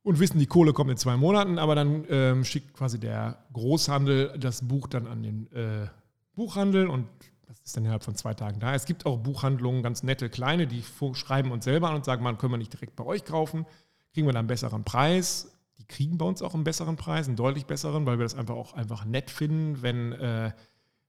und 0.03 0.19
wissen, 0.19 0.39
die 0.39 0.45
Kohle 0.47 0.73
kommt 0.73 0.89
in 0.89 0.97
zwei 0.97 1.17
Monaten, 1.17 1.59
aber 1.59 1.75
dann 1.75 2.05
ähm, 2.09 2.43
schickt 2.43 2.73
quasi 2.73 2.99
der 2.99 3.45
Großhandel 3.53 4.37
das 4.39 4.67
Buch 4.67 4.87
dann 4.87 5.07
an 5.07 5.23
den 5.23 5.51
äh, 5.51 5.87
Buchhandel 6.33 6.87
und 6.87 7.07
das 7.45 7.59
ist 7.61 7.75
dann 7.75 7.83
innerhalb 7.83 8.03
von 8.03 8.15
zwei 8.15 8.33
Tagen 8.33 8.59
da. 8.59 8.73
Es 8.73 8.85
gibt 8.85 9.05
auch 9.05 9.17
Buchhandlungen, 9.17 9.83
ganz 9.83 10.03
nette, 10.03 10.29
kleine, 10.29 10.67
die 10.67 10.83
schreiben 11.13 11.51
uns 11.51 11.65
selber 11.65 11.89
an 11.89 11.95
und 11.95 12.05
sagen, 12.05 12.23
man, 12.23 12.37
können 12.37 12.53
wir 12.53 12.57
nicht 12.57 12.73
direkt 12.73 12.95
bei 12.95 13.03
euch 13.03 13.25
kaufen, 13.25 13.65
kriegen 14.13 14.27
wir 14.27 14.33
dann 14.33 14.41
einen 14.41 14.47
besseren 14.47 14.83
Preis 14.83 15.51
die 15.79 15.85
kriegen 15.85 16.17
bei 16.17 16.25
uns 16.25 16.41
auch 16.41 16.53
einen 16.53 16.63
besseren 16.63 16.97
Preis, 16.97 17.27
einen 17.27 17.37
deutlich 17.37 17.65
besseren, 17.65 18.05
weil 18.05 18.19
wir 18.19 18.25
das 18.25 18.35
einfach 18.35 18.55
auch 18.55 18.73
einfach 18.73 19.05
nett 19.05 19.31
finden, 19.31 19.81
wenn 19.81 20.11
äh, 20.11 20.51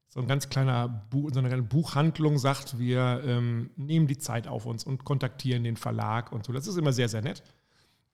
so 0.09 0.21
ein 0.21 0.27
ganz 0.27 0.49
kleiner 0.49 0.89
Buch, 1.11 1.31
so 1.33 1.41
eine 1.41 1.63
Buchhandlung 1.63 2.39
sagt, 2.39 2.79
wir 2.79 3.23
ähm, 3.25 3.71
nehmen 3.77 4.07
die 4.07 4.19
Zeit 4.19 4.49
auf 4.49 4.67
uns 4.67 4.85
und 4.85 5.05
kontaktieren 5.05 5.65
den 5.65 5.77
Verlag 5.77 6.33
und 6.33 6.45
so. 6.45 6.53
Das 6.53 6.67
ist 6.67 6.77
immer 6.77 6.93
sehr, 6.93 7.09
sehr 7.09 7.23
nett. 7.23 7.43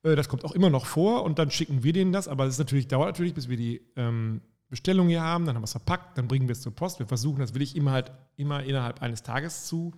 Äh, 0.03 0.16
das 0.16 0.29
kommt 0.29 0.45
auch 0.45 0.53
immer 0.53 0.71
noch 0.71 0.87
vor 0.87 1.25
und 1.25 1.38
dann 1.38 1.51
schicken 1.51 1.83
wir 1.83 1.92
denen 1.92 2.12
das, 2.12 2.29
aber 2.29 2.45
es 2.45 2.59
natürlich, 2.59 2.88
dauert 2.88 3.09
natürlich, 3.09 3.35
bis 3.35 3.49
wir 3.49 3.57
die 3.57 3.83
ähm, 3.97 4.40
Bestellung 4.69 5.09
hier 5.09 5.23
haben, 5.23 5.45
dann 5.47 5.55
haben 5.55 5.62
wir 5.62 5.66
es 5.66 5.73
verpackt, 5.73 6.19
dann 6.19 6.29
bringen 6.29 6.49
wir 6.49 6.53
es 6.53 6.61
zur 6.61 6.75
Post. 6.75 6.99
Wir 6.99 7.07
versuchen, 7.07 7.38
das 7.38 7.55
will 7.55 7.62
ich 7.62 7.77
immer 7.77 7.92
halt 7.92 8.12
immer 8.37 8.62
innerhalb 8.64 9.01
eines 9.01 9.23
Tages 9.23 9.66
zu 9.66 9.92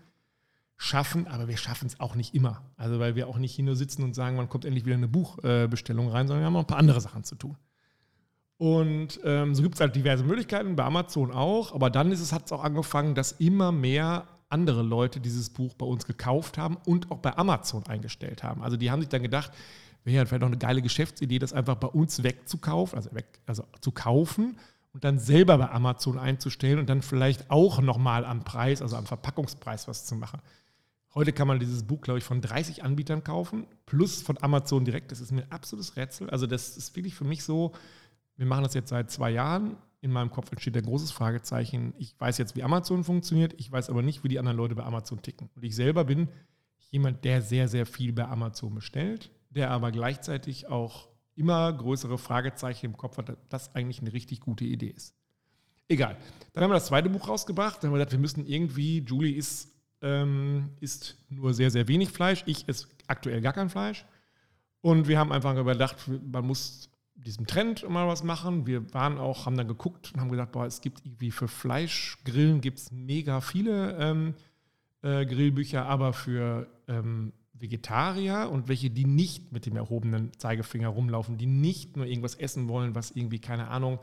schaffen, 0.78 1.26
aber 1.26 1.48
wir 1.48 1.56
schaffen 1.56 1.86
es 1.86 1.98
auch 2.00 2.14
nicht 2.14 2.34
immer. 2.34 2.62
Also 2.76 3.00
weil 3.00 3.16
wir 3.16 3.28
auch 3.28 3.36
nicht 3.38 3.54
hier 3.54 3.64
nur 3.64 3.76
sitzen 3.76 4.04
und 4.04 4.14
sagen, 4.14 4.38
wann 4.38 4.48
kommt 4.48 4.64
endlich 4.64 4.86
wieder 4.86 4.94
eine 4.94 5.08
Buchbestellung 5.08 6.08
rein, 6.08 6.28
sondern 6.28 6.42
wir 6.42 6.46
haben 6.46 6.52
noch 6.54 6.60
ein 6.60 6.66
paar 6.66 6.78
andere 6.78 7.00
Sachen 7.00 7.24
zu 7.24 7.34
tun. 7.34 7.56
Und 8.58 9.20
ähm, 9.24 9.54
so 9.54 9.62
gibt 9.62 9.74
es 9.74 9.80
halt 9.80 9.94
diverse 9.94 10.24
Möglichkeiten, 10.24 10.76
bei 10.76 10.84
Amazon 10.84 11.32
auch, 11.32 11.74
aber 11.74 11.90
dann 11.90 12.10
hat 12.10 12.46
es 12.46 12.52
auch 12.52 12.64
angefangen, 12.64 13.14
dass 13.14 13.32
immer 13.32 13.70
mehr 13.70 14.26
andere 14.48 14.82
Leute 14.82 15.20
dieses 15.20 15.50
Buch 15.50 15.74
bei 15.74 15.84
uns 15.84 16.06
gekauft 16.06 16.58
haben 16.58 16.76
und 16.86 17.10
auch 17.10 17.18
bei 17.18 17.36
Amazon 17.36 17.84
eingestellt 17.86 18.42
haben. 18.42 18.62
Also 18.62 18.76
die 18.76 18.90
haben 18.90 19.00
sich 19.00 19.08
dann 19.08 19.22
gedacht, 19.22 19.52
wäre 20.04 20.16
ja 20.16 20.26
vielleicht 20.26 20.40
noch 20.40 20.48
eine 20.48 20.58
geile 20.58 20.80
Geschäftsidee, 20.80 21.38
das 21.38 21.52
einfach 21.52 21.76
bei 21.76 21.88
uns 21.88 22.22
wegzukaufen, 22.22 22.96
also, 22.96 23.14
weg, 23.14 23.26
also 23.46 23.64
zu 23.80 23.90
kaufen 23.90 24.56
und 24.92 25.04
dann 25.04 25.18
selber 25.18 25.58
bei 25.58 25.70
Amazon 25.70 26.18
einzustellen 26.18 26.78
und 26.78 26.88
dann 26.88 27.02
vielleicht 27.02 27.50
auch 27.50 27.80
nochmal 27.80 28.24
am 28.24 28.44
Preis, 28.44 28.80
also 28.80 28.96
am 28.96 29.06
Verpackungspreis 29.06 29.86
was 29.86 30.06
zu 30.06 30.14
machen. 30.14 30.40
Heute 31.14 31.32
kann 31.32 31.48
man 31.48 31.58
dieses 31.58 31.84
Buch, 31.84 32.00
glaube 32.02 32.18
ich, 32.18 32.24
von 32.24 32.40
30 32.40 32.84
Anbietern 32.84 33.24
kaufen, 33.24 33.66
plus 33.86 34.22
von 34.22 34.36
Amazon 34.42 34.84
direkt. 34.84 35.10
Das 35.10 35.20
ist 35.20 35.32
mir 35.32 35.42
ein 35.42 35.52
absolutes 35.52 35.96
Rätsel. 35.96 36.28
Also 36.30 36.46
das 36.46 36.76
ist 36.76 36.94
wirklich 36.96 37.14
für 37.14 37.24
mich 37.24 37.44
so, 37.44 37.72
wir 38.36 38.46
machen 38.46 38.64
das 38.64 38.74
jetzt 38.74 38.90
seit 38.90 39.10
zwei 39.10 39.30
Jahren. 39.30 39.76
In 40.00 40.12
meinem 40.12 40.30
Kopf 40.30 40.52
entsteht 40.52 40.76
ein 40.76 40.84
großes 40.84 41.10
Fragezeichen. 41.10 41.94
Ich 41.98 42.14
weiß 42.20 42.38
jetzt, 42.38 42.54
wie 42.54 42.62
Amazon 42.62 43.02
funktioniert, 43.02 43.54
ich 43.58 43.72
weiß 43.72 43.90
aber 43.90 44.02
nicht, 44.02 44.22
wie 44.22 44.28
die 44.28 44.38
anderen 44.38 44.56
Leute 44.56 44.74
bei 44.74 44.84
Amazon 44.84 45.22
ticken. 45.22 45.50
Und 45.56 45.64
ich 45.64 45.74
selber 45.74 46.04
bin 46.04 46.28
jemand, 46.90 47.24
der 47.24 47.42
sehr, 47.42 47.68
sehr 47.68 47.86
viel 47.86 48.12
bei 48.12 48.26
Amazon 48.28 48.74
bestellt, 48.74 49.30
der 49.50 49.70
aber 49.70 49.90
gleichzeitig 49.90 50.68
auch 50.68 51.08
immer 51.34 51.72
größere 51.72 52.18
Fragezeichen 52.18 52.86
im 52.86 52.96
Kopf 52.96 53.18
hat, 53.18 53.28
dass 53.28 53.38
das 53.48 53.74
eigentlich 53.74 54.00
eine 54.00 54.12
richtig 54.12 54.40
gute 54.40 54.64
Idee 54.64 54.88
ist. 54.88 55.14
Egal. 55.88 56.16
Dann 56.52 56.64
haben 56.64 56.70
wir 56.70 56.74
das 56.74 56.86
zweite 56.86 57.08
Buch 57.08 57.28
rausgebracht. 57.28 57.82
Dann 57.82 57.88
haben 57.88 57.94
wir 57.94 57.98
gesagt, 57.98 58.12
wir 58.12 58.18
müssen 58.18 58.46
irgendwie, 58.46 58.98
Julie 59.00 59.34
ist 59.34 59.74
ähm, 60.02 60.70
isst 60.80 61.16
nur 61.28 61.54
sehr, 61.54 61.70
sehr 61.70 61.88
wenig 61.88 62.10
Fleisch. 62.10 62.42
Ich 62.46 62.68
esse 62.68 62.88
aktuell 63.06 63.40
gar 63.40 63.52
kein 63.52 63.70
Fleisch. 63.70 64.04
Und 64.80 65.08
wir 65.08 65.18
haben 65.18 65.32
einfach 65.32 65.56
überdacht, 65.56 65.96
man 66.06 66.46
muss 66.46 66.90
diesem 67.14 67.46
Trend 67.46 67.88
mal 67.88 68.06
was 68.06 68.22
machen. 68.22 68.66
Wir 68.66 68.92
waren 68.94 69.18
auch, 69.18 69.46
haben 69.46 69.56
dann 69.56 69.66
geguckt 69.66 70.12
und 70.14 70.20
haben 70.20 70.30
gedacht, 70.30 70.52
boah, 70.52 70.66
es 70.66 70.80
gibt 70.80 71.04
irgendwie 71.04 71.30
für 71.30 71.48
Fleischgrillen 71.48 72.60
gibt 72.60 72.78
es 72.78 72.92
mega 72.92 73.40
viele 73.40 73.96
ähm, 73.98 74.34
äh, 75.02 75.26
Grillbücher, 75.26 75.84
aber 75.84 76.12
für 76.12 76.68
ähm, 76.86 77.32
Vegetarier 77.54 78.48
und 78.52 78.68
welche, 78.68 78.90
die 78.90 79.04
nicht 79.04 79.50
mit 79.52 79.66
dem 79.66 79.76
erhobenen 79.76 80.32
Zeigefinger 80.38 80.88
rumlaufen, 80.88 81.38
die 81.38 81.46
nicht 81.46 81.96
nur 81.96 82.06
irgendwas 82.06 82.36
essen 82.36 82.68
wollen, 82.68 82.94
was 82.94 83.10
irgendwie, 83.10 83.40
keine 83.40 83.68
Ahnung, 83.68 83.98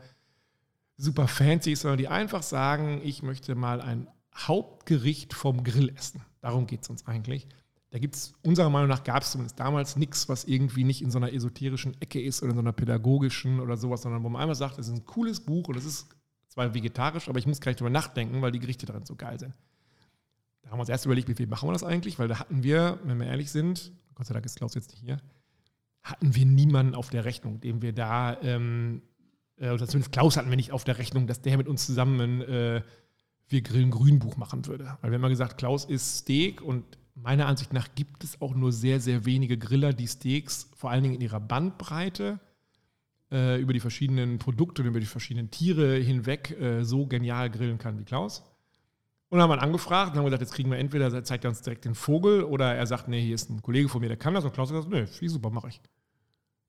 super 0.98 1.26
fancy 1.26 1.72
ist, 1.72 1.82
sondern 1.82 1.98
die 1.98 2.08
einfach 2.08 2.42
sagen, 2.42 3.00
ich 3.02 3.22
möchte 3.22 3.54
mal 3.54 3.80
ein 3.80 4.08
Hauptgericht 4.36 5.34
vom 5.34 5.64
Grill 5.64 5.92
essen. 5.96 6.22
Darum 6.40 6.66
geht 6.66 6.82
es 6.82 6.90
uns 6.90 7.06
eigentlich. 7.06 7.48
Da 7.90 7.98
gibt 7.98 8.16
es, 8.16 8.34
unserer 8.42 8.68
Meinung 8.68 8.88
nach, 8.88 9.04
gab 9.04 9.22
es 9.22 9.30
zumindest 9.30 9.58
damals 9.58 9.96
nichts, 9.96 10.28
was 10.28 10.44
irgendwie 10.44 10.84
nicht 10.84 11.02
in 11.02 11.10
so 11.10 11.18
einer 11.18 11.32
esoterischen 11.32 12.00
Ecke 12.00 12.20
ist 12.20 12.42
oder 12.42 12.50
in 12.50 12.56
so 12.56 12.60
einer 12.60 12.72
pädagogischen 12.72 13.60
oder 13.60 13.76
sowas, 13.76 14.02
sondern 14.02 14.22
wo 14.22 14.28
man 14.28 14.42
einmal 14.42 14.56
sagt, 14.56 14.78
es 14.78 14.88
ist 14.88 14.94
ein 14.94 15.06
cooles 15.06 15.40
Buch 15.40 15.68
und 15.68 15.76
es 15.76 15.84
ist 15.84 16.08
zwar 16.48 16.74
vegetarisch, 16.74 17.28
aber 17.28 17.38
ich 17.38 17.46
muss 17.46 17.60
gleich 17.60 17.76
drüber 17.76 17.90
nachdenken, 17.90 18.42
weil 18.42 18.52
die 18.52 18.58
Gerichte 18.58 18.86
darin 18.86 19.04
so 19.06 19.14
geil 19.14 19.38
sind. 19.38 19.54
Da 20.62 20.70
haben 20.70 20.78
wir 20.78 20.80
uns 20.80 20.88
erst 20.88 21.06
überlegt, 21.06 21.28
wie 21.28 21.34
viel 21.34 21.46
machen 21.46 21.68
wir 21.68 21.72
das 21.72 21.84
eigentlich, 21.84 22.18
weil 22.18 22.28
da 22.28 22.40
hatten 22.40 22.62
wir, 22.62 22.98
wenn 23.04 23.18
wir 23.20 23.26
ehrlich 23.26 23.50
sind, 23.50 23.92
Gott 24.14 24.26
sei 24.26 24.34
Dank 24.34 24.44
ist 24.44 24.56
Klaus 24.56 24.74
jetzt 24.74 24.90
nicht 24.90 25.00
hier, 25.00 25.18
hatten 26.02 26.34
wir 26.34 26.44
niemanden 26.44 26.94
auf 26.94 27.10
der 27.10 27.24
Rechnung, 27.24 27.60
dem 27.60 27.82
wir 27.82 27.92
da, 27.92 28.40
ähm, 28.42 29.02
äh, 29.56 29.70
oder 29.70 29.86
zumindest 29.86 30.12
Klaus 30.12 30.36
hatten 30.36 30.50
wir 30.50 30.56
nicht 30.56 30.72
auf 30.72 30.84
der 30.84 30.98
Rechnung, 30.98 31.26
dass 31.26 31.40
der 31.40 31.56
mit 31.56 31.68
uns 31.68 31.86
zusammen 31.86 32.40
äh, 32.42 32.82
wir 33.48 33.62
Grillen 33.62 33.90
Grünbuch 33.90 34.36
machen 34.36 34.66
würde. 34.66 34.84
Weil 35.00 35.10
wir 35.10 35.14
haben 35.14 35.22
immer 35.22 35.28
gesagt, 35.28 35.58
Klaus 35.58 35.84
isst 35.84 36.18
Steak 36.18 36.62
und 36.62 36.84
meiner 37.14 37.46
Ansicht 37.46 37.72
nach 37.72 37.88
gibt 37.94 38.24
es 38.24 38.40
auch 38.40 38.54
nur 38.54 38.72
sehr, 38.72 39.00
sehr 39.00 39.24
wenige 39.24 39.56
Griller, 39.56 39.92
die 39.92 40.08
Steaks 40.08 40.70
vor 40.76 40.90
allen 40.90 41.02
Dingen 41.02 41.14
in 41.14 41.20
ihrer 41.20 41.40
Bandbreite 41.40 42.40
äh, 43.30 43.60
über 43.60 43.72
die 43.72 43.80
verschiedenen 43.80 44.38
Produkte 44.38 44.82
und 44.82 44.88
über 44.88 45.00
die 45.00 45.06
verschiedenen 45.06 45.50
Tiere 45.50 45.96
hinweg 45.96 46.50
äh, 46.60 46.84
so 46.84 47.06
genial 47.06 47.50
grillen 47.50 47.78
kann 47.78 47.98
wie 47.98 48.04
Klaus. 48.04 48.42
Und 49.28 49.38
dann 49.38 49.48
haben 49.48 49.58
wir 49.58 49.62
angefragt 49.62 50.12
und 50.12 50.18
haben 50.18 50.24
gesagt, 50.26 50.42
jetzt 50.42 50.54
kriegen 50.54 50.70
wir 50.70 50.78
entweder, 50.78 51.24
zeigt 51.24 51.44
er 51.44 51.50
uns 51.50 51.62
direkt 51.62 51.84
den 51.84 51.96
Vogel 51.96 52.44
oder 52.44 52.74
er 52.74 52.86
sagt, 52.86 53.08
nee, 53.08 53.20
hier 53.20 53.34
ist 53.34 53.50
ein 53.50 53.60
Kollege 53.60 53.88
von 53.88 54.00
mir, 54.00 54.08
der 54.08 54.16
kann 54.16 54.34
das. 54.34 54.44
Und 54.44 54.52
Klaus 54.52 54.70
hat 54.70 54.76
gesagt, 54.76 54.92
nee, 55.20 55.28
super, 55.28 55.50
mache 55.50 55.68
ich. 55.68 55.80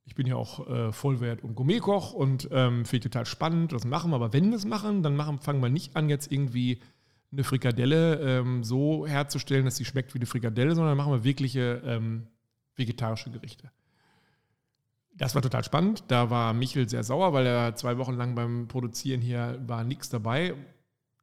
Ich 0.07 0.15
bin 0.15 0.25
ja 0.25 0.35
auch 0.35 0.67
äh, 0.67 0.91
Vollwert- 0.93 1.43
und 1.43 1.55
Gourmetkoch 1.55 2.13
und 2.13 2.47
ähm, 2.51 2.85
finde 2.85 2.95
ich 2.95 3.11
total 3.11 3.25
spannend, 3.25 3.73
das 3.73 3.85
machen 3.85 4.09
wir. 4.09 4.15
Aber 4.15 4.31
wenn 4.31 4.49
wir 4.49 4.55
es 4.55 4.65
machen, 4.65 5.03
dann 5.03 5.17
machen, 5.17 5.39
fangen 5.39 5.61
wir 5.61 5.69
nicht 5.69 5.97
an, 5.97 6.07
jetzt 6.07 6.31
irgendwie 6.31 6.79
eine 7.33 7.43
Frikadelle 7.43 8.15
ähm, 8.21 8.63
so 8.63 9.05
herzustellen, 9.05 9.65
dass 9.65 9.75
sie 9.75 9.83
schmeckt 9.83 10.13
wie 10.13 10.19
eine 10.19 10.25
Frikadelle, 10.25 10.73
sondern 10.75 10.95
machen 10.95 11.11
wir 11.11 11.25
wirkliche 11.25 11.81
ähm, 11.85 12.27
vegetarische 12.75 13.31
Gerichte. 13.31 13.69
Das 15.13 15.35
war 15.35 15.41
total 15.41 15.65
spannend. 15.65 16.05
Da 16.07 16.29
war 16.29 16.53
Michel 16.53 16.87
sehr 16.87 17.03
sauer, 17.03 17.33
weil 17.33 17.45
er 17.45 17.75
zwei 17.75 17.97
Wochen 17.97 18.13
lang 18.13 18.33
beim 18.33 18.69
Produzieren 18.69 19.19
hier 19.19 19.61
war 19.67 19.83
nichts 19.83 20.07
dabei. 20.07 20.53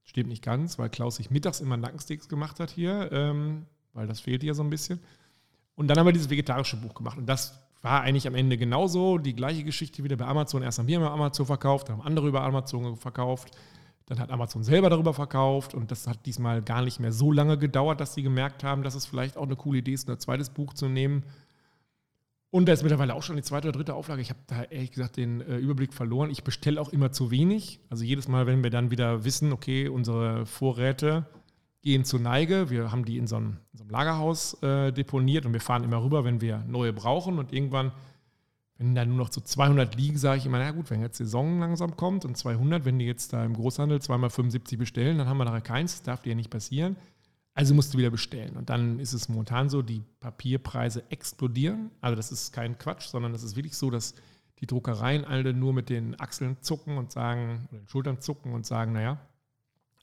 Stimmt 0.03 0.29
nicht 0.29 0.45
ganz, 0.45 0.79
weil 0.79 0.91
Klaus 0.91 1.17
sich 1.17 1.31
mittags 1.31 1.61
immer 1.61 1.79
Nackensteaks 1.79 2.29
gemacht 2.29 2.61
hat 2.61 2.71
hier, 2.71 3.11
ähm, 3.13 3.65
weil 3.95 4.07
das 4.07 4.21
fehlt 4.21 4.43
hier 4.43 4.55
so 4.55 4.63
ein 4.63 4.69
bisschen. 4.69 5.01
Und 5.75 5.89
dann 5.89 5.99
haben 5.99 6.07
wir 6.07 6.13
dieses 6.13 6.29
vegetarische 6.29 6.77
Buch 6.77 6.93
gemacht. 6.93 7.17
Und 7.17 7.27
das 7.27 7.64
war 7.85 8.01
eigentlich 8.01 8.27
am 8.27 8.35
Ende 8.35 8.57
genauso. 8.57 9.19
Die 9.19 9.37
gleiche 9.37 9.63
Geschichte 9.63 10.03
wieder 10.03 10.17
bei 10.17 10.25
Amazon. 10.25 10.63
Erst 10.63 10.79
haben 10.79 10.89
wir 10.89 10.97
über 10.97 11.11
Amazon 11.11 11.45
verkauft, 11.45 11.89
dann 11.89 11.99
haben 11.99 12.07
andere 12.07 12.27
über 12.29 12.43
Amazon 12.43 12.97
verkauft. 12.97 13.51
Dann 14.07 14.19
hat 14.19 14.31
Amazon 14.31 14.65
selber 14.65 14.91
darüber 14.91 15.15
verkauft 15.15 15.75
und 15.75 15.91
das 15.91 16.07
hat 16.07 16.27
diesmal 16.27 16.61
gar 16.61 16.83
nicht 16.83 17.01
mehr 17.01 17.13
so 17.13 17.33
lange 17.33 17.57
gedauert, 17.57 18.01
dass 18.01 18.15
sie 18.15 18.23
gemerkt 18.23 18.63
haben, 18.63 18.83
dass 18.83 18.95
es 18.95 19.07
vielleicht 19.07 19.39
auch 19.39 19.45
eine 19.45 19.57
coole 19.57 19.79
Idee 19.79 19.93
ist, 19.93 20.11
ein 20.11 20.19
zweites 20.19 20.51
Buch 20.51 20.75
zu 20.75 20.89
nehmen. 20.89 21.25
Und 22.51 22.67
da 22.67 22.73
ist 22.73 22.83
mittlerweile 22.83 23.15
auch 23.15 23.23
schon 23.23 23.37
die 23.37 23.43
zweite 23.43 23.69
oder 23.69 23.79
dritte 23.79 23.95
Auflage. 23.95 24.21
Ich 24.23 24.31
habe 24.31 24.41
da 24.47 24.63
ehrlich 24.65 24.93
gesagt 24.93 25.17
den 25.17 25.41
äh, 25.41 25.57
Überblick 25.57 25.93
verloren. 25.93 26.31
Ich 26.31 26.45
bestelle 26.45 26.81
auch 26.81 26.91
immer 26.91 27.13
zu 27.13 27.31
wenig. 27.31 27.81
Also 27.91 28.05
jedes 28.05 28.29
Mal, 28.29 28.47
wenn 28.47 28.63
wir 28.63 28.71
dann 28.71 28.91
wieder 28.91 29.25
wissen, 29.25 29.53
okay, 29.53 29.89
unsere 29.89 30.47
Vorräte 30.47 31.27
gehen 31.85 32.05
zur 32.05 32.19
Neige, 32.19 32.71
wir 32.71 32.91
haben 32.91 33.05
die 33.05 33.19
in 33.19 33.27
so 33.27 33.37
einem, 33.37 33.59
in 33.73 33.79
so 33.79 33.85
einem 33.85 33.91
Lagerhaus 33.91 34.61
äh, 34.63 34.91
deponiert 34.93 35.47
und 35.47 35.53
wir 35.53 35.61
fahren 35.61 35.85
immer 35.85 36.03
rüber, 36.03 36.25
wenn 36.25 36.41
wir 36.41 36.65
neue 36.67 36.93
brauchen 36.93 37.39
und 37.39 37.53
irgendwann 37.53 37.93
wenn 38.77 38.95
da 38.95 39.05
nur 39.05 39.17
noch 39.17 39.33
so 39.33 39.41
200 39.41 39.95
liegen, 39.95 40.19
sage 40.19 40.39
ich 40.39 40.47
immer, 40.47 40.59
na 40.59 40.73
gut, 40.73 40.91
wenn 40.91 41.01
jetzt 41.01 41.19
Saison 41.19 41.61
langsam 41.61 41.97
kommt 41.97 42.25
und 42.25 42.37
200, 42.37 42.85
wenn 42.85 42.99
die 42.99 43.05
jetzt 43.05 43.33
da 43.33 43.45
im 43.45 43.55
Großhandel 43.55 44.03
zweimal 44.03 44.31
75 44.31 44.79
bestellen, 44.79 45.19
dann 45.19 45.29
haben 45.29 45.37
wir 45.37 45.45
nachher 45.45 45.61
keins, 45.61 45.93
das 45.93 46.03
darf 46.03 46.23
dir 46.23 46.31
ja 46.31 46.35
nicht 46.35 46.51
passieren. 46.51 46.97
Also 47.57 47.73
musst 47.73 47.95
du 47.95 47.99
wieder 47.99 48.11
bestellen. 48.11 48.57
Und 48.57 48.71
dann 48.71 48.99
ist 48.99 49.13
es 49.13 49.29
momentan 49.29 49.69
so, 49.69 49.81
die 49.81 50.03
Papierpreise 50.19 51.05
explodieren. 51.11 51.93
Also 52.01 52.17
das 52.17 52.33
ist 52.33 52.53
kein 52.53 52.77
Quatsch, 52.79 53.07
sondern 53.07 53.33
es 53.33 53.45
ist 53.45 53.55
wirklich 53.55 53.77
so, 53.77 53.91
dass 53.91 54.15
die 54.59 54.67
Druckereien 54.67 55.25
alle 55.25 55.55
nur 55.55 55.73
mit 55.73 55.89
den 55.89 56.19
Achseln 56.19 56.57
zucken 56.61 56.99
und 56.99 57.13
sagen, 57.13 57.69
oder 57.71 57.79
den 57.79 57.89
Schultern 57.89 58.21
zucken 58.21 58.55
und 58.55 58.67
sagen, 58.67 58.93
naja, 58.93 59.21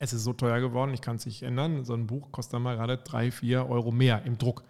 es 0.04 0.14
ist 0.14 0.24
so 0.24 0.34
teuer 0.34 0.60
geworden, 0.60 0.96
ich 0.96 1.02
kann 1.02 1.18
es 1.18 1.28
nicht 1.28 1.44
ändern. 1.44 1.86
So 1.86 1.94
ein 1.94 2.08
Buch 2.08 2.32
kostet 2.32 2.56
dann 2.56 2.64
mal 2.64 2.76
gerade 2.76 2.98
drei, 2.98 3.30
vier 3.30 3.70
Euro 3.70 3.92
mehr 3.92 4.24
im 4.26 4.40
Druck. 4.40 4.64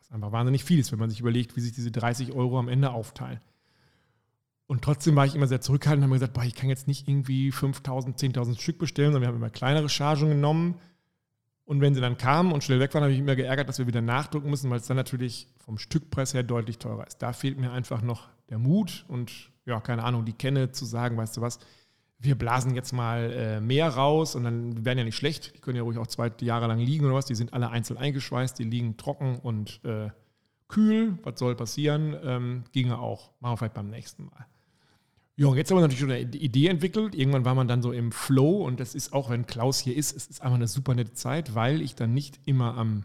Was 0.00 0.10
einfach 0.10 0.32
wahnsinnig 0.32 0.64
viel 0.64 0.78
ist, 0.78 0.92
wenn 0.92 0.98
man 0.98 1.10
sich 1.10 1.20
überlegt, 1.20 1.56
wie 1.56 1.60
sich 1.60 1.72
diese 1.72 1.90
30 1.90 2.32
Euro 2.32 2.58
am 2.58 2.68
Ende 2.68 2.90
aufteilen. 2.90 3.38
Und 4.66 4.82
trotzdem 4.82 5.14
war 5.14 5.26
ich 5.26 5.34
immer 5.34 5.46
sehr 5.46 5.60
zurückhaltend 5.60 6.04
und 6.04 6.10
habe 6.10 6.18
gesagt, 6.18 6.32
boah, 6.32 6.42
ich 6.42 6.54
kann 6.54 6.70
jetzt 6.70 6.88
nicht 6.88 7.06
irgendwie 7.06 7.52
5000, 7.52 8.18
10.000 8.18 8.58
Stück 8.58 8.78
bestellen, 8.78 9.12
sondern 9.12 9.22
wir 9.22 9.28
haben 9.28 9.36
immer 9.36 9.50
kleinere 9.50 9.90
Chargen 9.90 10.30
genommen. 10.30 10.76
Und 11.66 11.82
wenn 11.82 11.94
sie 11.94 12.00
dann 12.00 12.16
kamen 12.16 12.50
und 12.50 12.64
schnell 12.64 12.80
weg 12.80 12.94
waren, 12.94 13.02
habe 13.02 13.12
ich 13.12 13.18
mich 13.18 13.26
immer 13.26 13.36
geärgert, 13.36 13.68
dass 13.68 13.78
wir 13.78 13.86
wieder 13.86 14.00
nachdrucken 14.00 14.48
müssen, 14.48 14.70
weil 14.70 14.78
es 14.78 14.86
dann 14.86 14.96
natürlich 14.96 15.48
vom 15.58 15.76
Stückpreis 15.76 16.32
her 16.32 16.44
deutlich 16.44 16.78
teurer 16.78 17.06
ist. 17.06 17.18
Da 17.18 17.34
fehlt 17.34 17.58
mir 17.58 17.72
einfach 17.72 18.00
noch 18.00 18.30
der 18.48 18.58
Mut 18.58 19.04
und 19.08 19.50
ja, 19.66 19.80
keine 19.80 20.04
Ahnung, 20.04 20.24
die 20.24 20.32
Kenne 20.32 20.72
zu 20.72 20.86
sagen, 20.86 21.18
weißt 21.18 21.36
du 21.36 21.42
was, 21.42 21.58
wir 22.20 22.36
blasen 22.36 22.74
jetzt 22.74 22.92
mal 22.92 23.32
äh, 23.32 23.60
mehr 23.60 23.88
raus 23.88 24.34
und 24.34 24.44
dann 24.44 24.84
werden 24.84 24.98
ja 24.98 25.04
nicht 25.04 25.16
schlecht. 25.16 25.54
Die 25.56 25.60
können 25.60 25.76
ja 25.76 25.82
ruhig 25.82 25.98
auch 25.98 26.06
zwei 26.08 26.32
Jahre 26.40 26.66
lang 26.66 26.80
liegen 26.80 27.04
oder 27.04 27.14
was. 27.14 27.26
Die 27.26 27.34
sind 27.34 27.52
alle 27.52 27.70
einzeln 27.70 27.96
eingeschweißt, 27.96 28.58
die 28.58 28.64
liegen 28.64 28.96
trocken 28.96 29.38
und 29.38 29.80
äh, 29.84 30.10
kühl. 30.66 31.18
Was 31.22 31.38
soll 31.38 31.54
passieren? 31.54 32.16
Ähm, 32.24 32.64
ginge 32.72 32.98
auch. 32.98 33.30
Machen 33.40 33.52
wir 33.52 33.56
vielleicht 33.58 33.74
beim 33.74 33.90
nächsten 33.90 34.24
Mal. 34.24 34.46
Ja, 35.36 35.46
und 35.46 35.56
jetzt 35.56 35.70
haben 35.70 35.78
wir 35.78 35.82
natürlich 35.82 36.00
schon 36.00 36.10
eine 36.10 36.22
Idee 36.22 36.66
entwickelt. 36.66 37.14
Irgendwann 37.14 37.44
war 37.44 37.54
man 37.54 37.68
dann 37.68 37.80
so 37.80 37.92
im 37.92 38.10
Flow 38.10 38.64
und 38.64 38.80
das 38.80 38.96
ist 38.96 39.12
auch, 39.12 39.30
wenn 39.30 39.46
Klaus 39.46 39.78
hier 39.78 39.96
ist, 39.96 40.16
es 40.16 40.26
ist 40.26 40.42
einfach 40.42 40.56
eine 40.56 40.66
super 40.66 40.96
nette 40.96 41.12
Zeit, 41.12 41.54
weil 41.54 41.80
ich 41.80 41.94
dann 41.94 42.12
nicht 42.12 42.40
immer 42.44 42.76
am 42.76 43.04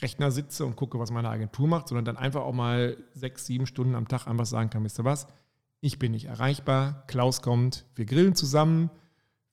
Rechner 0.00 0.30
sitze 0.30 0.64
und 0.64 0.76
gucke, 0.76 1.00
was 1.00 1.10
meine 1.10 1.28
Agentur 1.28 1.66
macht, 1.66 1.88
sondern 1.88 2.04
dann 2.04 2.16
einfach 2.16 2.42
auch 2.42 2.52
mal 2.52 2.96
sechs, 3.14 3.46
sieben 3.46 3.66
Stunden 3.66 3.96
am 3.96 4.06
Tag 4.06 4.28
einfach 4.28 4.46
sagen 4.46 4.70
kann, 4.70 4.84
wisst 4.84 5.00
ihr 5.00 5.04
was, 5.04 5.26
ich 5.80 5.98
bin 5.98 6.12
nicht 6.12 6.26
erreichbar, 6.26 7.04
Klaus 7.06 7.42
kommt, 7.42 7.84
wir 7.94 8.06
grillen 8.06 8.34
zusammen, 8.34 8.90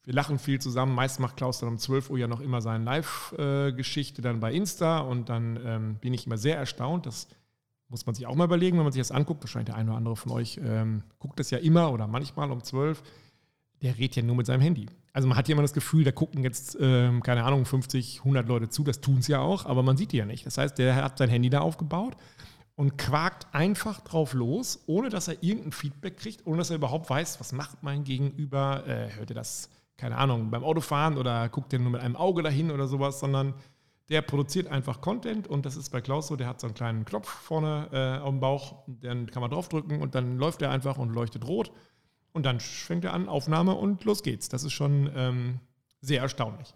wir 0.03 0.13
lachen 0.13 0.37
viel 0.37 0.59
zusammen. 0.59 0.93
Meist 0.93 1.19
macht 1.19 1.37
Klaus 1.37 1.59
dann 1.59 1.69
um 1.69 1.77
12 1.77 2.09
Uhr 2.09 2.17
ja 2.17 2.27
noch 2.27 2.41
immer 2.41 2.61
seine 2.61 2.83
Live-Geschichte 2.83 4.21
dann 4.21 4.41
bei 4.41 4.51
Insta 4.51 4.99
und 4.99 5.29
dann 5.29 5.59
ähm, 5.63 5.95
bin 6.01 6.13
ich 6.13 6.25
immer 6.25 6.37
sehr 6.37 6.57
erstaunt, 6.57 7.05
dass 7.05 7.27
muss 7.89 8.07
man 8.07 8.15
sich 8.15 8.25
auch 8.25 8.33
mal 8.33 8.45
überlegen, 8.45 8.77
wenn 8.77 8.85
man 8.85 8.91
sich 8.91 9.01
das 9.01 9.11
anguckt. 9.11 9.43
Wahrscheinlich 9.43 9.67
der 9.67 9.75
eine 9.75 9.91
oder 9.91 9.97
andere 9.97 10.15
von 10.15 10.31
euch 10.31 10.59
ähm, 10.63 11.03
guckt 11.19 11.39
das 11.39 11.51
ja 11.51 11.59
immer 11.59 11.91
oder 11.91 12.07
manchmal 12.07 12.49
um 12.51 12.63
12. 12.63 13.03
Der 13.83 13.97
redet 13.97 14.15
ja 14.15 14.23
nur 14.23 14.35
mit 14.35 14.47
seinem 14.47 14.61
Handy. 14.61 14.87
Also 15.11 15.27
man 15.27 15.37
hat 15.37 15.47
ja 15.47 15.53
immer 15.53 15.61
das 15.61 15.73
Gefühl, 15.73 16.03
da 16.03 16.11
gucken 16.11 16.43
jetzt, 16.43 16.75
ähm, 16.81 17.21
keine 17.21 17.43
Ahnung, 17.43 17.65
50, 17.65 18.19
100 18.19 18.47
Leute 18.47 18.69
zu. 18.69 18.83
Das 18.83 18.99
tun 18.99 19.19
es 19.19 19.27
ja 19.27 19.41
auch, 19.41 19.67
aber 19.67 19.83
man 19.83 19.95
sieht 19.95 20.11
die 20.11 20.17
ja 20.17 20.25
nicht. 20.25 20.43
Das 20.43 20.57
heißt, 20.57 20.75
der 20.79 20.95
hat 20.95 21.19
sein 21.19 21.29
Handy 21.29 21.51
da 21.51 21.59
aufgebaut 21.59 22.17
und 22.75 22.97
quakt 22.97 23.47
einfach 23.53 24.01
drauf 24.01 24.33
los, 24.33 24.83
ohne 24.87 25.09
dass 25.09 25.27
er 25.27 25.41
irgendein 25.43 25.71
Feedback 25.71 26.17
kriegt, 26.17 26.45
ohne 26.47 26.57
dass 26.57 26.69
er 26.69 26.77
überhaupt 26.77 27.09
weiß, 27.09 27.39
was 27.39 27.51
macht 27.51 27.83
mein 27.83 28.03
Gegenüber. 28.03 28.85
Äh, 28.87 29.15
hört 29.15 29.31
er 29.31 29.35
das, 29.35 29.69
keine 29.97 30.17
Ahnung, 30.17 30.49
beim 30.49 30.63
Autofahren 30.63 31.17
oder 31.17 31.49
guckt 31.49 31.71
er 31.73 31.79
nur 31.79 31.91
mit 31.91 32.01
einem 32.01 32.15
Auge 32.15 32.41
dahin 32.41 32.71
oder 32.71 32.87
sowas, 32.87 33.19
sondern 33.19 33.53
der 34.09 34.21
produziert 34.21 34.67
einfach 34.67 35.01
Content 35.01 35.47
und 35.47 35.65
das 35.65 35.77
ist 35.77 35.89
bei 35.89 36.01
Klaus 36.01 36.27
so, 36.27 36.35
der 36.35 36.47
hat 36.47 36.59
so 36.59 36.67
einen 36.67 36.73
kleinen 36.73 37.05
Knopf 37.05 37.27
vorne 37.27 37.87
äh, 37.91 38.21
auf 38.21 38.29
dem 38.29 38.39
Bauch, 38.39 38.83
den 38.87 39.29
kann 39.31 39.41
man 39.41 39.51
draufdrücken 39.51 40.01
und 40.01 40.13
dann 40.15 40.37
läuft 40.37 40.61
er 40.61 40.71
einfach 40.71 40.97
und 40.97 41.13
leuchtet 41.13 41.47
rot 41.47 41.71
und 42.33 42.45
dann 42.45 42.59
fängt 42.59 43.05
er 43.05 43.13
an, 43.13 43.29
Aufnahme 43.29 43.75
und 43.75 44.03
los 44.03 44.23
geht's. 44.23 44.49
Das 44.49 44.63
ist 44.63 44.73
schon 44.73 45.09
ähm, 45.15 45.59
sehr 46.01 46.21
erstaunlich. 46.21 46.73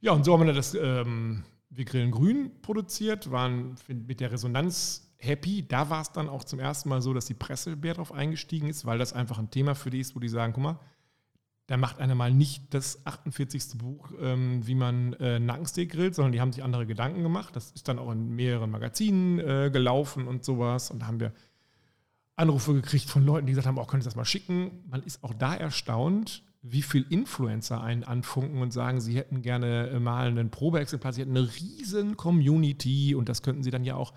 Ja, 0.00 0.12
und 0.12 0.24
so 0.24 0.32
haben 0.32 0.46
wir 0.46 0.52
das 0.52 0.74
ähm, 0.74 1.44
Wir 1.70 1.84
grillen 1.84 2.10
grün 2.10 2.50
produziert, 2.60 3.30
waren 3.30 3.76
mit 3.88 4.18
der 4.20 4.32
Resonanz 4.32 5.11
happy. 5.22 5.66
Da 5.66 5.90
war 5.90 6.02
es 6.02 6.12
dann 6.12 6.28
auch 6.28 6.44
zum 6.44 6.58
ersten 6.58 6.88
Mal 6.88 7.02
so, 7.02 7.14
dass 7.14 7.26
die 7.26 7.34
Presse 7.34 7.76
mehr 7.76 7.94
drauf 7.94 8.12
eingestiegen 8.12 8.68
ist, 8.68 8.84
weil 8.84 8.98
das 8.98 9.12
einfach 9.12 9.38
ein 9.38 9.50
Thema 9.50 9.74
für 9.74 9.90
die 9.90 10.00
ist, 10.00 10.14
wo 10.16 10.20
die 10.20 10.28
sagen, 10.28 10.52
guck 10.52 10.62
mal, 10.62 10.80
da 11.68 11.76
macht 11.76 12.00
einer 12.00 12.14
mal 12.14 12.32
nicht 12.32 12.74
das 12.74 13.06
48. 13.06 13.78
Buch, 13.78 14.10
ähm, 14.20 14.66
wie 14.66 14.74
man 14.74 15.14
äh, 15.14 15.38
Nackensteak 15.38 15.92
grillt, 15.92 16.14
sondern 16.14 16.32
die 16.32 16.40
haben 16.40 16.52
sich 16.52 16.62
andere 16.62 16.86
Gedanken 16.86 17.22
gemacht. 17.22 17.54
Das 17.54 17.70
ist 17.70 17.88
dann 17.88 17.98
auch 17.98 18.10
in 18.10 18.34
mehreren 18.34 18.70
Magazinen 18.70 19.38
äh, 19.38 19.70
gelaufen 19.72 20.26
und 20.26 20.44
sowas. 20.44 20.90
Und 20.90 21.00
da 21.00 21.06
haben 21.06 21.20
wir 21.20 21.32
Anrufe 22.36 22.74
gekriegt 22.74 23.08
von 23.08 23.24
Leuten, 23.24 23.46
die 23.46 23.52
gesagt 23.52 23.68
haben, 23.68 23.78
auch 23.78 23.84
oh, 23.84 23.86
können 23.86 24.02
Sie 24.02 24.08
das 24.08 24.16
mal 24.16 24.24
schicken. 24.24 24.82
Man 24.90 25.02
ist 25.02 25.22
auch 25.22 25.34
da 25.34 25.54
erstaunt, 25.54 26.42
wie 26.62 26.82
viel 26.82 27.06
Influencer 27.08 27.80
einen 27.82 28.04
anfunken 28.04 28.62
und 28.62 28.72
sagen, 28.72 29.00
sie 29.00 29.16
hätten 29.16 29.42
gerne 29.42 29.88
äh, 29.88 30.00
mal 30.00 30.36
ein 30.36 30.50
Probeexemplar, 30.50 31.12
sie 31.12 31.22
hätten 31.22 31.36
eine 31.36 31.48
riesen 31.48 32.16
Community 32.16 33.14
und 33.14 33.28
das 33.28 33.42
könnten 33.42 33.62
sie 33.62 33.70
dann 33.70 33.84
ja 33.84 33.96
auch 33.96 34.12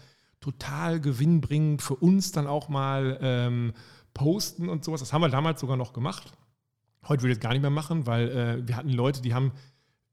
total 0.46 1.02
gewinnbringend 1.02 1.82
für 1.82 1.96
uns 1.96 2.32
dann 2.32 2.48
auch 2.48 2.70
mal 2.70 3.18
ähm, 3.22 3.74
posten 4.14 4.70
und 4.70 4.84
sowas. 4.84 5.00
Das 5.00 5.12
haben 5.12 5.22
wir 5.22 5.30
damals 5.30 5.60
sogar 5.60 5.78
noch 5.78 5.94
gemacht 5.94 6.32
Heute 7.08 7.22
würde 7.22 7.34
ich 7.34 7.38
das 7.38 7.44
gar 7.44 7.54
nicht 7.54 7.62
mehr 7.62 7.70
machen, 7.70 8.08
weil 8.08 8.30
äh, 8.30 8.68
wir 8.68 8.76
hatten 8.76 8.90
Leute, 8.90 9.22
die 9.22 9.34
haben 9.34 9.52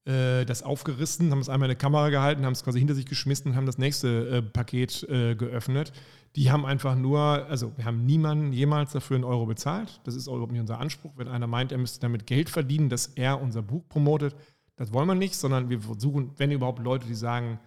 äh, 0.04 0.44
das 0.44 0.62
aufgerissen, 0.62 1.30
haben 1.30 1.38
es 1.38 1.48
einmal 1.48 1.68
in 1.68 1.74
der 1.74 1.78
Kamera 1.78 2.10
gehalten, 2.10 2.44
haben 2.44 2.52
es 2.52 2.64
quasi 2.64 2.78
hinter 2.78 2.94
sich 2.94 3.06
geschmissen 3.06 3.50
und 3.50 3.56
haben 3.56 3.66
das 3.66 3.78
nächste 3.78 4.28
äh, 4.28 4.42
Paket 4.42 5.02
äh, 5.08 5.34
geöffnet. 5.34 5.92
Die 6.36 6.50
haben 6.50 6.66
einfach 6.66 6.94
nur, 6.94 7.20
also 7.20 7.72
wir 7.76 7.84
haben 7.84 8.04
niemanden 8.04 8.52
jemals 8.52 8.92
dafür 8.92 9.16
einen 9.16 9.24
Euro 9.24 9.46
bezahlt. 9.46 10.00
Das 10.04 10.14
ist 10.14 10.28
auch 10.28 10.34
überhaupt 10.34 10.52
nicht 10.52 10.60
unser 10.60 10.80
Anspruch. 10.80 11.12
Wenn 11.16 11.28
einer 11.28 11.46
meint, 11.46 11.72
er 11.72 11.78
müsste 11.78 12.00
damit 12.00 12.26
Geld 12.26 12.50
verdienen, 12.50 12.88
dass 12.88 13.06
er 13.06 13.40
unser 13.40 13.62
Buch 13.62 13.88
promotet, 13.88 14.34
das 14.76 14.92
wollen 14.92 15.06
wir 15.06 15.14
nicht, 15.14 15.36
sondern 15.36 15.70
wir 15.70 15.80
versuchen, 15.80 16.32
wenn 16.36 16.50
überhaupt 16.50 16.82
Leute, 16.82 17.06
die 17.06 17.14
sagen, 17.14 17.58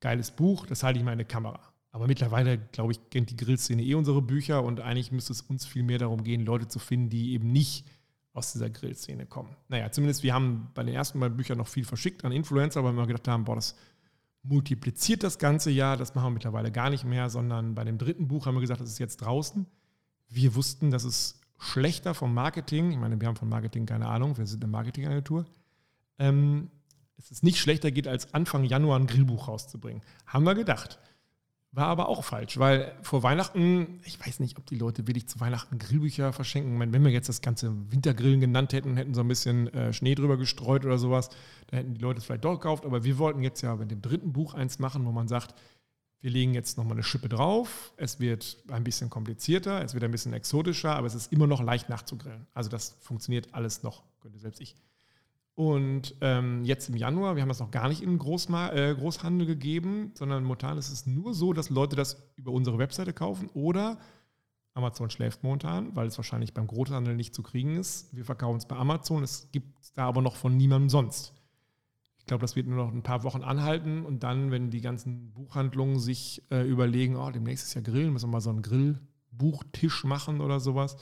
geiles 0.00 0.30
Buch, 0.30 0.66
das 0.66 0.82
halte 0.82 0.98
ich 0.98 1.04
mal 1.04 1.12
in 1.12 1.18
der 1.18 1.26
Kamera. 1.26 1.60
Aber 1.96 2.08
mittlerweile, 2.08 2.58
glaube 2.58 2.92
ich, 2.92 3.08
kennt 3.08 3.30
die 3.30 3.36
Grillszene 3.38 3.82
eh 3.82 3.94
unsere 3.94 4.20
Bücher 4.20 4.62
und 4.62 4.80
eigentlich 4.80 5.12
müsste 5.12 5.32
es 5.32 5.40
uns 5.40 5.64
viel 5.64 5.82
mehr 5.82 5.96
darum 5.96 6.24
gehen, 6.24 6.44
Leute 6.44 6.68
zu 6.68 6.78
finden, 6.78 7.08
die 7.08 7.32
eben 7.32 7.50
nicht 7.50 7.86
aus 8.34 8.52
dieser 8.52 8.68
Grillszene 8.68 9.24
kommen. 9.24 9.56
Naja, 9.68 9.90
zumindest 9.90 10.22
wir 10.22 10.34
haben 10.34 10.68
bei 10.74 10.82
den 10.82 10.94
ersten 10.94 11.18
beiden 11.18 11.38
Büchern 11.38 11.56
noch 11.56 11.68
viel 11.68 11.86
verschickt 11.86 12.22
an 12.26 12.32
Influencer, 12.32 12.84
weil 12.84 12.92
wir 12.92 13.06
gedacht 13.06 13.26
haben, 13.28 13.44
boah, 13.44 13.54
das 13.54 13.76
multipliziert 14.42 15.22
das 15.22 15.38
ganze 15.38 15.70
Jahr, 15.70 15.96
das 15.96 16.14
machen 16.14 16.26
wir 16.26 16.32
mittlerweile 16.32 16.70
gar 16.70 16.90
nicht 16.90 17.06
mehr, 17.06 17.30
sondern 17.30 17.74
bei 17.74 17.84
dem 17.84 17.96
dritten 17.96 18.28
Buch 18.28 18.44
haben 18.44 18.56
wir 18.56 18.60
gesagt, 18.60 18.82
das 18.82 18.90
ist 18.90 18.98
jetzt 18.98 19.22
draußen. 19.22 19.64
Wir 20.28 20.54
wussten, 20.54 20.90
dass 20.90 21.04
es 21.04 21.40
schlechter 21.58 22.12
vom 22.12 22.34
Marketing, 22.34 22.90
ich 22.90 22.98
meine, 22.98 23.18
wir 23.18 23.26
haben 23.26 23.36
von 23.36 23.48
Marketing 23.48 23.86
keine 23.86 24.08
Ahnung, 24.08 24.36
wir 24.36 24.46
sind 24.46 24.62
eine 24.62 24.70
Marketingagentur, 24.70 25.46
ähm, 26.18 26.70
es 27.16 27.30
ist 27.30 27.42
nicht 27.42 27.56
schlechter 27.56 27.90
geht, 27.90 28.06
als 28.06 28.34
Anfang 28.34 28.64
Januar 28.64 28.98
ein 28.98 29.06
Grillbuch 29.06 29.48
rauszubringen. 29.48 30.02
Haben 30.26 30.44
wir 30.44 30.54
gedacht. 30.54 30.98
War 31.72 31.88
aber 31.88 32.08
auch 32.08 32.24
falsch, 32.24 32.58
weil 32.58 32.96
vor 33.02 33.22
Weihnachten, 33.22 34.00
ich 34.04 34.18
weiß 34.18 34.40
nicht, 34.40 34.56
ob 34.58 34.66
die 34.66 34.76
Leute 34.76 35.06
wirklich 35.06 35.28
zu 35.28 35.40
Weihnachten 35.40 35.78
Grillbücher 35.78 36.32
verschenken. 36.32 36.78
Meine, 36.78 36.92
wenn 36.92 37.04
wir 37.04 37.10
jetzt 37.10 37.28
das 37.28 37.42
ganze 37.42 37.70
Wintergrillen 37.92 38.40
genannt 38.40 38.72
hätten, 38.72 38.96
hätten 38.96 39.12
so 39.12 39.20
ein 39.20 39.28
bisschen 39.28 39.68
äh, 39.74 39.92
Schnee 39.92 40.14
drüber 40.14 40.38
gestreut 40.38 40.86
oder 40.86 40.96
sowas, 40.96 41.28
da 41.66 41.76
hätten 41.76 41.94
die 41.94 42.00
Leute 42.00 42.18
es 42.18 42.24
vielleicht 42.24 42.44
doch 42.44 42.54
gekauft. 42.54 42.86
Aber 42.86 43.04
wir 43.04 43.18
wollten 43.18 43.42
jetzt 43.42 43.60
ja 43.60 43.76
mit 43.76 43.90
dem 43.90 44.00
dritten 44.00 44.32
Buch 44.32 44.54
eins 44.54 44.78
machen, 44.78 45.04
wo 45.04 45.12
man 45.12 45.28
sagt, 45.28 45.54
wir 46.20 46.30
legen 46.30 46.54
jetzt 46.54 46.78
nochmal 46.78 46.94
eine 46.94 47.02
Schippe 47.02 47.28
drauf. 47.28 47.92
Es 47.96 48.20
wird 48.20 48.56
ein 48.70 48.84
bisschen 48.84 49.10
komplizierter, 49.10 49.84
es 49.84 49.92
wird 49.92 50.02
ein 50.02 50.10
bisschen 50.10 50.32
exotischer, 50.32 50.96
aber 50.96 51.06
es 51.06 51.14
ist 51.14 51.32
immer 51.32 51.46
noch 51.46 51.62
leicht 51.62 51.88
nachzugrillen. 51.88 52.46
Also 52.54 52.70
das 52.70 52.96
funktioniert 53.00 53.52
alles 53.52 53.82
noch, 53.82 54.02
könnte 54.20 54.38
selbst 54.38 54.60
ich. 54.60 54.76
Und 55.56 56.14
ähm, 56.20 56.64
jetzt 56.64 56.90
im 56.90 56.96
Januar, 56.96 57.34
wir 57.34 57.40
haben 57.40 57.48
das 57.48 57.60
noch 57.60 57.70
gar 57.70 57.88
nicht 57.88 58.02
in 58.02 58.18
Großma 58.18 58.72
äh, 58.72 58.94
Großhandel 58.94 59.46
gegeben, 59.46 60.12
sondern 60.14 60.42
momentan 60.42 60.76
ist 60.76 60.90
es 60.90 61.06
nur 61.06 61.32
so, 61.32 61.54
dass 61.54 61.70
Leute 61.70 61.96
das 61.96 62.30
über 62.36 62.52
unsere 62.52 62.76
Webseite 62.76 63.14
kaufen 63.14 63.48
oder 63.54 63.98
Amazon 64.74 65.08
schläft 65.08 65.42
momentan, 65.42 65.96
weil 65.96 66.08
es 66.08 66.18
wahrscheinlich 66.18 66.52
beim 66.52 66.66
Großhandel 66.66 67.16
nicht 67.16 67.34
zu 67.34 67.42
kriegen 67.42 67.76
ist. 67.76 68.14
Wir 68.14 68.26
verkaufen 68.26 68.58
es 68.58 68.66
bei 68.66 68.76
Amazon, 68.76 69.22
es 69.22 69.48
gibt 69.50 69.80
es 69.80 69.94
da 69.94 70.06
aber 70.06 70.20
noch 70.20 70.36
von 70.36 70.54
niemandem 70.54 70.90
sonst. 70.90 71.32
Ich 72.18 72.26
glaube, 72.26 72.42
das 72.42 72.54
wird 72.54 72.66
nur 72.66 72.76
noch 72.76 72.92
ein 72.92 73.02
paar 73.02 73.24
Wochen 73.24 73.42
anhalten 73.42 74.04
und 74.04 74.24
dann, 74.24 74.50
wenn 74.50 74.68
die 74.68 74.82
ganzen 74.82 75.32
Buchhandlungen 75.32 75.98
sich 75.98 76.42
äh, 76.50 76.68
überlegen, 76.68 77.16
oh, 77.16 77.30
demnächst 77.30 77.68
ist 77.68 77.74
ja 77.74 77.80
Grillen, 77.80 78.12
müssen 78.12 78.28
wir 78.28 78.32
mal 78.32 78.40
so 78.42 78.50
einen 78.50 78.60
Grillbuchtisch 78.60 80.04
machen 80.04 80.42
oder 80.42 80.60
sowas, 80.60 80.98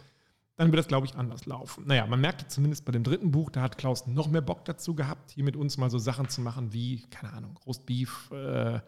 dann 0.57 0.71
wird 0.71 0.79
das, 0.79 0.89
glaube 0.89 1.07
ich, 1.07 1.17
anders 1.17 1.47
laufen. 1.47 1.85
Naja, 1.87 2.07
man 2.07 2.21
merkte 2.21 2.47
zumindest 2.47 2.85
bei 2.85 2.93
dem 2.93 3.03
dritten 3.03 3.33
Buch, 3.33 3.51
da 3.51 3.63
hat 3.63 3.77
Klaus 3.77 4.07
noch 4.07 4.29
mehr 4.29 4.41
Bock 4.41 4.65
dazu 4.65 4.95
gehabt, 4.95 5.33
hier 5.33 5.45
mit 5.45 5.57
uns 5.57 5.79
mal 5.79 5.91
so 5.91 5.99
Sachen 5.99 6.29
zu 6.29 6.41
machen 6.41 6.73
wie, 6.73 7.03
keine 7.11 7.33
Ahnung, 7.33 7.59
Roastbeef 7.67 8.31
äh, 8.31 8.81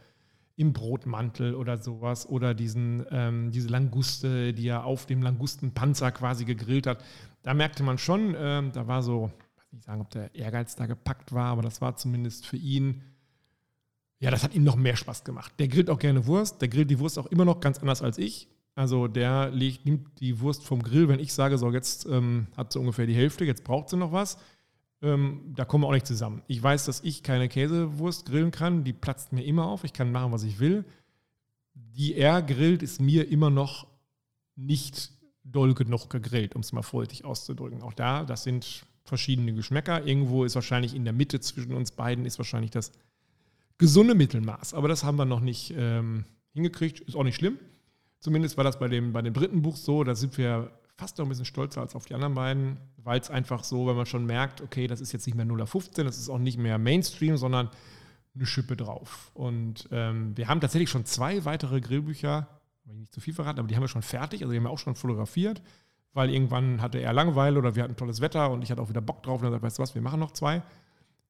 im 0.57 0.73
Brotmantel 0.73 1.55
oder 1.55 1.77
sowas 1.77 2.27
oder 2.29 2.55
diesen, 2.55 3.05
ähm, 3.11 3.51
diese 3.51 3.69
Languste, 3.69 4.55
die 4.55 4.69
er 4.69 4.85
auf 4.85 5.07
dem 5.07 5.23
Langustenpanzer 5.23 6.13
quasi 6.13 6.45
gegrillt 6.45 6.87
hat. 6.87 7.05
Da 7.43 7.53
merkte 7.53 7.83
man 7.83 7.99
schon, 7.99 8.35
äh, 8.35 8.71
da 8.71 8.87
war 8.87 9.03
so, 9.03 9.31
ich 9.57 9.63
weiß 9.63 9.73
nicht 9.73 9.85
sagen, 9.85 10.01
ob 10.01 10.11
der 10.11 10.35
Ehrgeiz 10.35 10.77
da 10.77 10.87
gepackt 10.87 11.33
war, 11.33 11.47
aber 11.47 11.63
das 11.63 11.81
war 11.81 11.97
zumindest 11.97 12.47
für 12.47 12.57
ihn, 12.57 13.03
ja, 14.19 14.31
das 14.31 14.45
hat 14.45 14.55
ihm 14.55 14.65
noch 14.65 14.77
mehr 14.77 14.97
Spaß 14.97 15.25
gemacht. 15.25 15.53
Der 15.59 15.69
grillt 15.69 15.91
auch 15.91 15.99
gerne 15.99 16.27
Wurst, 16.27 16.63
der 16.63 16.69
grillt 16.69 16.91
die 16.91 16.99
Wurst 17.01 17.19
auch 17.19 17.27
immer 17.27 17.45
noch 17.45 17.61
ganz 17.61 17.79
anders 17.79 18.01
als 18.03 18.17
ich. 18.17 18.49
Also 18.77 19.09
der 19.09 19.51
legt, 19.51 19.87
nimmt 19.87 20.21
die 20.21 20.39
Wurst 20.41 20.63
vom 20.63 20.83
Grill, 20.83 21.09
wenn 21.09 21.19
ich 21.19 21.33
sage, 21.33 21.57
so 21.57 21.73
jetzt 21.73 22.05
ähm, 22.07 22.47
hat 22.57 22.73
sie 22.73 22.79
ungefähr 22.79 23.07
die 23.07 23.15
Hälfte, 23.15 23.47
jetzt 23.47 23.65
braucht 23.65 23.89
sie 23.89 23.97
noch 23.97 24.13
was. 24.13 24.37
Ähm, 25.01 25.55
da 25.57 25.65
kommen 25.65 25.83
wir 25.83 25.89
auch 25.89 25.93
nicht 25.93 26.07
zusammen. 26.07 26.43
Ich 26.47 26.63
weiß, 26.63 26.85
dass 26.85 27.01
ich 27.01 27.23
keine 27.23 27.49
Käsewurst 27.49 28.27
grillen 28.27 28.51
kann, 28.51 28.85
die 28.85 28.93
platzt 28.93 29.33
mir 29.33 29.45
immer 29.45 29.67
auf, 29.67 29.85
ich 29.85 29.95
kann 29.95 30.13
machen, 30.13 30.31
was 30.31 30.43
ich 30.43 30.61
will. 30.61 30.85
Die 31.75 32.15
er 32.17 32.43
grillt, 32.43 32.83
ist 32.83 33.01
mir 33.01 33.29
immer 33.31 33.49
noch 33.49 33.87
nicht 34.57 35.11
doll 35.43 35.73
genug 35.73 36.11
gegrillt, 36.11 36.55
um 36.55 36.61
es 36.61 36.73
mal 36.73 36.83
vorsichtig 36.83 37.25
auszudrücken. 37.25 37.81
Auch 37.83 37.95
da, 37.95 38.25
das 38.25 38.45
sind 38.45 38.85
verschiedene 39.05 39.55
Geschmäcker. 39.55 40.07
Irgendwo 40.07 40.45
ist 40.45 40.55
wahrscheinlich 40.55 40.95
in 40.95 41.05
der 41.05 41.15
Mitte 41.15 41.41
zwischen 41.41 41.73
uns 41.73 41.93
beiden 41.93 42.27
ist 42.27 42.39
wahrscheinlich 42.39 42.73
das 42.73 42.93
gesunde 43.79 44.15
Mittelmaß. 44.15 44.75
Aber 44.75 44.89
das 44.89 45.05
haben 45.05 45.17
wir 45.17 45.25
noch 45.25 45.41
nicht 45.41 45.73
ähm, 45.77 46.25
hingekriegt. 46.53 47.01
Ist 47.01 47.17
auch 47.17 47.25
nicht 47.25 47.37
schlimm. 47.37 47.59
Zumindest 48.19 48.57
war 48.57 48.65
das 48.65 48.79
bei 48.79 48.89
dem, 48.89 49.13
bei 49.13 49.23
dem 49.23 49.35
dritten 49.35 49.63
Buch 49.63 49.77
so, 49.77 50.05
da 50.05 50.15
sind 50.15 50.37
wir 50.39 50.71
fast 50.97 51.19
noch 51.19 51.27
ein 51.27 51.29
bisschen 51.29 51.45
stolzer 51.45 51.81
als 51.81 51.95
auf 51.95 52.07
die 52.07 52.15
anderen 52.15 52.35
beiden, 52.35 52.79
weil 52.97 53.21
es 53.21 53.31
einfach 53.31 53.65
so, 53.65 53.87
wenn 53.87 53.97
man 53.97 54.07
schon 54.07 54.25
merkt, 54.25 54.63
okay, 54.63 54.87
das 54.87 55.01
ist 55.01 55.13
jetzt 55.13 55.27
nicht 55.27 55.37
mehr 55.37 55.45
0 55.45 55.63
auf 55.63 55.71
15, 55.71 56.07
das 56.07 56.19
ist 56.19 56.29
auch 56.29 56.39
nicht 56.39 56.59
mehr 56.59 56.79
Mainstream, 56.79 57.37
sondern 57.37 57.71
eine 58.35 58.47
Schippe 58.47 58.77
drauf. 58.77 59.31
Und 59.35 59.89
ähm, 59.93 60.37
wir 60.37 60.49
haben 60.49 60.61
tatsächlich 60.61 60.91
schon 60.91 61.05
zwei 61.05 61.45
weitere 61.45 61.81
Grillbücher, 61.81 62.49
will 62.85 62.95
ich 62.95 63.01
nicht 63.01 63.13
zu 63.13 63.21
viel 63.21 63.35
verraten, 63.35 63.59
aber 63.59 63.69
die 63.69 63.77
haben 63.77 63.83
wir 63.83 63.89
schon 63.89 64.03
fertig, 64.03 64.43
also 64.43 64.53
die 64.53 64.59
haben 64.59 64.65
wir 64.65 64.71
auch 64.71 64.79
schon 64.79 64.95
fotografiert, 64.95 65.63
weil 66.13 66.31
irgendwann 66.31 66.81
hatte 66.81 66.99
er 66.99 67.13
Langeweile 67.13 67.59
oder 67.59 67.75
wir 67.75 67.83
hatten 67.83 67.97
tolles 67.97 68.21
Wetter 68.21 68.51
und 68.51 68.63
ich 68.63 68.71
hatte 68.71 68.81
auch 68.81 68.89
wieder 68.89 69.03
Bock 69.03 69.23
drauf 69.23 69.43
und 69.43 69.51
dann 69.51 69.61
weißt 69.61 69.79
du 69.79 69.83
was, 69.83 69.95
wir 69.95 70.03
machen 70.03 70.21
noch 70.21 70.31
zwei. 70.31 70.63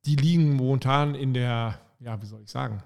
Die 0.04 0.14
liegen 0.14 0.54
momentan 0.54 1.16
in 1.16 1.34
der, 1.34 1.80
ja, 1.98 2.20
wie 2.22 2.26
soll 2.26 2.42
ich 2.42 2.50
sagen, 2.50 2.82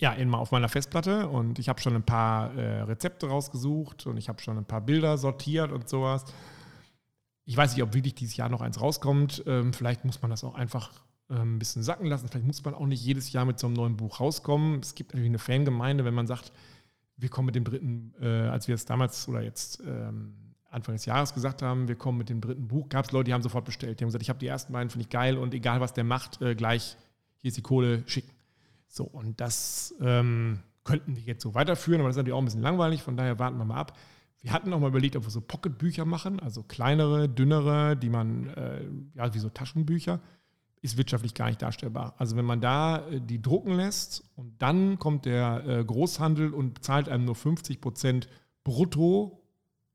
ja, 0.00 0.14
mal 0.26 0.38
auf 0.38 0.52
meiner 0.52 0.68
Festplatte 0.68 1.28
und 1.28 1.58
ich 1.58 1.68
habe 1.68 1.80
schon 1.80 1.94
ein 1.94 2.04
paar 2.04 2.54
äh, 2.54 2.82
Rezepte 2.82 3.28
rausgesucht 3.28 4.06
und 4.06 4.16
ich 4.16 4.28
habe 4.28 4.40
schon 4.40 4.56
ein 4.56 4.64
paar 4.64 4.80
Bilder 4.80 5.18
sortiert 5.18 5.72
und 5.72 5.88
sowas. 5.88 6.24
Ich 7.44 7.56
weiß 7.56 7.74
nicht, 7.74 7.82
ob 7.82 7.94
wirklich 7.94 8.14
dieses 8.14 8.36
Jahr 8.36 8.48
noch 8.48 8.60
eins 8.60 8.80
rauskommt. 8.80 9.42
Ähm, 9.46 9.72
vielleicht 9.72 10.04
muss 10.04 10.22
man 10.22 10.30
das 10.30 10.44
auch 10.44 10.54
einfach 10.54 10.92
ähm, 11.30 11.56
ein 11.56 11.58
bisschen 11.58 11.82
sacken 11.82 12.06
lassen. 12.06 12.28
Vielleicht 12.28 12.46
muss 12.46 12.64
man 12.64 12.74
auch 12.74 12.86
nicht 12.86 13.04
jedes 13.04 13.32
Jahr 13.32 13.44
mit 13.44 13.58
so 13.58 13.66
einem 13.66 13.74
neuen 13.74 13.96
Buch 13.96 14.20
rauskommen. 14.20 14.80
Es 14.80 14.94
gibt 14.94 15.10
natürlich 15.10 15.30
eine 15.30 15.38
Fangemeinde, 15.38 16.04
wenn 16.04 16.14
man 16.14 16.26
sagt, 16.26 16.52
wir 17.16 17.28
kommen 17.28 17.46
mit 17.46 17.56
dem 17.56 17.64
dritten, 17.64 18.14
äh, 18.20 18.26
als 18.26 18.68
wir 18.68 18.76
es 18.76 18.84
damals 18.84 19.26
oder 19.28 19.42
jetzt 19.42 19.82
ähm, 19.84 20.54
Anfang 20.70 20.94
des 20.94 21.06
Jahres 21.06 21.34
gesagt 21.34 21.62
haben, 21.62 21.88
wir 21.88 21.96
kommen 21.96 22.18
mit 22.18 22.28
dem 22.28 22.40
dritten 22.40 22.68
Buch, 22.68 22.88
gab 22.88 23.06
es 23.06 23.12
Leute, 23.12 23.24
die 23.24 23.34
haben 23.34 23.42
sofort 23.42 23.64
bestellt. 23.64 23.98
Die 23.98 24.04
haben 24.04 24.08
gesagt, 24.08 24.22
ich 24.22 24.28
habe 24.28 24.38
die 24.38 24.46
ersten 24.46 24.72
beiden, 24.72 24.90
finde 24.90 25.02
ich 25.02 25.10
geil 25.10 25.36
und 25.36 25.54
egal 25.54 25.80
was 25.80 25.92
der 25.92 26.04
macht, 26.04 26.40
äh, 26.40 26.54
gleich 26.54 26.96
hier 27.38 27.48
ist 27.48 27.56
die 27.56 27.62
Kohle, 27.62 28.04
schicken. 28.06 28.37
So, 28.88 29.04
und 29.04 29.40
das 29.40 29.94
ähm, 30.00 30.60
könnten 30.84 31.16
wir 31.16 31.22
jetzt 31.22 31.42
so 31.42 31.54
weiterführen, 31.54 32.00
aber 32.00 32.08
das 32.08 32.16
ist 32.16 32.18
natürlich 32.18 32.34
auch 32.34 32.42
ein 32.42 32.46
bisschen 32.46 32.62
langweilig, 32.62 33.02
von 33.02 33.16
daher 33.16 33.38
warten 33.38 33.58
wir 33.58 33.64
mal 33.64 33.76
ab. 33.76 33.96
Wir 34.40 34.52
hatten 34.52 34.72
auch 34.72 34.80
mal 34.80 34.88
überlegt, 34.88 35.16
ob 35.16 35.24
wir 35.24 35.30
so 35.30 35.40
Pocketbücher 35.40 36.04
machen, 36.04 36.40
also 36.40 36.62
kleinere, 36.62 37.28
dünnere, 37.28 37.96
die 37.96 38.08
man, 38.08 38.48
äh, 38.48 38.84
ja, 39.14 39.34
wie 39.34 39.38
so 39.38 39.50
Taschenbücher, 39.50 40.20
ist 40.80 40.96
wirtschaftlich 40.96 41.34
gar 41.34 41.46
nicht 41.46 41.60
darstellbar. 41.60 42.14
Also 42.18 42.36
wenn 42.36 42.44
man 42.44 42.60
da 42.60 43.06
äh, 43.08 43.20
die 43.20 43.42
drucken 43.42 43.74
lässt 43.74 44.24
und 44.36 44.62
dann 44.62 44.98
kommt 44.98 45.26
der 45.26 45.66
äh, 45.66 45.84
Großhandel 45.84 46.54
und 46.54 46.84
zahlt 46.84 47.08
einem 47.08 47.24
nur 47.24 47.34
50 47.34 47.80
Prozent 47.80 48.28
brutto 48.64 49.42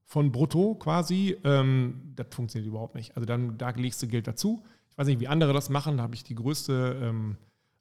von 0.05 0.31
brutto 0.31 0.75
quasi, 0.75 1.37
ähm, 1.43 2.13
das 2.15 2.27
funktioniert 2.31 2.67
überhaupt 2.67 2.95
nicht. 2.95 3.15
Also 3.15 3.25
dann, 3.25 3.57
da 3.57 3.69
legst 3.69 4.03
du 4.03 4.07
Geld 4.07 4.27
dazu. 4.27 4.63
Ich 4.91 4.97
weiß 4.97 5.07
nicht, 5.07 5.19
wie 5.19 5.27
andere 5.27 5.53
das 5.53 5.69
machen, 5.69 5.97
da 5.97 6.03
habe 6.03 6.15
ich 6.15 6.23
die 6.23 6.35
größte 6.35 6.99
ähm, 7.01 7.37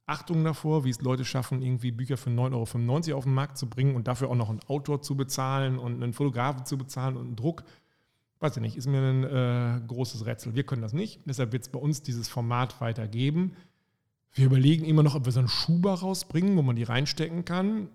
Achtung 0.06 0.44
davor, 0.44 0.84
wie 0.84 0.90
es 0.90 1.00
Leute 1.00 1.24
schaffen, 1.24 1.62
irgendwie 1.62 1.92
Bücher 1.92 2.16
für 2.16 2.30
9,95 2.30 3.08
Euro 3.08 3.18
auf 3.18 3.24
den 3.24 3.34
Markt 3.34 3.56
zu 3.56 3.68
bringen 3.68 3.94
und 3.94 4.08
dafür 4.08 4.30
auch 4.30 4.34
noch 4.34 4.50
einen 4.50 4.60
Autor 4.66 5.00
zu 5.00 5.16
bezahlen 5.16 5.78
und 5.78 6.02
einen 6.02 6.12
Fotografen 6.12 6.66
zu 6.66 6.76
bezahlen 6.76 7.16
und 7.16 7.26
einen 7.26 7.36
Druck. 7.36 7.64
Weiß 8.40 8.56
ich 8.56 8.62
nicht, 8.62 8.76
ist 8.76 8.88
mir 8.88 9.00
ein 9.00 9.24
äh, 9.24 9.80
großes 9.86 10.26
Rätsel. 10.26 10.56
Wir 10.56 10.64
können 10.64 10.82
das 10.82 10.92
nicht. 10.92 11.20
Deshalb 11.26 11.52
wird 11.52 11.62
es 11.62 11.68
bei 11.68 11.78
uns 11.78 12.02
dieses 12.02 12.28
Format 12.28 12.80
weitergeben. 12.80 13.52
Wir 14.32 14.46
überlegen 14.46 14.84
immer 14.84 15.04
noch, 15.04 15.14
ob 15.14 15.26
wir 15.26 15.32
so 15.32 15.38
einen 15.38 15.48
Schuber 15.48 15.94
rausbringen, 15.94 16.56
wo 16.56 16.62
man 16.62 16.74
die 16.74 16.82
reinstecken 16.82 17.44
kann. 17.44 17.88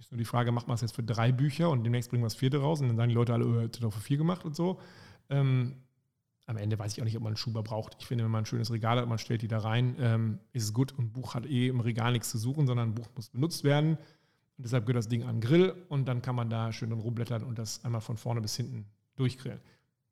Ist 0.00 0.10
nur 0.10 0.18
die 0.18 0.24
Frage, 0.24 0.50
macht 0.50 0.66
man 0.66 0.74
es 0.74 0.80
jetzt 0.80 0.96
für 0.96 1.04
drei 1.04 1.30
Bücher 1.30 1.70
und 1.70 1.84
demnächst 1.84 2.10
bringen 2.10 2.24
wir 2.24 2.26
das 2.26 2.34
vierte 2.34 2.58
raus 2.58 2.80
und 2.80 2.88
dann 2.88 2.96
sagen 2.96 3.10
die 3.10 3.14
Leute 3.14 3.32
alle, 3.32 3.46
oh, 3.46 3.60
hätte 3.60 3.80
doch 3.80 3.92
für 3.92 4.00
vier 4.00 4.16
gemacht 4.16 4.44
und 4.44 4.56
so. 4.56 4.80
Ähm, 5.30 5.76
am 6.46 6.56
Ende 6.56 6.78
weiß 6.78 6.92
ich 6.92 7.00
auch 7.00 7.04
nicht, 7.04 7.16
ob 7.16 7.22
man 7.22 7.30
einen 7.30 7.36
Schuber 7.36 7.62
braucht. 7.62 7.96
Ich 8.00 8.06
finde, 8.06 8.24
wenn 8.24 8.30
man 8.30 8.42
ein 8.42 8.46
schönes 8.46 8.72
Regal 8.72 8.98
hat, 8.98 9.08
man 9.08 9.18
stellt 9.18 9.42
die 9.42 9.48
da 9.48 9.58
rein, 9.58 9.96
ähm, 10.00 10.38
ist 10.52 10.64
es 10.64 10.72
gut. 10.72 10.92
Und 10.92 11.06
ein 11.06 11.12
Buch 11.12 11.34
hat 11.34 11.46
eh 11.46 11.68
im 11.68 11.80
Regal 11.80 12.12
nichts 12.12 12.30
zu 12.30 12.38
suchen, 12.38 12.66
sondern 12.66 12.90
ein 12.90 12.94
Buch 12.94 13.08
muss 13.14 13.30
benutzt 13.30 13.64
werden. 13.64 13.96
Und 14.58 14.64
deshalb 14.64 14.86
gehört 14.86 14.98
das 14.98 15.08
Ding 15.08 15.22
an 15.22 15.36
den 15.36 15.40
Grill 15.40 15.74
und 15.88 16.06
dann 16.06 16.20
kann 16.20 16.34
man 16.34 16.50
da 16.50 16.72
schön 16.72 16.92
rumblättern 16.92 17.42
und 17.42 17.58
das 17.58 17.84
einmal 17.84 18.00
von 18.00 18.16
vorne 18.16 18.40
bis 18.40 18.56
hinten 18.56 18.86
durchgrillen. 19.16 19.60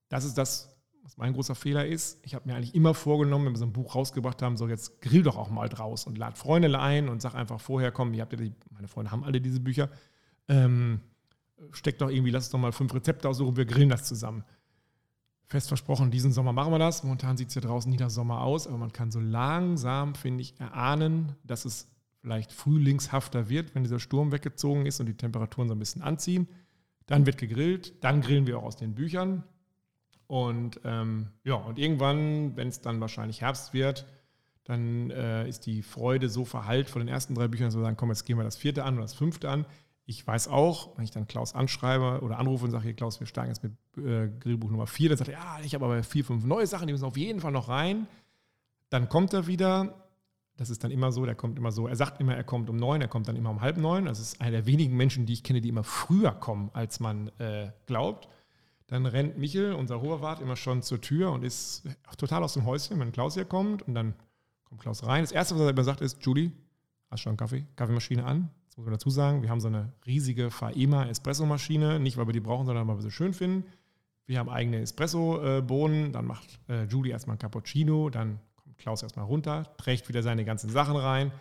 Das 0.08 0.24
ist 0.24 0.38
das, 0.38 0.76
was 1.02 1.16
mein 1.16 1.32
großer 1.32 1.54
Fehler 1.54 1.86
ist. 1.86 2.24
Ich 2.24 2.34
habe 2.34 2.48
mir 2.48 2.56
eigentlich 2.56 2.74
immer 2.74 2.94
vorgenommen, 2.94 3.46
wenn 3.46 3.52
wir 3.52 3.58
so 3.58 3.66
ein 3.66 3.72
Buch 3.72 3.94
rausgebracht 3.94 4.40
haben, 4.42 4.56
so 4.56 4.68
jetzt 4.68 5.00
grill 5.00 5.22
doch 5.22 5.36
auch 5.36 5.50
mal 5.50 5.68
draus 5.68 6.06
und 6.06 6.16
lad 6.16 6.38
Freunde 6.38 6.78
ein 6.78 7.08
und 7.08 7.20
sag 7.20 7.34
einfach 7.34 7.60
vorher, 7.60 7.90
komm, 7.90 8.14
ihr 8.14 8.22
habt 8.22 8.32
ja 8.32 8.38
die, 8.38 8.52
meine 8.70 8.88
Freunde 8.88 9.10
haben 9.10 9.24
alle 9.24 9.40
diese 9.40 9.60
Bücher, 9.60 9.90
ähm, 10.48 11.00
steckt 11.72 12.00
doch 12.00 12.08
irgendwie, 12.10 12.30
lass 12.30 12.44
uns 12.44 12.52
doch 12.52 12.58
mal 12.58 12.72
fünf 12.72 12.94
Rezepte 12.94 13.28
aussuchen, 13.28 13.56
wir 13.56 13.66
grillen 13.66 13.88
das 13.88 14.04
zusammen 14.04 14.44
fest 15.50 15.68
versprochen, 15.68 16.12
diesen 16.12 16.32
Sommer 16.32 16.52
machen 16.52 16.72
wir 16.72 16.78
das. 16.78 17.02
Momentan 17.02 17.36
sieht 17.36 17.48
es 17.48 17.56
ja 17.56 17.60
draußen 17.60 17.90
nicht 17.90 18.00
nach 18.00 18.08
Sommer 18.08 18.42
aus, 18.42 18.68
aber 18.68 18.78
man 18.78 18.92
kann 18.92 19.10
so 19.10 19.18
langsam, 19.18 20.14
finde 20.14 20.42
ich, 20.42 20.58
erahnen, 20.60 21.34
dass 21.44 21.64
es 21.64 21.88
vielleicht 22.20 22.52
frühlingshafter 22.52 23.48
wird, 23.48 23.74
wenn 23.74 23.82
dieser 23.82 23.98
Sturm 23.98 24.30
weggezogen 24.30 24.86
ist 24.86 25.00
und 25.00 25.06
die 25.06 25.16
Temperaturen 25.16 25.68
so 25.68 25.74
ein 25.74 25.78
bisschen 25.78 26.02
anziehen. 26.02 26.48
Dann 27.06 27.26
wird 27.26 27.38
gegrillt, 27.38 28.04
dann 28.04 28.20
grillen 28.20 28.46
wir 28.46 28.58
auch 28.58 28.62
aus 28.62 28.76
den 28.76 28.94
Büchern. 28.94 29.42
Und 30.28 30.80
ähm, 30.84 31.30
ja, 31.42 31.54
und 31.56 31.80
irgendwann, 31.80 32.56
wenn 32.56 32.68
es 32.68 32.80
dann 32.80 33.00
wahrscheinlich 33.00 33.40
Herbst 33.40 33.74
wird, 33.74 34.06
dann 34.62 35.10
äh, 35.10 35.48
ist 35.48 35.66
die 35.66 35.82
Freude 35.82 36.28
so 36.28 36.44
verhallt 36.44 36.88
von 36.88 37.00
den 37.00 37.08
ersten 37.08 37.34
drei 37.34 37.48
Büchern, 37.48 37.66
dass 37.66 37.74
wir 37.74 37.82
sagen, 37.82 37.96
komm, 37.96 38.10
jetzt 38.10 38.24
gehen 38.24 38.38
wir 38.38 38.44
das 38.44 38.56
vierte 38.56 38.84
an 38.84 38.94
oder 38.94 39.02
das 39.02 39.14
fünfte 39.14 39.50
an. 39.50 39.66
Ich 40.10 40.26
weiß 40.26 40.48
auch, 40.48 40.96
wenn 40.96 41.04
ich 41.04 41.12
dann 41.12 41.28
Klaus 41.28 41.54
anschreibe 41.54 42.18
oder 42.24 42.40
anrufe 42.40 42.64
und 42.64 42.72
sage, 42.72 42.82
hier 42.82 42.94
Klaus, 42.94 43.20
wir 43.20 43.28
starten 43.28 43.50
jetzt 43.50 43.62
mit 43.62 43.74
äh, 44.04 44.28
Grillbuch 44.40 44.68
Nummer 44.68 44.88
vier, 44.88 45.08
dann 45.08 45.18
sagt 45.18 45.30
er, 45.30 45.38
ja, 45.38 45.60
ich 45.62 45.72
habe 45.72 45.84
aber 45.84 46.02
vier, 46.02 46.24
fünf 46.24 46.44
neue 46.44 46.66
Sachen, 46.66 46.88
die 46.88 46.92
müssen 46.92 47.04
auf 47.04 47.16
jeden 47.16 47.38
Fall 47.38 47.52
noch 47.52 47.68
rein. 47.68 48.08
Dann 48.88 49.08
kommt 49.08 49.32
er 49.34 49.46
wieder, 49.46 50.08
das 50.56 50.68
ist 50.68 50.82
dann 50.82 50.90
immer 50.90 51.12
so, 51.12 51.24
der 51.24 51.36
kommt 51.36 51.56
immer 51.58 51.70
so, 51.70 51.86
er 51.86 51.94
sagt 51.94 52.20
immer, 52.20 52.34
er 52.34 52.42
kommt 52.42 52.68
um 52.68 52.74
neun, 52.74 53.00
er 53.00 53.06
kommt 53.06 53.28
dann 53.28 53.36
immer 53.36 53.50
um 53.50 53.60
halb 53.60 53.76
neun. 53.76 54.06
Das 54.06 54.18
ist 54.18 54.40
einer 54.40 54.50
der 54.50 54.66
wenigen 54.66 54.96
Menschen, 54.96 55.26
die 55.26 55.32
ich 55.32 55.44
kenne, 55.44 55.60
die 55.60 55.68
immer 55.68 55.84
früher 55.84 56.32
kommen, 56.32 56.70
als 56.72 56.98
man 56.98 57.28
äh, 57.38 57.70
glaubt. 57.86 58.28
Dann 58.88 59.06
rennt 59.06 59.38
Michel, 59.38 59.74
unser 59.74 60.00
Hoherwart, 60.00 60.40
immer 60.40 60.56
schon 60.56 60.82
zur 60.82 61.00
Tür 61.00 61.30
und 61.30 61.44
ist 61.44 61.84
total 62.18 62.42
aus 62.42 62.54
dem 62.54 62.64
Häuschen, 62.64 62.98
wenn 62.98 63.12
Klaus 63.12 63.34
hier 63.34 63.44
kommt. 63.44 63.82
Und 63.82 63.94
dann 63.94 64.14
kommt 64.64 64.80
Klaus 64.80 65.06
rein. 65.06 65.22
Das 65.22 65.30
Erste, 65.30 65.54
was 65.54 65.62
er 65.62 65.70
immer 65.70 65.84
sagt, 65.84 66.00
ist, 66.00 66.26
Judy, 66.26 66.50
hast 67.10 67.20
du 67.20 67.22
schon 67.22 67.30
einen 67.30 67.36
Kaffee? 67.36 67.64
Kaffeemaschine 67.76 68.24
an? 68.24 68.50
Das 68.70 68.76
muss 68.76 68.86
man 68.86 68.92
dazu 68.92 69.10
sagen. 69.10 69.42
Wir 69.42 69.50
haben 69.50 69.60
so 69.60 69.66
eine 69.66 69.92
riesige 70.06 70.52
Faema 70.52 71.04
Espresso-Maschine. 71.06 71.98
Nicht, 71.98 72.16
weil 72.16 72.28
wir 72.28 72.32
die 72.32 72.40
brauchen, 72.40 72.66
sondern 72.66 72.86
weil 72.86 72.96
wir 72.96 73.02
sie 73.02 73.10
schön 73.10 73.34
finden. 73.34 73.64
Wir 74.26 74.38
haben 74.38 74.48
eigene 74.48 74.78
Espresso-Bohnen. 74.80 76.12
Dann 76.12 76.24
macht 76.24 76.60
äh, 76.68 76.84
Judy 76.84 77.10
erstmal 77.10 77.34
ein 77.34 77.40
Cappuccino. 77.40 78.10
Dann 78.10 78.38
kommt 78.54 78.78
Klaus 78.78 79.02
erstmal 79.02 79.24
runter, 79.24 79.74
trägt 79.76 80.08
wieder 80.08 80.22
seine 80.22 80.44
ganzen 80.44 80.70
Sachen 80.70 80.94
rein. 80.94 81.32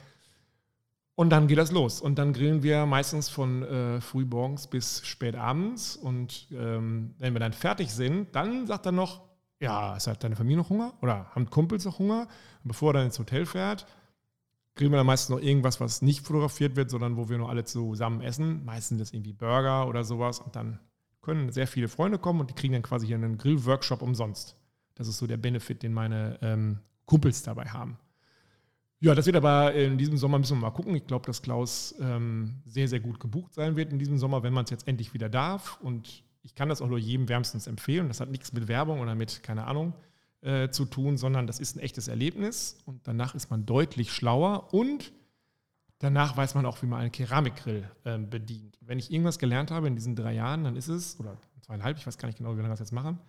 Und 1.13 1.29
dann 1.29 1.47
geht 1.47 1.59
das 1.59 1.71
los. 1.71 2.01
Und 2.01 2.17
dann 2.17 2.33
grillen 2.33 2.63
wir 2.63 2.87
meistens 2.87 3.29
von 3.29 3.61
äh, 3.61 4.01
früh 4.01 4.25
morgens 4.25 4.65
bis 4.65 5.05
spät 5.05 5.35
abends. 5.35 5.97
Und 5.97 6.47
ähm, 6.51 7.13
wenn 7.19 7.33
wir 7.33 7.39
dann 7.39 7.53
fertig 7.53 7.91
sind, 7.91 8.35
dann 8.35 8.65
sagt 8.65 8.87
er 8.87 8.91
noch, 8.91 9.21
ja, 9.59 9.95
es 9.95 10.07
hat 10.07 10.23
deine 10.23 10.35
Familie 10.35 10.57
noch 10.57 10.69
Hunger? 10.71 10.93
Oder 11.03 11.29
haben 11.35 11.47
Kumpels 11.47 11.85
noch 11.85 11.99
Hunger? 11.99 12.21
Und 12.63 12.69
bevor 12.69 12.89
er 12.89 12.93
dann 12.93 13.05
ins 13.05 13.19
Hotel 13.19 13.45
fährt, 13.45 13.85
grillen 14.79 14.93
wir 14.93 14.97
dann 14.97 15.05
meistens 15.05 15.35
noch 15.35 15.41
irgendwas, 15.41 15.81
was 15.81 16.01
nicht 16.01 16.25
fotografiert 16.25 16.77
wird, 16.77 16.89
sondern 16.89 17.17
wo 17.17 17.27
wir 17.27 17.37
nur 17.37 17.49
alle 17.49 17.65
zusammen 17.65 18.21
essen. 18.21 18.63
Meistens 18.63 18.99
das 18.99 19.11
irgendwie 19.11 19.33
Burger 19.33 19.89
oder 19.89 20.05
sowas. 20.05 20.39
Und 20.39 20.55
dann 20.55 20.79
können 21.21 21.51
sehr 21.51 21.67
viele 21.67 21.89
Freunde 21.89 22.17
kommen 22.17 22.39
und 22.39 22.49
die 22.49 22.53
kriegen 22.53 22.71
dann 22.71 22.81
quasi 22.81 23.05
hier 23.05 23.17
einen 23.17 23.37
Grillworkshop 23.37 24.01
umsonst. 24.01 24.55
Das 24.95 25.09
ist 25.09 25.17
so 25.17 25.27
der 25.27 25.35
Benefit, 25.35 25.83
den 25.83 25.91
meine 25.91 26.39
ähm, 26.41 26.79
Kumpels 27.05 27.43
dabei 27.43 27.65
haben. 27.65 27.97
Ja, 29.01 29.13
das 29.15 29.25
wird 29.25 29.35
aber 29.35 29.73
in 29.73 29.97
diesem 29.97 30.15
Sommer 30.15 30.39
müssen 30.39 30.57
wir 30.57 30.61
mal 30.61 30.71
gucken. 30.71 30.95
Ich 30.95 31.07
glaube, 31.07 31.25
dass 31.25 31.41
Klaus 31.41 31.93
ähm, 31.99 32.61
sehr, 32.63 32.87
sehr 32.87 33.01
gut 33.01 33.19
gebucht 33.19 33.53
sein 33.53 33.75
wird 33.75 33.91
in 33.91 33.99
diesem 33.99 34.17
Sommer, 34.17 34.43
wenn 34.43 34.53
man 34.53 34.63
es 34.63 34.69
jetzt 34.69 34.87
endlich 34.87 35.13
wieder 35.13 35.27
darf. 35.27 35.77
Und 35.81 36.23
ich 36.41 36.55
kann 36.55 36.69
das 36.69 36.81
auch 36.81 36.87
nur 36.87 36.99
jedem 36.99 37.27
wärmstens 37.27 37.67
empfehlen. 37.67 38.07
Das 38.07 38.21
hat 38.21 38.31
nichts 38.31 38.53
mit 38.53 38.69
Werbung 38.69 39.01
oder 39.01 39.13
mit, 39.13 39.43
keine 39.43 39.67
Ahnung, 39.67 39.93
äh, 40.41 40.69
zu 40.69 40.85
tun, 40.85 41.17
sondern 41.17 41.47
das 41.47 41.59
ist 41.59 41.75
ein 41.75 41.79
echtes 41.79 42.07
Erlebnis. 42.07 42.77
Und 42.85 43.07
danach 43.07 43.35
ist 43.35 43.49
man 43.49 43.65
deutlich 43.65 44.11
schlauer 44.11 44.73
und 44.73 45.11
danach 45.99 46.37
weiß 46.37 46.55
man 46.55 46.65
auch, 46.65 46.81
wie 46.81 46.87
man 46.87 47.01
einen 47.01 47.11
Keramikgrill 47.11 47.89
äh, 48.03 48.17
bedient. 48.17 48.77
Wenn 48.81 48.99
ich 48.99 49.11
irgendwas 49.11 49.39
gelernt 49.39 49.71
habe 49.71 49.87
in 49.87 49.95
diesen 49.95 50.15
drei 50.15 50.33
Jahren, 50.33 50.63
dann 50.63 50.75
ist 50.75 50.87
es, 50.87 51.19
oder 51.19 51.37
zweieinhalb, 51.61 51.97
ich 51.97 52.07
weiß 52.07 52.17
gar 52.17 52.27
nicht 52.27 52.37
genau, 52.37 52.53
wie 52.53 52.61
lange 52.61 52.69
das 52.69 52.79
jetzt 52.79 52.93
machen, 52.93 53.19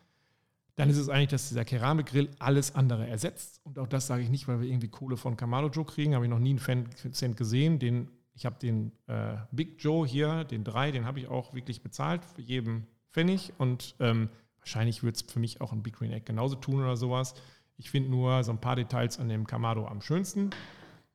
dann 0.76 0.88
ist 0.88 0.96
es 0.96 1.08
eigentlich, 1.08 1.28
dass 1.28 1.48
dieser 1.48 1.64
Keramikgrill 1.64 2.30
alles 2.38 2.74
andere 2.74 3.06
ersetzt. 3.06 3.60
Und 3.64 3.78
auch 3.78 3.86
das 3.86 4.06
sage 4.06 4.22
ich 4.22 4.30
nicht, 4.30 4.48
weil 4.48 4.60
wir 4.60 4.68
irgendwie 4.68 4.88
Kohle 4.88 5.16
von 5.18 5.36
Kamado 5.36 5.68
Joe 5.68 5.84
kriegen. 5.84 6.14
Habe 6.14 6.24
ich 6.24 6.30
noch 6.30 6.38
nie 6.38 6.58
einen 6.66 6.88
Cent 7.12 7.36
gesehen. 7.36 7.78
Den, 7.78 8.08
ich 8.32 8.46
habe 8.46 8.56
den 8.58 8.92
äh, 9.06 9.36
Big 9.50 9.82
Joe 9.82 10.06
hier, 10.06 10.44
den 10.44 10.64
3, 10.64 10.92
den 10.92 11.04
habe 11.04 11.20
ich 11.20 11.28
auch 11.28 11.52
wirklich 11.52 11.82
bezahlt 11.82 12.24
für 12.24 12.40
jeden 12.40 12.86
Pfennig. 13.12 13.52
Und 13.58 13.94
ähm, 14.00 14.30
wahrscheinlich 14.60 15.02
wird 15.02 15.16
es 15.16 15.22
für 15.22 15.40
mich 15.40 15.60
auch 15.60 15.72
ein 15.72 15.82
Big 15.82 15.96
Green 15.96 16.12
Egg 16.12 16.24
genauso 16.26 16.56
tun 16.56 16.82
oder 16.82 16.96
sowas. 16.96 17.34
Ich 17.76 17.90
finde 17.90 18.10
nur 18.10 18.44
so 18.44 18.52
ein 18.52 18.60
paar 18.60 18.76
Details 18.76 19.18
an 19.18 19.28
dem 19.28 19.46
Kamado 19.46 19.86
am 19.86 20.00
schönsten. 20.00 20.50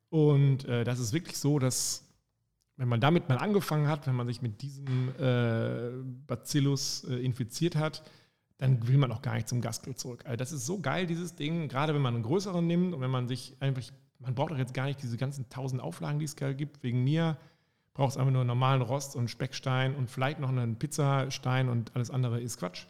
Und 0.09 0.65
äh, 0.65 0.83
das 0.83 0.99
ist 0.99 1.13
wirklich 1.13 1.37
so, 1.37 1.59
dass 1.59 2.05
wenn 2.77 2.87
man 2.87 2.99
damit 2.99 3.29
mal 3.29 3.37
angefangen 3.37 3.87
hat, 3.87 4.07
wenn 4.07 4.15
man 4.15 4.27
sich 4.27 4.41
mit 4.41 4.61
diesem 4.61 5.09
äh, 5.17 5.91
Bacillus 6.27 7.05
äh, 7.05 7.15
infiziert 7.15 7.75
hat, 7.75 8.03
dann 8.57 8.87
will 8.87 8.97
man 8.97 9.11
auch 9.11 9.21
gar 9.21 9.35
nicht 9.35 9.47
zum 9.47 9.61
Gasgrill 9.61 9.95
zurück. 9.95 10.23
Also 10.25 10.37
das 10.37 10.51
ist 10.51 10.65
so 10.65 10.79
geil, 10.79 11.07
dieses 11.07 11.35
Ding, 11.35 11.67
gerade 11.67 11.93
wenn 11.93 12.01
man 12.01 12.15
einen 12.15 12.23
größeren 12.23 12.65
nimmt 12.65 12.93
und 12.93 13.01
wenn 13.01 13.11
man 13.11 13.27
sich 13.27 13.55
einfach, 13.59 13.83
man 14.19 14.35
braucht 14.35 14.51
doch 14.51 14.57
jetzt 14.57 14.73
gar 14.73 14.85
nicht 14.85 15.01
diese 15.01 15.17
ganzen 15.17 15.49
tausend 15.49 15.81
Auflagen, 15.81 16.19
die 16.19 16.25
es 16.25 16.35
gibt. 16.35 16.81
Wegen 16.83 17.03
mir 17.03 17.37
braucht 17.93 18.11
es 18.11 18.17
einfach 18.17 18.31
nur 18.31 18.41
einen 18.41 18.47
normalen 18.47 18.81
Rost 18.81 19.15
und 19.15 19.29
Speckstein 19.29 19.95
und 19.95 20.09
vielleicht 20.09 20.39
noch 20.39 20.49
einen 20.49 20.77
Pizzastein 20.77 21.69
und 21.69 21.95
alles 21.95 22.11
andere 22.11 22.39
ist 22.39 22.59
Quatsch. 22.59 22.87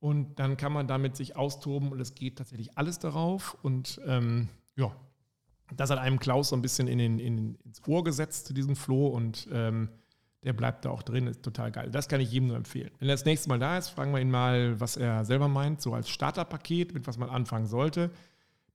Und 0.00 0.38
dann 0.38 0.56
kann 0.56 0.72
man 0.72 0.88
damit 0.88 1.14
sich 1.14 1.36
austoben 1.36 1.92
und 1.92 2.00
es 2.00 2.14
geht 2.14 2.38
tatsächlich 2.38 2.76
alles 2.76 2.98
darauf. 2.98 3.56
Und 3.62 4.00
ähm, 4.06 4.48
ja, 4.74 4.96
das 5.76 5.90
hat 5.90 5.98
einem 5.98 6.18
Klaus 6.18 6.48
so 6.48 6.56
ein 6.56 6.62
bisschen 6.62 6.88
in 6.88 6.98
den, 6.98 7.18
in, 7.18 7.54
ins 7.56 7.86
Ohr 7.86 8.02
gesetzt, 8.02 8.56
diesen 8.56 8.76
Floh. 8.76 9.08
Und 9.08 9.46
ähm, 9.52 9.90
der 10.42 10.54
bleibt 10.54 10.86
da 10.86 10.90
auch 10.90 11.02
drin, 11.02 11.26
ist 11.26 11.42
total 11.42 11.70
geil. 11.70 11.90
Das 11.90 12.08
kann 12.08 12.20
ich 12.20 12.32
jedem 12.32 12.48
nur 12.48 12.56
empfehlen. 12.56 12.90
Wenn 12.98 13.08
er 13.08 13.14
das 13.14 13.26
nächste 13.26 13.50
Mal 13.50 13.58
da 13.58 13.76
ist, 13.76 13.90
fragen 13.90 14.12
wir 14.12 14.20
ihn 14.20 14.30
mal, 14.30 14.80
was 14.80 14.96
er 14.96 15.26
selber 15.26 15.48
meint, 15.48 15.82
so 15.82 15.92
als 15.92 16.08
Starterpaket, 16.08 16.94
mit 16.94 17.06
was 17.06 17.18
man 17.18 17.28
anfangen 17.28 17.66
sollte. 17.66 18.10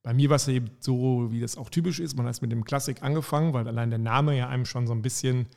Bei 0.03 0.13
mir 0.13 0.29
war 0.29 0.35
es 0.35 0.47
eben 0.47 0.69
so, 0.79 1.31
wie 1.31 1.41
das 1.41 1.57
auch 1.57 1.71
typisch 1.71 1.99
ist. 1.99 2.15
Man 2.15 2.27
hat 2.27 2.39
mit 2.43 2.51
dem 2.51 2.63
Klassik 2.63 3.01
angefangen, 3.01 3.53
weil 3.53 3.67
allein 3.67 3.89
der 3.89 3.97
Name 3.97 4.37
ja 4.37 4.47
einem 4.47 4.65
schon 4.65 4.85
so 4.85 4.93
ein 4.93 5.01
bisschen 5.01 5.47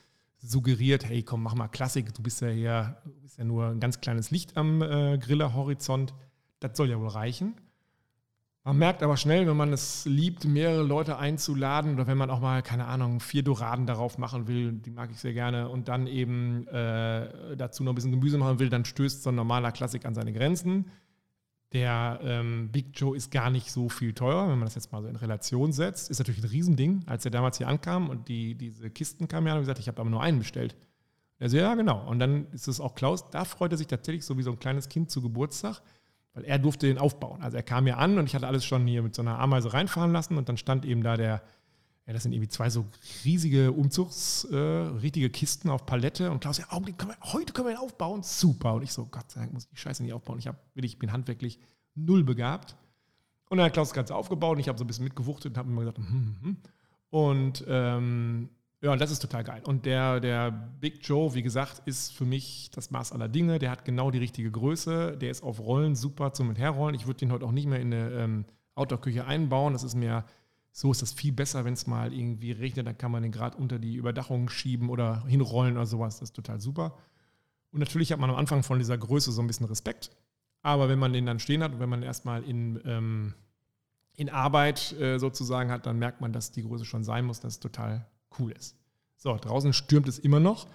suggeriert, 0.40 1.08
hey, 1.08 1.22
komm, 1.22 1.42
mach 1.42 1.54
mal 1.54 1.68
Klassik, 1.68 2.14
du 2.14 2.22
bist 2.22 2.40
ja 2.40 2.48
hier, 2.48 2.96
bist 3.22 3.38
ja 3.38 3.44
nur 3.44 3.66
ein 3.66 3.80
ganz 3.80 4.00
kleines 4.00 4.30
Licht 4.30 4.56
am 4.56 4.82
äh, 4.82 5.18
Grillerhorizont. 5.18 6.14
Das 6.60 6.76
soll 6.76 6.90
ja 6.90 6.98
wohl 6.98 7.08
reichen. 7.08 7.54
Man 8.64 8.76
merkt 8.76 9.02
aber 9.02 9.16
schnell, 9.16 9.46
wenn 9.46 9.56
man 9.56 9.72
es 9.72 10.04
liebt, 10.04 10.44
mehrere 10.44 10.82
Leute 10.82 11.16
einzuladen 11.16 11.94
oder 11.94 12.06
wenn 12.06 12.18
man 12.18 12.28
auch 12.28 12.40
mal, 12.40 12.62
keine 12.62 12.84
Ahnung, 12.84 13.20
vier 13.20 13.42
Doraden 13.42 13.86
darauf 13.86 14.18
machen 14.18 14.46
will, 14.46 14.72
die 14.72 14.90
mag 14.90 15.10
ich 15.10 15.18
sehr 15.18 15.32
gerne, 15.32 15.70
und 15.70 15.88
dann 15.88 16.06
eben 16.06 16.66
äh, 16.68 17.56
dazu 17.56 17.82
noch 17.82 17.92
ein 17.92 17.94
bisschen 17.94 18.10
Gemüse 18.10 18.36
machen 18.36 18.58
will, 18.58 18.68
dann 18.68 18.84
stößt 18.84 19.22
so 19.22 19.30
ein 19.30 19.36
normaler 19.36 19.72
Klassik 19.72 20.04
an 20.04 20.14
seine 20.14 20.34
Grenzen. 20.34 20.90
Der 21.72 22.18
ähm, 22.22 22.70
Big 22.72 22.92
Joe 22.94 23.16
ist 23.16 23.30
gar 23.30 23.50
nicht 23.50 23.70
so 23.70 23.88
viel 23.88 24.14
teurer, 24.14 24.48
wenn 24.48 24.58
man 24.58 24.66
das 24.66 24.74
jetzt 24.74 24.90
mal 24.90 25.02
so 25.02 25.08
in 25.08 25.16
Relation 25.16 25.72
setzt. 25.72 26.10
Ist 26.10 26.18
natürlich 26.18 26.42
ein 26.42 26.48
Riesending. 26.48 27.02
Als 27.06 27.24
er 27.24 27.30
damals 27.30 27.58
hier 27.58 27.68
ankam 27.68 28.08
und 28.08 28.28
die, 28.28 28.54
diese 28.54 28.88
Kisten 28.90 29.28
kamen 29.28 29.46
ja, 29.46 29.52
habe 29.52 29.60
ich 29.60 29.66
gesagt, 29.66 29.78
ich 29.78 29.88
habe 29.88 30.00
aber 30.00 30.10
nur 30.10 30.22
einen 30.22 30.38
bestellt. 30.38 30.76
Er 31.38 31.50
so, 31.50 31.56
ja, 31.56 31.74
genau. 31.74 32.08
Und 32.08 32.18
dann 32.18 32.46
ist 32.52 32.68
es 32.68 32.80
auch 32.80 32.94
Klaus, 32.94 33.30
da 33.30 33.44
freut 33.44 33.72
er 33.72 33.78
sich 33.78 33.86
tatsächlich 33.86 34.24
so 34.24 34.38
wie 34.38 34.42
so 34.42 34.50
ein 34.50 34.58
kleines 34.58 34.88
Kind 34.88 35.10
zu 35.10 35.20
Geburtstag 35.20 35.82
weil 36.38 36.44
er 36.44 36.58
durfte 36.58 36.86
den 36.86 36.98
aufbauen. 36.98 37.42
Also 37.42 37.56
er 37.56 37.62
kam 37.64 37.84
mir 37.84 37.98
an 37.98 38.16
und 38.16 38.26
ich 38.26 38.34
hatte 38.34 38.46
alles 38.46 38.64
schon 38.64 38.86
hier 38.86 39.02
mit 39.02 39.14
so 39.14 39.22
einer 39.22 39.40
Ameise 39.40 39.72
reinfahren 39.72 40.12
lassen 40.12 40.36
und 40.36 40.48
dann 40.48 40.56
stand 40.56 40.84
eben 40.84 41.02
da 41.02 41.16
der, 41.16 41.42
ja, 42.08 42.14
das 42.14 42.22
sind 42.22 42.32
irgendwie 42.32 42.48
zwei 42.48 42.70
so 42.70 42.86
riesige 43.26 43.70
Umzugs, 43.70 44.44
äh, 44.44 44.56
richtige 44.56 45.28
Kisten 45.28 45.68
auf 45.68 45.84
Palette 45.84 46.30
und 46.30 46.40
Klaus, 46.40 46.56
ja, 46.56 46.64
können 46.64 47.10
wir, 47.10 47.32
heute 47.34 47.52
können 47.52 47.68
wir 47.68 47.74
ihn 47.74 47.78
aufbauen, 47.78 48.22
super. 48.22 48.72
Und 48.72 48.82
ich 48.82 48.94
so, 48.94 49.04
Gott 49.04 49.30
sei 49.30 49.40
Dank 49.40 49.52
muss 49.52 49.64
ich 49.64 49.68
die 49.68 49.76
Scheiße 49.76 50.02
nicht 50.02 50.14
aufbauen. 50.14 50.38
Ich, 50.38 50.46
hab, 50.46 50.56
ich 50.74 50.98
bin 50.98 51.12
handwerklich 51.12 51.60
null 51.94 52.24
begabt. 52.24 52.76
Und 53.50 53.58
dann 53.58 53.66
hat 53.66 53.74
Klaus 53.74 53.88
das 53.88 53.94
Ganze 53.94 54.14
aufgebaut 54.14 54.54
und 54.54 54.60
ich 54.60 54.68
habe 54.68 54.78
so 54.78 54.84
ein 54.84 54.86
bisschen 54.86 55.04
mitgewuchtet 55.04 55.52
und 55.52 55.58
habe 55.58 55.68
immer 55.68 55.82
gesagt, 55.82 55.98
hm, 55.98 56.06
hm, 56.06 56.36
hm. 56.40 56.56
Und 57.10 57.64
ähm, 57.68 58.48
ja, 58.80 58.96
das 58.96 59.10
ist 59.10 59.20
total 59.20 59.44
geil. 59.44 59.60
Und 59.66 59.84
der, 59.84 60.18
der 60.20 60.50
Big 60.50 61.06
Joe, 61.06 61.34
wie 61.34 61.42
gesagt, 61.42 61.82
ist 61.84 62.14
für 62.14 62.24
mich 62.24 62.70
das 62.72 62.90
Maß 62.90 63.12
aller 63.12 63.28
Dinge. 63.28 63.58
Der 63.58 63.70
hat 63.70 63.84
genau 63.84 64.10
die 64.10 64.18
richtige 64.18 64.50
Größe. 64.50 65.18
Der 65.18 65.30
ist 65.30 65.42
auf 65.42 65.60
Rollen 65.60 65.94
super 65.94 66.32
zum 66.32 66.56
Herrollen. 66.56 66.94
Ich 66.94 67.06
würde 67.06 67.18
den 67.18 67.32
heute 67.32 67.44
auch 67.44 67.52
nicht 67.52 67.66
mehr 67.66 67.80
in 67.80 67.92
eine 67.92 68.10
ähm, 68.12 68.44
Outdoor-Küche 68.76 69.26
einbauen. 69.26 69.74
Das 69.74 69.82
ist 69.82 69.94
mir, 69.94 70.24
so 70.78 70.92
ist 70.92 71.02
das 71.02 71.12
viel 71.12 71.32
besser, 71.32 71.64
wenn 71.64 71.74
es 71.74 71.88
mal 71.88 72.12
irgendwie 72.12 72.52
regnet. 72.52 72.86
Dann 72.86 72.96
kann 72.96 73.10
man 73.10 73.24
den 73.24 73.32
gerade 73.32 73.56
unter 73.56 73.80
die 73.80 73.96
Überdachung 73.96 74.48
schieben 74.48 74.90
oder 74.90 75.24
hinrollen 75.26 75.76
oder 75.76 75.86
sowas. 75.86 76.20
Das 76.20 76.28
ist 76.28 76.36
total 76.36 76.60
super. 76.60 76.96
Und 77.72 77.80
natürlich 77.80 78.12
hat 78.12 78.20
man 78.20 78.30
am 78.30 78.36
Anfang 78.36 78.62
von 78.62 78.78
dieser 78.78 78.96
Größe 78.96 79.32
so 79.32 79.40
ein 79.40 79.48
bisschen 79.48 79.66
Respekt. 79.66 80.12
Aber 80.62 80.88
wenn 80.88 81.00
man 81.00 81.12
den 81.12 81.26
dann 81.26 81.40
stehen 81.40 81.64
hat 81.64 81.72
und 81.72 81.80
wenn 81.80 81.88
man 81.88 82.04
erstmal 82.04 82.44
in, 82.44 82.80
ähm, 82.84 83.34
in 84.14 84.30
Arbeit 84.30 84.92
äh, 85.00 85.18
sozusagen 85.18 85.72
hat, 85.72 85.84
dann 85.84 85.98
merkt 85.98 86.20
man, 86.20 86.32
dass 86.32 86.52
die 86.52 86.62
Größe 86.62 86.84
schon 86.84 87.02
sein 87.02 87.24
muss. 87.24 87.40
Das 87.40 87.54
ist 87.54 87.60
total 87.60 88.06
cool 88.38 88.52
ist. 88.52 88.76
So, 89.16 89.36
draußen 89.36 89.72
stürmt 89.72 90.06
es 90.06 90.20
immer 90.20 90.38
noch. 90.38 90.68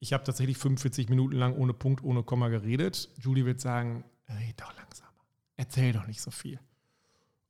Ich 0.00 0.12
habe 0.12 0.24
tatsächlich 0.24 0.58
45 0.58 1.08
Minuten 1.08 1.36
lang 1.36 1.54
ohne 1.54 1.72
Punkt, 1.72 2.02
ohne 2.02 2.24
Komma 2.24 2.48
geredet. 2.48 3.10
Julie 3.20 3.46
wird 3.46 3.60
sagen, 3.60 4.02
red 4.28 4.60
doch 4.60 4.76
langsamer. 4.76 5.12
Erzähl 5.56 5.92
doch 5.92 6.08
nicht 6.08 6.20
so 6.20 6.32
viel. 6.32 6.58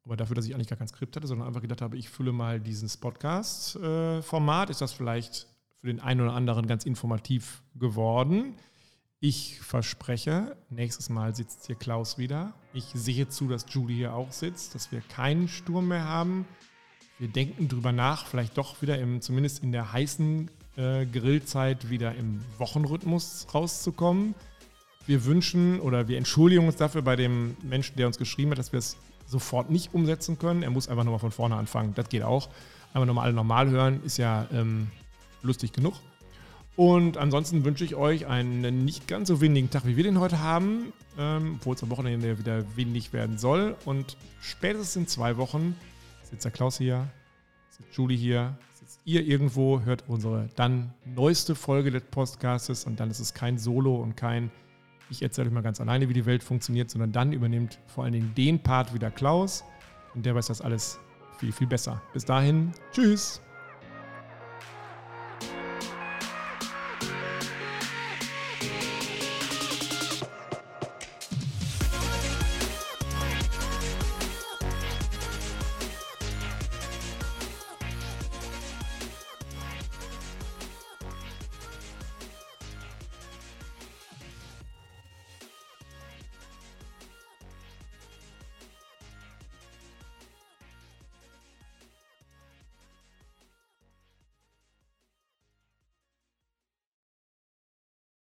Aber 0.06 0.16
dafür, 0.16 0.36
dass 0.36 0.46
ich 0.46 0.54
eigentlich 0.54 0.68
gar 0.68 0.78
kein 0.78 0.86
Skript 0.86 1.16
hatte, 1.16 1.26
sondern 1.26 1.48
einfach 1.48 1.60
gedacht 1.60 1.82
habe, 1.82 1.96
ich 1.96 2.08
fülle 2.08 2.30
mal 2.30 2.60
dieses 2.60 2.96
Podcast-Format, 2.96 4.70
ist 4.70 4.80
das 4.80 4.92
vielleicht 4.92 5.48
für 5.80 5.88
den 5.88 5.98
einen 5.98 6.20
oder 6.20 6.32
anderen 6.32 6.68
ganz 6.68 6.86
informativ 6.86 7.62
geworden. 7.74 8.54
Ich 9.18 9.58
verspreche, 9.60 10.56
nächstes 10.70 11.08
Mal 11.08 11.34
sitzt 11.34 11.66
hier 11.66 11.74
Klaus 11.74 12.18
wieder. 12.18 12.54
Ich 12.72 12.84
sehe 12.94 13.28
zu, 13.28 13.48
dass 13.48 13.66
Julie 13.68 13.96
hier 13.96 14.14
auch 14.14 14.30
sitzt, 14.30 14.76
dass 14.76 14.92
wir 14.92 15.00
keinen 15.00 15.48
Sturm 15.48 15.88
mehr 15.88 16.04
haben. 16.04 16.46
Wir 17.18 17.28
denken 17.28 17.66
drüber 17.66 17.90
nach, 17.90 18.26
vielleicht 18.26 18.56
doch 18.56 18.80
wieder 18.82 18.98
im, 19.00 19.20
zumindest 19.20 19.64
in 19.64 19.72
der 19.72 19.92
heißen 19.92 20.50
äh, 20.76 21.06
Grillzeit 21.06 21.90
wieder 21.90 22.14
im 22.14 22.44
Wochenrhythmus 22.58 23.48
rauszukommen. 23.52 24.36
Wir 25.06 25.24
wünschen 25.24 25.80
oder 25.80 26.06
wir 26.06 26.16
entschuldigen 26.16 26.64
uns 26.64 26.76
dafür 26.76 27.02
bei 27.02 27.16
dem 27.16 27.56
Menschen, 27.64 27.96
der 27.96 28.06
uns 28.06 28.18
geschrieben 28.18 28.52
hat, 28.52 28.58
dass 28.58 28.70
wir 28.70 28.78
es 28.78 28.96
sofort 29.26 29.70
nicht 29.70 29.94
umsetzen 29.94 30.38
können. 30.38 30.62
Er 30.62 30.70
muss 30.70 30.88
einfach 30.88 31.04
nochmal 31.04 31.20
von 31.20 31.32
vorne 31.32 31.56
anfangen. 31.56 31.94
Das 31.94 32.08
geht 32.08 32.22
auch. 32.22 32.48
Einfach 32.94 33.06
nochmal 33.06 33.24
alle 33.26 33.34
normal 33.34 33.68
hören, 33.68 34.00
ist 34.04 34.16
ja 34.16 34.46
ähm, 34.52 34.88
lustig 35.42 35.72
genug. 35.72 35.94
Und 36.76 37.16
ansonsten 37.16 37.64
wünsche 37.64 37.84
ich 37.84 37.94
euch 37.94 38.26
einen 38.26 38.84
nicht 38.84 39.08
ganz 39.08 39.28
so 39.28 39.40
windigen 39.40 39.70
Tag, 39.70 39.86
wie 39.86 39.96
wir 39.96 40.04
den 40.04 40.20
heute 40.20 40.40
haben, 40.40 40.92
ähm, 41.18 41.56
obwohl 41.56 41.74
es 41.74 41.82
am 41.82 41.90
Wochenende 41.90 42.38
wieder 42.38 42.64
windig 42.76 43.14
werden 43.14 43.38
soll. 43.38 43.76
Und 43.86 44.18
spätestens 44.40 44.96
in 44.96 45.06
zwei 45.08 45.38
Wochen 45.38 45.74
sitzt 46.22 46.44
der 46.44 46.52
Klaus 46.52 46.76
hier, 46.76 47.08
sitzt 47.70 47.96
Julie 47.96 48.18
hier, 48.18 48.58
sitzt 48.74 49.00
ihr 49.06 49.26
irgendwo, 49.26 49.80
hört 49.80 50.04
unsere 50.06 50.50
dann 50.54 50.92
neueste 51.06 51.54
Folge 51.54 51.90
des 51.90 52.02
Podcastes 52.02 52.84
und 52.84 53.00
dann 53.00 53.10
ist 53.10 53.20
es 53.20 53.32
kein 53.32 53.56
Solo 53.56 53.96
und 53.96 54.16
kein 54.16 54.50
ich 55.10 55.22
erzähle 55.22 55.48
euch 55.48 55.54
mal 55.54 55.62
ganz 55.62 55.80
alleine, 55.80 56.08
wie 56.08 56.14
die 56.14 56.26
Welt 56.26 56.42
funktioniert, 56.42 56.90
sondern 56.90 57.12
dann 57.12 57.32
übernimmt 57.32 57.78
vor 57.86 58.04
allen 58.04 58.12
Dingen 58.12 58.34
den 58.34 58.62
Part 58.62 58.94
wieder 58.94 59.10
Klaus 59.10 59.64
und 60.14 60.26
der 60.26 60.34
weiß 60.34 60.46
das 60.46 60.60
alles 60.60 60.98
viel, 61.38 61.52
viel 61.52 61.66
besser. 61.66 62.02
Bis 62.12 62.24
dahin, 62.24 62.72
tschüss! 62.92 63.40